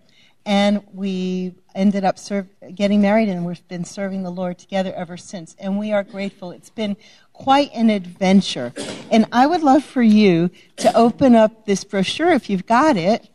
and 0.44 0.82
we 0.92 1.54
ended 1.74 2.04
up 2.04 2.18
serve, 2.18 2.46
getting 2.74 3.00
married, 3.00 3.28
and 3.28 3.44
we've 3.44 3.66
been 3.68 3.84
serving 3.84 4.22
the 4.22 4.30
Lord 4.30 4.58
together 4.58 4.92
ever 4.94 5.16
since. 5.16 5.56
And 5.58 5.78
we 5.78 5.92
are 5.92 6.04
grateful. 6.04 6.50
It's 6.50 6.70
been 6.70 6.96
quite 7.32 7.70
an 7.74 7.90
adventure, 7.90 8.72
and 9.10 9.26
I 9.32 9.46
would 9.46 9.62
love 9.62 9.84
for 9.84 10.02
you 10.02 10.50
to 10.76 10.94
open 10.96 11.34
up 11.34 11.66
this 11.66 11.84
brochure 11.84 12.32
if 12.32 12.48
you've 12.48 12.66
got 12.66 12.96
it. 12.96 13.28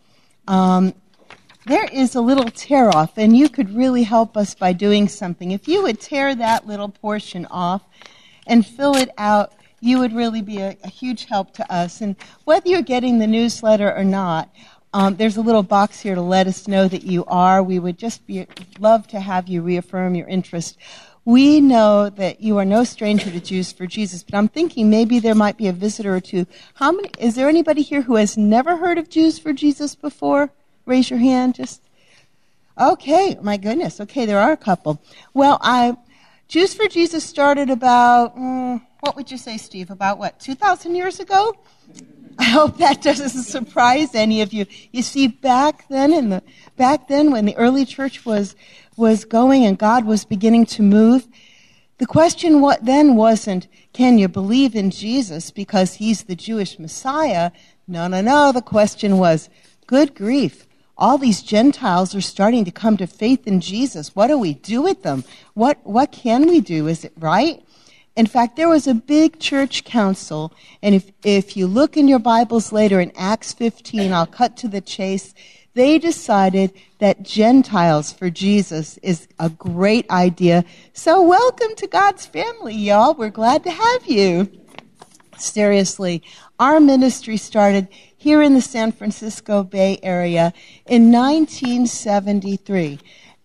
Um, 0.47 0.93
there 1.67 1.85
is 1.85 2.15
a 2.15 2.21
little 2.21 2.49
tear 2.49 2.89
off, 2.89 3.17
and 3.17 3.37
you 3.37 3.47
could 3.47 3.75
really 3.75 4.03
help 4.03 4.35
us 4.35 4.55
by 4.55 4.73
doing 4.73 5.07
something. 5.07 5.51
If 5.51 5.67
you 5.67 5.83
would 5.83 5.99
tear 5.99 6.33
that 6.33 6.65
little 6.65 6.89
portion 6.89 7.45
off 7.51 7.83
and 8.47 8.65
fill 8.65 8.95
it 8.95 9.09
out, 9.17 9.53
you 9.81 9.99
would 9.99 10.13
really 10.13 10.41
be 10.41 10.59
a, 10.59 10.77
a 10.83 10.87
huge 10.87 11.25
help 11.25 11.53
to 11.55 11.73
us. 11.73 11.99
And 11.99 12.15
whether 12.45 12.69
you're 12.69 12.81
getting 12.81 13.19
the 13.19 13.27
newsletter 13.27 13.93
or 13.93 14.03
not, 14.03 14.49
um, 14.93 15.15
there's 15.15 15.37
a 15.37 15.41
little 15.41 15.63
box 15.63 15.99
here 15.99 16.15
to 16.15 16.21
let 16.21 16.47
us 16.47 16.67
know 16.67 16.87
that 16.87 17.03
you 17.03 17.25
are. 17.25 17.63
We 17.63 17.79
would 17.79 17.97
just 17.97 18.25
be, 18.27 18.45
love 18.79 19.07
to 19.07 19.19
have 19.19 19.47
you 19.47 19.61
reaffirm 19.61 20.15
your 20.15 20.27
interest. 20.27 20.77
We 21.23 21.61
know 21.61 22.09
that 22.09 22.41
you 22.41 22.57
are 22.57 22.65
no 22.65 22.83
stranger 22.83 23.29
to 23.29 23.39
Jews 23.39 23.71
for 23.71 23.85
Jesus, 23.85 24.23
but 24.23 24.35
I'm 24.35 24.47
thinking 24.47 24.89
maybe 24.89 25.19
there 25.19 25.35
might 25.35 25.57
be 25.57 25.67
a 25.67 25.73
visitor 25.73 26.15
or 26.15 26.19
two. 26.19 26.45
How 26.73 26.91
many? 26.91 27.11
Is 27.19 27.35
there 27.35 27.47
anybody 27.47 27.83
here 27.83 28.01
who 28.01 28.15
has 28.15 28.37
never 28.37 28.75
heard 28.75 28.97
of 28.97 29.09
Jews 29.09 29.37
for 29.37 29.53
Jesus 29.53 29.93
before? 29.93 30.49
Raise 30.87 31.11
your 31.11 31.19
hand. 31.19 31.55
Just 31.55 31.83
okay. 32.79 33.37
My 33.39 33.57
goodness. 33.57 34.01
Okay, 34.01 34.25
there 34.25 34.39
are 34.39 34.51
a 34.51 34.57
couple. 34.57 34.99
Well, 35.35 35.59
I 35.61 35.95
Jews 36.47 36.73
for 36.73 36.87
Jesus 36.87 37.23
started 37.23 37.69
about 37.69 38.35
mm, 38.35 38.81
what 39.01 39.15
would 39.15 39.29
you 39.29 39.37
say, 39.37 39.57
Steve? 39.57 39.91
About 39.91 40.17
what? 40.17 40.39
Two 40.39 40.55
thousand 40.55 40.95
years 40.95 41.19
ago. 41.19 41.55
I 42.39 42.45
hope 42.45 42.77
that 42.77 43.01
doesn't 43.01 43.43
surprise 43.43 44.15
any 44.15 44.41
of 44.41 44.53
you. 44.53 44.65
You 44.91 45.01
see, 45.01 45.27
back 45.27 45.87
then 45.89 46.13
in 46.13 46.29
the 46.29 46.41
back 46.77 47.07
then 47.07 47.31
when 47.31 47.45
the 47.45 47.57
early 47.57 47.85
church 47.85 48.25
was 48.25 48.55
was 48.95 49.25
going 49.25 49.65
and 49.65 49.77
God 49.77 50.05
was 50.05 50.23
beginning 50.23 50.65
to 50.67 50.81
move, 50.81 51.27
the 51.97 52.05
question 52.05 52.61
what 52.61 52.85
then 52.85 53.15
wasn't, 53.15 53.67
can 53.93 54.17
you 54.17 54.27
believe 54.27 54.75
in 54.75 54.91
Jesus 54.91 55.51
because 55.51 55.95
he's 55.95 56.23
the 56.23 56.35
Jewish 56.35 56.79
Messiah? 56.79 57.51
No, 57.87 58.07
no, 58.07 58.21
no. 58.21 58.51
The 58.51 58.61
question 58.61 59.17
was, 59.17 59.49
good 59.87 60.15
grief 60.15 60.67
all 61.01 61.17
these 61.17 61.41
Gentiles 61.41 62.13
are 62.13 62.21
starting 62.21 62.63
to 62.63 62.71
come 62.71 62.95
to 62.97 63.07
faith 63.07 63.47
in 63.47 63.59
Jesus. 63.59 64.15
What 64.15 64.27
do 64.27 64.37
we 64.37 64.53
do 64.53 64.83
with 64.83 65.01
them? 65.01 65.23
What, 65.55 65.83
what 65.83 66.11
can 66.11 66.45
we 66.45 66.61
do? 66.61 66.87
Is 66.87 67.03
it 67.03 67.11
right? 67.17 67.65
In 68.15 68.25
fact, 68.25 68.57
there 68.57 68.67
was 68.67 68.87
a 68.87 68.93
big 68.93 69.39
church 69.39 69.85
council, 69.85 70.53
and 70.81 70.93
if, 70.93 71.11
if 71.23 71.55
you 71.55 71.65
look 71.65 71.95
in 71.95 72.09
your 72.09 72.19
Bibles 72.19 72.73
later 72.73 72.99
in 72.99 73.13
Acts 73.15 73.53
15, 73.53 74.11
I'll 74.11 74.25
cut 74.25 74.57
to 74.57 74.67
the 74.67 74.81
chase, 74.81 75.33
they 75.75 75.97
decided 75.97 76.73
that 76.99 77.23
Gentiles 77.23 78.11
for 78.11 78.29
Jesus 78.29 78.97
is 78.97 79.29
a 79.39 79.49
great 79.49 80.09
idea. 80.09 80.65
So 80.91 81.21
welcome 81.21 81.73
to 81.77 81.87
God's 81.87 82.25
family, 82.25 82.75
y'all. 82.75 83.13
We're 83.13 83.29
glad 83.29 83.63
to 83.63 83.71
have 83.71 84.05
you. 84.05 84.51
Seriously, 85.37 86.21
our 86.59 86.81
ministry 86.81 87.37
started 87.37 87.87
here 88.17 88.41
in 88.41 88.53
the 88.53 88.61
San 88.61 88.91
Francisco 88.91 89.63
Bay 89.63 89.97
Area 90.03 90.53
in 90.85 91.11
1973. 91.13 92.99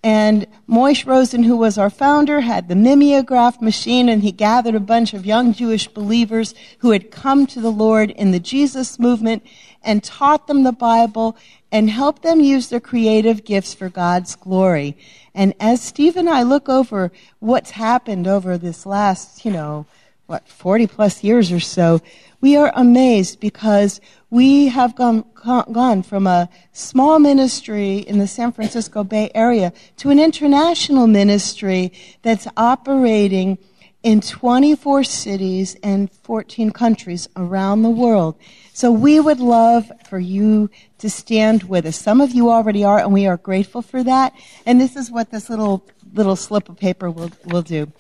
And 0.07 0.47
Moishe 0.69 1.05
Rosen, 1.05 1.43
who 1.43 1.57
was 1.57 1.77
our 1.77 1.91
founder, 1.91 2.43
had 2.43 2.69
the 2.69 2.77
mimeograph 2.77 3.61
machine, 3.61 4.09
and 4.09 4.23
he 4.23 4.31
gathered 4.31 4.77
a 4.77 4.81
bunch 4.81 5.15
of 5.15 5.27
young 5.27 5.53
Jewish 5.53 5.89
believers 5.89 6.55
who 6.79 6.93
had 6.93 7.11
come 7.11 7.45
to 7.49 7.61
the 7.61 7.73
Lord 7.73 8.13
in 8.13 8.31
the 8.31 8.39
Jesus 8.39 9.01
movement 9.01 9.45
and 9.83 10.05
taught 10.05 10.47
them 10.47 10.63
the 10.63 10.71
Bible 10.71 11.37
and 11.73 11.91
helped 11.91 12.23
them 12.23 12.39
use 12.39 12.69
their 12.69 12.79
creative 12.79 13.45
gifts 13.45 13.75
for 13.75 13.89
God's 13.89 14.37
glory. 14.37 14.97
And 15.35 15.55
as 15.59 15.83
Steve 15.83 16.17
and 16.17 16.31
I 16.31 16.45
look 16.45 16.69
over 16.69 17.11
what's 17.41 17.73
happened 17.73 18.29
over 18.29 18.57
this 18.57 18.87
last, 18.87 19.45
you 19.45 19.51
know, 19.51 19.87
what, 20.27 20.49
40 20.49 20.87
plus 20.87 21.23
years 21.23 21.53
or 21.53 21.61
so, 21.61 22.01
we 22.41 22.57
are 22.57 22.73
amazed 22.75 23.41
because 23.41 24.01
we 24.31 24.67
have 24.69 24.95
gone, 24.95 25.25
gone 25.45 26.03
from 26.03 26.27
a 26.27 26.49
small 26.73 27.19
ministry 27.19 27.99
in 27.99 28.19
the 28.19 28.27
San 28.27 28.53
Francisco 28.53 29.05
Bay 29.05 29.31
Area 29.35 29.73
to 29.97 30.11
an 30.11 30.19
international 30.19 31.07
ministry 31.07 31.93
that's 32.23 32.47
operating 32.57 33.59
in 34.03 34.21
24 34.21 35.03
cities 35.05 35.77
and 35.83 36.11
14 36.11 36.71
countries 36.71 37.29
around 37.37 37.83
the 37.83 37.91
world. 37.91 38.37
So 38.73 38.93
we 38.93 39.19
would 39.19 39.41
love 39.41 39.91
for 40.09 40.19
you 40.19 40.71
to 40.99 41.11
stand 41.11 41.65
with 41.65 41.87
us. 41.87 41.97
Some 41.97 42.21
of 42.21 42.33
you 42.33 42.51
already 42.51 42.85
are, 42.85 42.99
and 42.99 43.13
we 43.13 43.27
are 43.27 43.37
grateful 43.37 43.83
for 43.83 44.05
that. 44.05 44.33
And 44.65 44.81
this 44.81 44.97
is 44.97 45.11
what 45.11 45.31
this 45.31 45.51
little 45.51 45.85
little 46.15 46.37
slip 46.37 46.69
of 46.69 46.77
paper 46.77 47.11
will 47.11 47.33
will 47.47 47.63
do. 47.63 47.91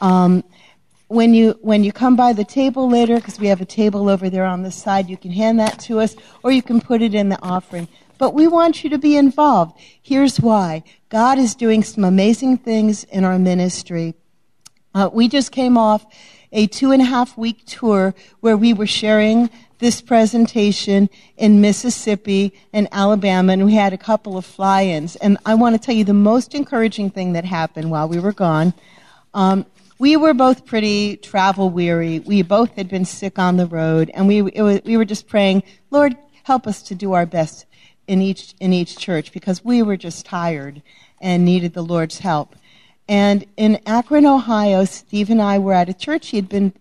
Um, 0.00 0.44
when 1.08 1.34
you 1.34 1.58
when 1.60 1.84
you 1.84 1.92
come 1.92 2.16
by 2.16 2.32
the 2.32 2.44
table 2.44 2.88
later, 2.88 3.16
because 3.16 3.38
we 3.38 3.46
have 3.46 3.60
a 3.60 3.66
table 3.66 4.08
over 4.08 4.28
there 4.28 4.44
on 4.44 4.62
the 4.62 4.70
side, 4.70 5.08
you 5.08 5.16
can 5.16 5.30
hand 5.30 5.60
that 5.60 5.78
to 5.80 6.00
us, 6.00 6.16
or 6.42 6.50
you 6.50 6.62
can 6.62 6.80
put 6.80 7.02
it 7.02 7.14
in 7.14 7.28
the 7.28 7.40
offering. 7.42 7.88
But 8.18 8.34
we 8.34 8.48
want 8.48 8.82
you 8.82 8.90
to 8.90 8.98
be 8.98 9.16
involved. 9.16 9.78
Here's 10.02 10.40
why: 10.40 10.82
God 11.08 11.38
is 11.38 11.54
doing 11.54 11.82
some 11.82 12.04
amazing 12.04 12.58
things 12.58 13.04
in 13.04 13.24
our 13.24 13.38
ministry. 13.38 14.14
Uh, 14.94 15.10
we 15.12 15.28
just 15.28 15.52
came 15.52 15.76
off 15.76 16.06
a 16.52 16.66
two 16.66 16.90
and 16.90 17.02
a 17.02 17.04
half 17.04 17.36
week 17.36 17.64
tour 17.66 18.14
where 18.40 18.56
we 18.56 18.72
were 18.72 18.86
sharing 18.86 19.50
this 19.78 20.00
presentation 20.00 21.10
in 21.36 21.60
Mississippi 21.60 22.52
and 22.72 22.88
Alabama, 22.92 23.52
and 23.52 23.66
we 23.66 23.74
had 23.74 23.92
a 23.92 23.98
couple 23.98 24.38
of 24.38 24.46
fly-ins. 24.46 25.16
And 25.16 25.36
I 25.44 25.54
want 25.54 25.74
to 25.74 25.78
tell 25.78 25.94
you 25.94 26.04
the 26.04 26.14
most 26.14 26.54
encouraging 26.54 27.10
thing 27.10 27.34
that 27.34 27.44
happened 27.44 27.90
while 27.90 28.08
we 28.08 28.18
were 28.18 28.32
gone. 28.32 28.72
Um, 29.34 29.66
we 29.98 30.16
were 30.16 30.34
both 30.34 30.66
pretty 30.66 31.16
travel 31.16 31.70
weary. 31.70 32.20
We 32.20 32.42
both 32.42 32.76
had 32.76 32.88
been 32.88 33.04
sick 33.04 33.38
on 33.38 33.56
the 33.56 33.66
road, 33.66 34.10
and 34.12 34.26
we 34.28 34.42
was, 34.42 34.80
we 34.84 34.96
were 34.96 35.04
just 35.04 35.26
praying, 35.26 35.62
Lord, 35.90 36.16
help 36.42 36.66
us 36.66 36.82
to 36.82 36.94
do 36.94 37.12
our 37.12 37.26
best 37.26 37.66
in 38.06 38.22
each 38.22 38.54
in 38.60 38.72
each 38.72 38.98
church 38.98 39.32
because 39.32 39.64
we 39.64 39.82
were 39.82 39.96
just 39.96 40.26
tired 40.26 40.82
and 41.20 41.44
needed 41.44 41.72
the 41.72 41.82
Lord's 41.82 42.18
help. 42.18 42.54
And 43.08 43.44
in 43.56 43.80
Akron, 43.86 44.26
Ohio, 44.26 44.84
Steve 44.84 45.30
and 45.30 45.40
I 45.40 45.58
were 45.58 45.72
at 45.72 45.88
a 45.88 45.94
church 45.94 46.28
he 46.28 46.36
had 46.36 46.48
been 46.48 46.72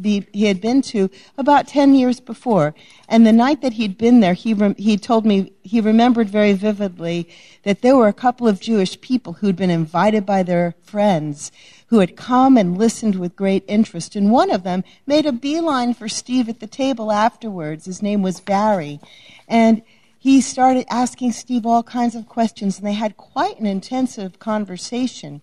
be, 0.00 0.26
he 0.32 0.46
had 0.46 0.60
been 0.60 0.82
to 0.82 1.08
about 1.38 1.68
10 1.68 1.94
years 1.94 2.20
before. 2.20 2.74
And 3.08 3.26
the 3.26 3.32
night 3.32 3.62
that 3.62 3.74
he'd 3.74 3.96
been 3.96 4.20
there, 4.20 4.34
he, 4.34 4.54
he 4.76 4.96
told 4.96 5.24
me 5.24 5.52
he 5.62 5.80
remembered 5.80 6.28
very 6.28 6.52
vividly 6.52 7.28
that 7.62 7.82
there 7.82 7.96
were 7.96 8.08
a 8.08 8.12
couple 8.12 8.48
of 8.48 8.60
Jewish 8.60 9.00
people 9.00 9.34
who'd 9.34 9.56
been 9.56 9.70
invited 9.70 10.26
by 10.26 10.42
their 10.42 10.74
friends 10.82 11.52
who 11.94 12.00
had 12.00 12.16
come 12.16 12.56
and 12.56 12.76
listened 12.76 13.14
with 13.14 13.36
great 13.36 13.62
interest. 13.68 14.16
And 14.16 14.32
one 14.32 14.50
of 14.50 14.64
them 14.64 14.82
made 15.06 15.26
a 15.26 15.32
beeline 15.32 15.94
for 15.94 16.08
Steve 16.08 16.48
at 16.48 16.58
the 16.58 16.66
table 16.66 17.12
afterwards. 17.12 17.84
His 17.84 18.02
name 18.02 18.20
was 18.20 18.40
Barry. 18.40 18.98
And 19.46 19.80
he 20.18 20.40
started 20.40 20.86
asking 20.90 21.30
Steve 21.30 21.64
all 21.64 21.84
kinds 21.84 22.16
of 22.16 22.26
questions, 22.26 22.78
and 22.78 22.86
they 22.88 22.94
had 22.94 23.16
quite 23.16 23.60
an 23.60 23.66
intensive 23.66 24.40
conversation. 24.40 25.40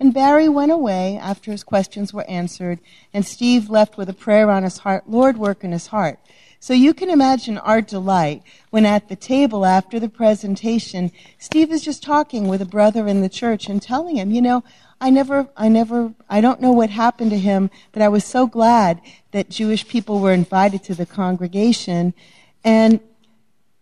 And 0.00 0.12
Barry 0.12 0.48
went 0.48 0.72
away 0.72 1.16
after 1.16 1.52
his 1.52 1.62
questions 1.62 2.12
were 2.12 2.28
answered, 2.28 2.80
and 3.12 3.24
Steve 3.24 3.70
left 3.70 3.96
with 3.96 4.08
a 4.08 4.14
prayer 4.14 4.50
on 4.50 4.64
his 4.64 4.78
heart 4.78 5.08
Lord, 5.08 5.38
work 5.38 5.62
in 5.62 5.70
his 5.70 5.86
heart. 5.86 6.18
So 6.58 6.72
you 6.72 6.92
can 6.92 7.10
imagine 7.10 7.58
our 7.58 7.82
delight 7.82 8.42
when 8.70 8.84
at 8.84 9.08
the 9.08 9.16
table 9.16 9.64
after 9.64 10.00
the 10.00 10.08
presentation, 10.08 11.12
Steve 11.38 11.70
is 11.70 11.82
just 11.82 12.02
talking 12.02 12.48
with 12.48 12.62
a 12.62 12.66
brother 12.66 13.06
in 13.06 13.20
the 13.20 13.28
church 13.28 13.68
and 13.68 13.80
telling 13.80 14.16
him, 14.16 14.32
you 14.32 14.42
know, 14.42 14.64
I 15.00 15.10
never, 15.10 15.48
I 15.56 15.68
never, 15.68 16.14
I 16.28 16.40
don't 16.40 16.60
know 16.60 16.72
what 16.72 16.90
happened 16.90 17.30
to 17.30 17.38
him, 17.38 17.70
but 17.92 18.02
I 18.02 18.08
was 18.08 18.24
so 18.24 18.46
glad 18.46 19.00
that 19.32 19.50
Jewish 19.50 19.86
people 19.86 20.20
were 20.20 20.32
invited 20.32 20.82
to 20.84 20.94
the 20.94 21.06
congregation. 21.06 22.14
And 22.62 23.00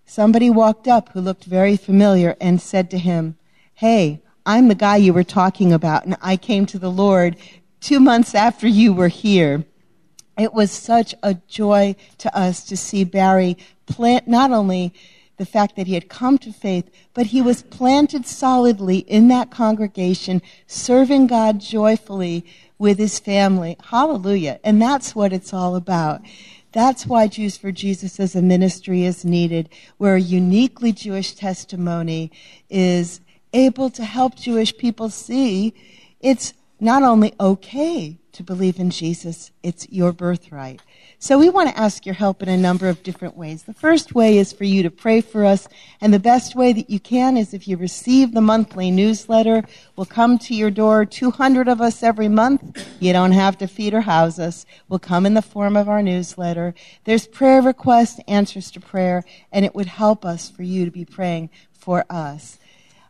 somebody 0.06 0.50
walked 0.50 0.88
up 0.88 1.10
who 1.10 1.20
looked 1.20 1.44
very 1.44 1.76
familiar 1.76 2.36
and 2.40 2.60
said 2.60 2.90
to 2.90 2.98
him, 2.98 3.36
Hey, 3.74 4.20
I'm 4.44 4.68
the 4.68 4.74
guy 4.74 4.96
you 4.96 5.12
were 5.12 5.24
talking 5.24 5.72
about, 5.72 6.04
and 6.04 6.16
I 6.20 6.36
came 6.36 6.66
to 6.66 6.78
the 6.78 6.90
Lord 6.90 7.36
two 7.80 8.00
months 8.00 8.34
after 8.34 8.66
you 8.66 8.92
were 8.92 9.08
here. 9.08 9.64
It 10.38 10.52
was 10.54 10.70
such 10.70 11.14
a 11.22 11.34
joy 11.34 11.94
to 12.18 12.36
us 12.36 12.64
to 12.64 12.76
see 12.76 13.04
Barry 13.04 13.56
plant 13.86 14.26
not 14.26 14.50
only 14.50 14.94
the 15.36 15.46
fact 15.46 15.76
that 15.76 15.86
he 15.86 15.94
had 15.94 16.08
come 16.08 16.38
to 16.38 16.52
faith, 16.52 16.90
but 17.14 17.26
he 17.26 17.40
was 17.42 17.62
planted 17.62 18.26
solidly 18.26 18.98
in 18.98 19.28
that 19.28 19.50
congregation, 19.50 20.42
serving 20.66 21.26
God 21.26 21.60
joyfully 21.60 22.44
with 22.78 22.98
his 22.98 23.18
family. 23.18 23.76
Hallelujah. 23.84 24.60
And 24.62 24.80
that's 24.80 25.14
what 25.14 25.32
it's 25.32 25.54
all 25.54 25.76
about. 25.76 26.20
That's 26.72 27.06
why 27.06 27.26
Jews 27.26 27.56
for 27.56 27.70
Jesus 27.70 28.18
as 28.18 28.34
a 28.34 28.42
ministry 28.42 29.04
is 29.04 29.24
needed, 29.24 29.68
where 29.98 30.16
a 30.16 30.20
uniquely 30.20 30.92
Jewish 30.92 31.32
testimony 31.32 32.30
is 32.70 33.20
able 33.52 33.90
to 33.90 34.04
help 34.04 34.36
Jewish 34.36 34.76
people 34.76 35.10
see 35.10 35.74
it's 36.20 36.54
not 36.80 37.02
only 37.02 37.34
okay 37.38 38.16
to 38.32 38.42
believe 38.42 38.78
in 38.78 38.90
Jesus, 38.90 39.50
it's 39.62 39.88
your 39.90 40.12
birthright. 40.12 40.80
So 41.22 41.38
we 41.38 41.50
want 41.50 41.68
to 41.68 41.78
ask 41.78 42.04
your 42.04 42.16
help 42.16 42.42
in 42.42 42.48
a 42.48 42.56
number 42.56 42.88
of 42.88 43.04
different 43.04 43.36
ways. 43.36 43.62
The 43.62 43.72
first 43.72 44.12
way 44.12 44.38
is 44.38 44.52
for 44.52 44.64
you 44.64 44.82
to 44.82 44.90
pray 44.90 45.20
for 45.20 45.44
us, 45.44 45.68
and 46.00 46.12
the 46.12 46.18
best 46.18 46.56
way 46.56 46.72
that 46.72 46.90
you 46.90 46.98
can 46.98 47.36
is 47.36 47.54
if 47.54 47.68
you 47.68 47.76
receive 47.76 48.32
the 48.32 48.40
monthly 48.40 48.90
newsletter. 48.90 49.62
We'll 49.94 50.06
come 50.06 50.36
to 50.40 50.52
your 50.52 50.72
door, 50.72 51.04
200 51.04 51.68
of 51.68 51.80
us 51.80 52.02
every 52.02 52.26
month. 52.26 52.84
You 52.98 53.12
don't 53.12 53.30
have 53.30 53.56
to 53.58 53.68
feed 53.68 53.94
or 53.94 54.00
house 54.00 54.40
us. 54.40 54.66
We'll 54.88 54.98
come 54.98 55.24
in 55.24 55.34
the 55.34 55.42
form 55.42 55.76
of 55.76 55.88
our 55.88 56.02
newsletter. 56.02 56.74
There's 57.04 57.28
prayer 57.28 57.62
requests, 57.62 58.18
answers 58.26 58.72
to 58.72 58.80
prayer, 58.80 59.22
and 59.52 59.64
it 59.64 59.76
would 59.76 59.86
help 59.86 60.24
us 60.24 60.50
for 60.50 60.64
you 60.64 60.84
to 60.86 60.90
be 60.90 61.04
praying 61.04 61.50
for 61.70 62.04
us. 62.10 62.58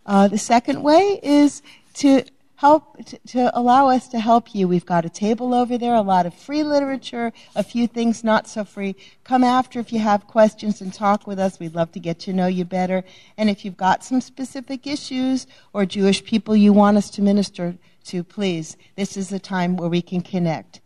Uh, 0.04 0.28
the 0.28 0.36
second 0.36 0.82
way 0.82 1.18
is 1.22 1.62
to 1.94 2.24
help 2.62 2.96
to, 3.26 3.50
allow 3.58 3.88
us 3.88 4.06
to 4.06 4.20
help 4.20 4.54
you. 4.54 4.68
We've 4.68 4.86
got 4.86 5.04
a 5.04 5.10
table 5.10 5.52
over 5.52 5.76
there, 5.76 5.96
a 5.96 6.00
lot 6.00 6.26
of 6.26 6.32
free 6.32 6.62
literature, 6.62 7.32
a 7.56 7.64
few 7.64 7.88
things 7.88 8.22
not 8.22 8.46
so 8.46 8.62
free. 8.62 8.94
Come 9.24 9.42
after 9.42 9.80
if 9.80 9.92
you 9.92 9.98
have 9.98 10.28
questions 10.28 10.80
and 10.80 10.94
talk 10.94 11.26
with 11.26 11.40
us. 11.40 11.58
We'd 11.58 11.74
love 11.74 11.90
to 11.90 11.98
get 11.98 12.20
to 12.20 12.32
know 12.32 12.46
you 12.46 12.64
better. 12.64 13.02
And 13.36 13.50
if 13.50 13.64
you've 13.64 13.76
got 13.76 14.04
some 14.04 14.20
specific 14.20 14.86
issues 14.86 15.48
or 15.72 15.84
Jewish 15.84 16.22
people 16.22 16.54
you 16.54 16.72
want 16.72 16.96
us 16.98 17.10
to 17.10 17.20
minister 17.20 17.74
to, 18.04 18.22
please, 18.22 18.76
this 18.94 19.16
is 19.16 19.28
the 19.28 19.40
time 19.40 19.76
where 19.76 19.88
we 19.88 20.00
can 20.00 20.20
connect. 20.20 20.80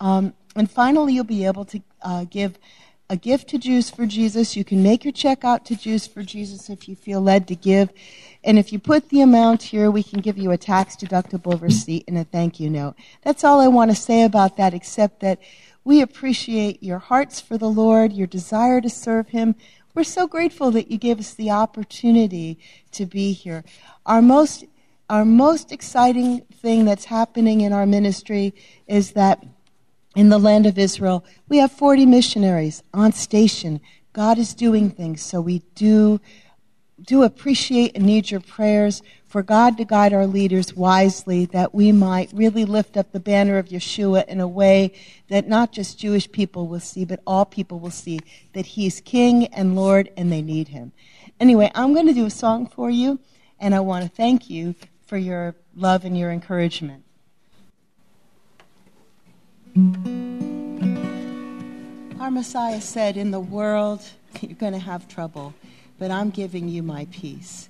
Um, 0.00 0.32
and 0.56 0.70
finally, 0.70 1.12
you'll 1.12 1.24
be 1.24 1.44
able 1.44 1.66
to 1.66 1.82
uh, 2.00 2.24
give 2.24 2.58
a 3.10 3.16
gift 3.16 3.48
to 3.48 3.58
Jews 3.58 3.88
for 3.88 4.04
Jesus. 4.04 4.54
You 4.54 4.64
can 4.64 4.82
make 4.82 5.04
your 5.04 5.12
check 5.12 5.42
out 5.44 5.64
to 5.66 5.76
Jews 5.76 6.06
for 6.06 6.22
Jesus 6.22 6.68
if 6.68 6.88
you 6.88 6.94
feel 6.94 7.20
led 7.20 7.48
to 7.48 7.54
give. 7.54 7.90
And 8.44 8.58
if 8.58 8.72
you 8.72 8.78
put 8.78 9.08
the 9.08 9.22
amount 9.22 9.62
here, 9.62 9.90
we 9.90 10.02
can 10.02 10.20
give 10.20 10.36
you 10.36 10.50
a 10.50 10.58
tax 10.58 10.94
deductible 10.94 11.60
receipt 11.60 12.04
and 12.06 12.18
a 12.18 12.24
thank 12.24 12.60
you 12.60 12.68
note. 12.68 12.96
That's 13.22 13.44
all 13.44 13.60
I 13.60 13.68
want 13.68 13.90
to 13.90 13.96
say 13.96 14.22
about 14.22 14.58
that, 14.58 14.74
except 14.74 15.20
that 15.20 15.40
we 15.84 16.02
appreciate 16.02 16.82
your 16.82 16.98
hearts 16.98 17.40
for 17.40 17.56
the 17.56 17.70
Lord, 17.70 18.12
your 18.12 18.26
desire 18.26 18.80
to 18.82 18.90
serve 18.90 19.28
Him. 19.28 19.54
We're 19.94 20.04
so 20.04 20.26
grateful 20.26 20.70
that 20.72 20.90
you 20.90 20.98
gave 20.98 21.18
us 21.18 21.32
the 21.32 21.50
opportunity 21.50 22.58
to 22.92 23.06
be 23.06 23.32
here. 23.32 23.64
Our 24.04 24.20
most, 24.20 24.64
our 25.08 25.24
most 25.24 25.72
exciting 25.72 26.42
thing 26.60 26.84
that's 26.84 27.06
happening 27.06 27.62
in 27.62 27.72
our 27.72 27.86
ministry 27.86 28.54
is 28.86 29.12
that 29.12 29.42
in 30.18 30.30
the 30.30 30.38
land 30.38 30.66
of 30.66 30.76
Israel, 30.76 31.24
we 31.48 31.58
have 31.58 31.70
40 31.70 32.04
missionaries 32.04 32.82
on 32.92 33.12
station. 33.12 33.80
God 34.12 34.36
is 34.36 34.52
doing 34.52 34.90
things, 34.90 35.22
so 35.22 35.40
we 35.40 35.60
do 35.76 36.20
do 37.00 37.22
appreciate 37.22 37.92
and 37.94 38.04
need 38.04 38.28
your 38.28 38.40
prayers 38.40 39.00
for 39.28 39.44
God 39.44 39.78
to 39.78 39.84
guide 39.84 40.12
our 40.12 40.26
leaders 40.26 40.74
wisely 40.74 41.44
that 41.44 41.72
we 41.72 41.92
might 41.92 42.32
really 42.32 42.64
lift 42.64 42.96
up 42.96 43.12
the 43.12 43.20
banner 43.20 43.58
of 43.58 43.68
Yeshua 43.68 44.26
in 44.26 44.40
a 44.40 44.48
way 44.48 44.92
that 45.28 45.46
not 45.46 45.70
just 45.70 46.00
Jewish 46.00 46.28
people 46.32 46.66
will 46.66 46.80
see, 46.80 47.04
but 47.04 47.22
all 47.24 47.44
people 47.44 47.78
will 47.78 47.92
see 47.92 48.18
that 48.54 48.66
He's 48.66 49.00
King 49.00 49.46
and 49.54 49.76
Lord 49.76 50.10
and 50.16 50.32
they 50.32 50.42
need 50.42 50.66
Him. 50.66 50.90
Anyway, 51.38 51.70
I'm 51.76 51.94
going 51.94 52.08
to 52.08 52.12
do 52.12 52.26
a 52.26 52.30
song 52.30 52.66
for 52.66 52.90
you, 52.90 53.20
and 53.60 53.72
I 53.72 53.78
want 53.78 54.02
to 54.02 54.10
thank 54.10 54.50
you 54.50 54.74
for 55.06 55.16
your 55.16 55.54
love 55.76 56.04
and 56.04 56.18
your 56.18 56.32
encouragement. 56.32 57.04
Our 62.20 62.30
Messiah 62.30 62.80
said, 62.80 63.16
In 63.16 63.30
the 63.30 63.40
world, 63.40 64.02
you're 64.40 64.54
going 64.54 64.72
to 64.72 64.78
have 64.78 65.08
trouble 65.08 65.54
but 65.98 66.10
I'm 66.10 66.30
giving 66.30 66.68
you 66.68 66.82
my 66.82 67.06
peace. 67.10 67.68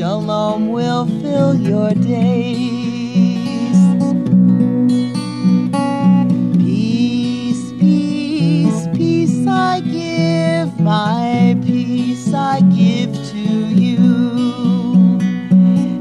Shalom 0.00 0.68
will 0.68 1.04
fill 1.20 1.54
your 1.60 1.92
days. 1.92 3.76
Peace, 6.56 7.72
peace, 7.78 8.88
peace 8.94 9.46
I 9.46 9.80
give, 9.80 10.80
my 10.80 11.54
peace 11.62 12.32
I 12.32 12.62
give 12.74 13.12
to 13.32 13.38
you. 13.38 14.08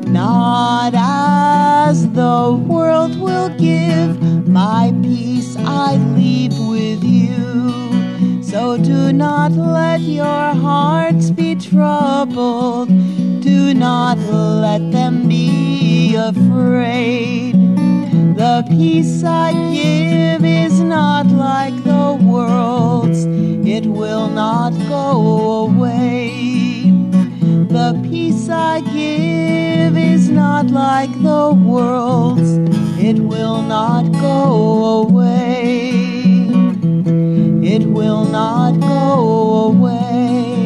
Not 0.07 0.93
as 0.95 2.09
the 2.11 2.57
world 2.69 3.19
will 3.19 3.49
give, 3.57 4.47
my 4.47 4.93
peace 5.03 5.57
I 5.57 5.97
leave 6.15 6.57
with 6.57 7.03
you. 7.03 8.41
So 8.41 8.77
do 8.77 9.11
not 9.11 9.51
let 9.51 9.99
your 9.99 10.53
hearts 10.55 11.31
be 11.31 11.55
troubled. 11.55 12.89
Do 13.70 13.76
not 13.76 14.17
let 14.17 14.91
them 14.91 15.28
be 15.28 16.15
afraid. 16.15 17.53
The 18.36 18.65
peace 18.67 19.24
I 19.24 19.51
give 19.72 20.43
is 20.43 20.80
not 20.80 21.28
like 21.28 21.76
the 21.84 22.17
world's. 22.20 23.26
It 23.28 23.86
will 23.86 24.28
not 24.28 24.72
go 24.88 25.67
away. 25.67 26.32
The 27.70 27.93
peace 28.09 28.49
I 28.49 28.82
give 28.82 29.95
is 29.95 30.30
not 30.32 30.72
like 30.72 31.11
the 31.22 31.53
world's, 31.53 32.57
it 32.99 33.20
will 33.20 33.61
not 33.61 34.11
go 34.13 35.03
away. 35.03 35.91
It 37.61 37.86
will 37.86 38.26
not 38.26 38.80
go 38.80 39.67
away. 39.67 40.59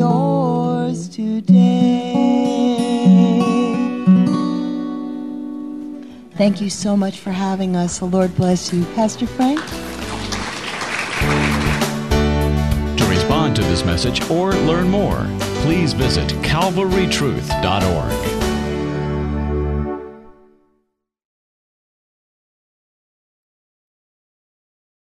Yours 0.00 1.10
today. 1.10 2.14
Thank 6.38 6.62
you 6.62 6.70
so 6.70 6.96
much 6.96 7.18
for 7.18 7.32
having 7.32 7.76
us. 7.76 7.98
The 7.98 8.06
Lord 8.06 8.34
bless 8.34 8.72
you. 8.72 8.86
Pastor 8.94 9.26
Frank? 9.26 9.60
To 12.96 13.04
respond 13.10 13.54
to 13.56 13.62
this 13.62 13.84
message 13.84 14.22
or 14.30 14.54
learn 14.54 14.88
more, 14.88 15.26
please 15.64 15.92
visit 15.92 16.30
calvarytruth.org. 16.42 18.39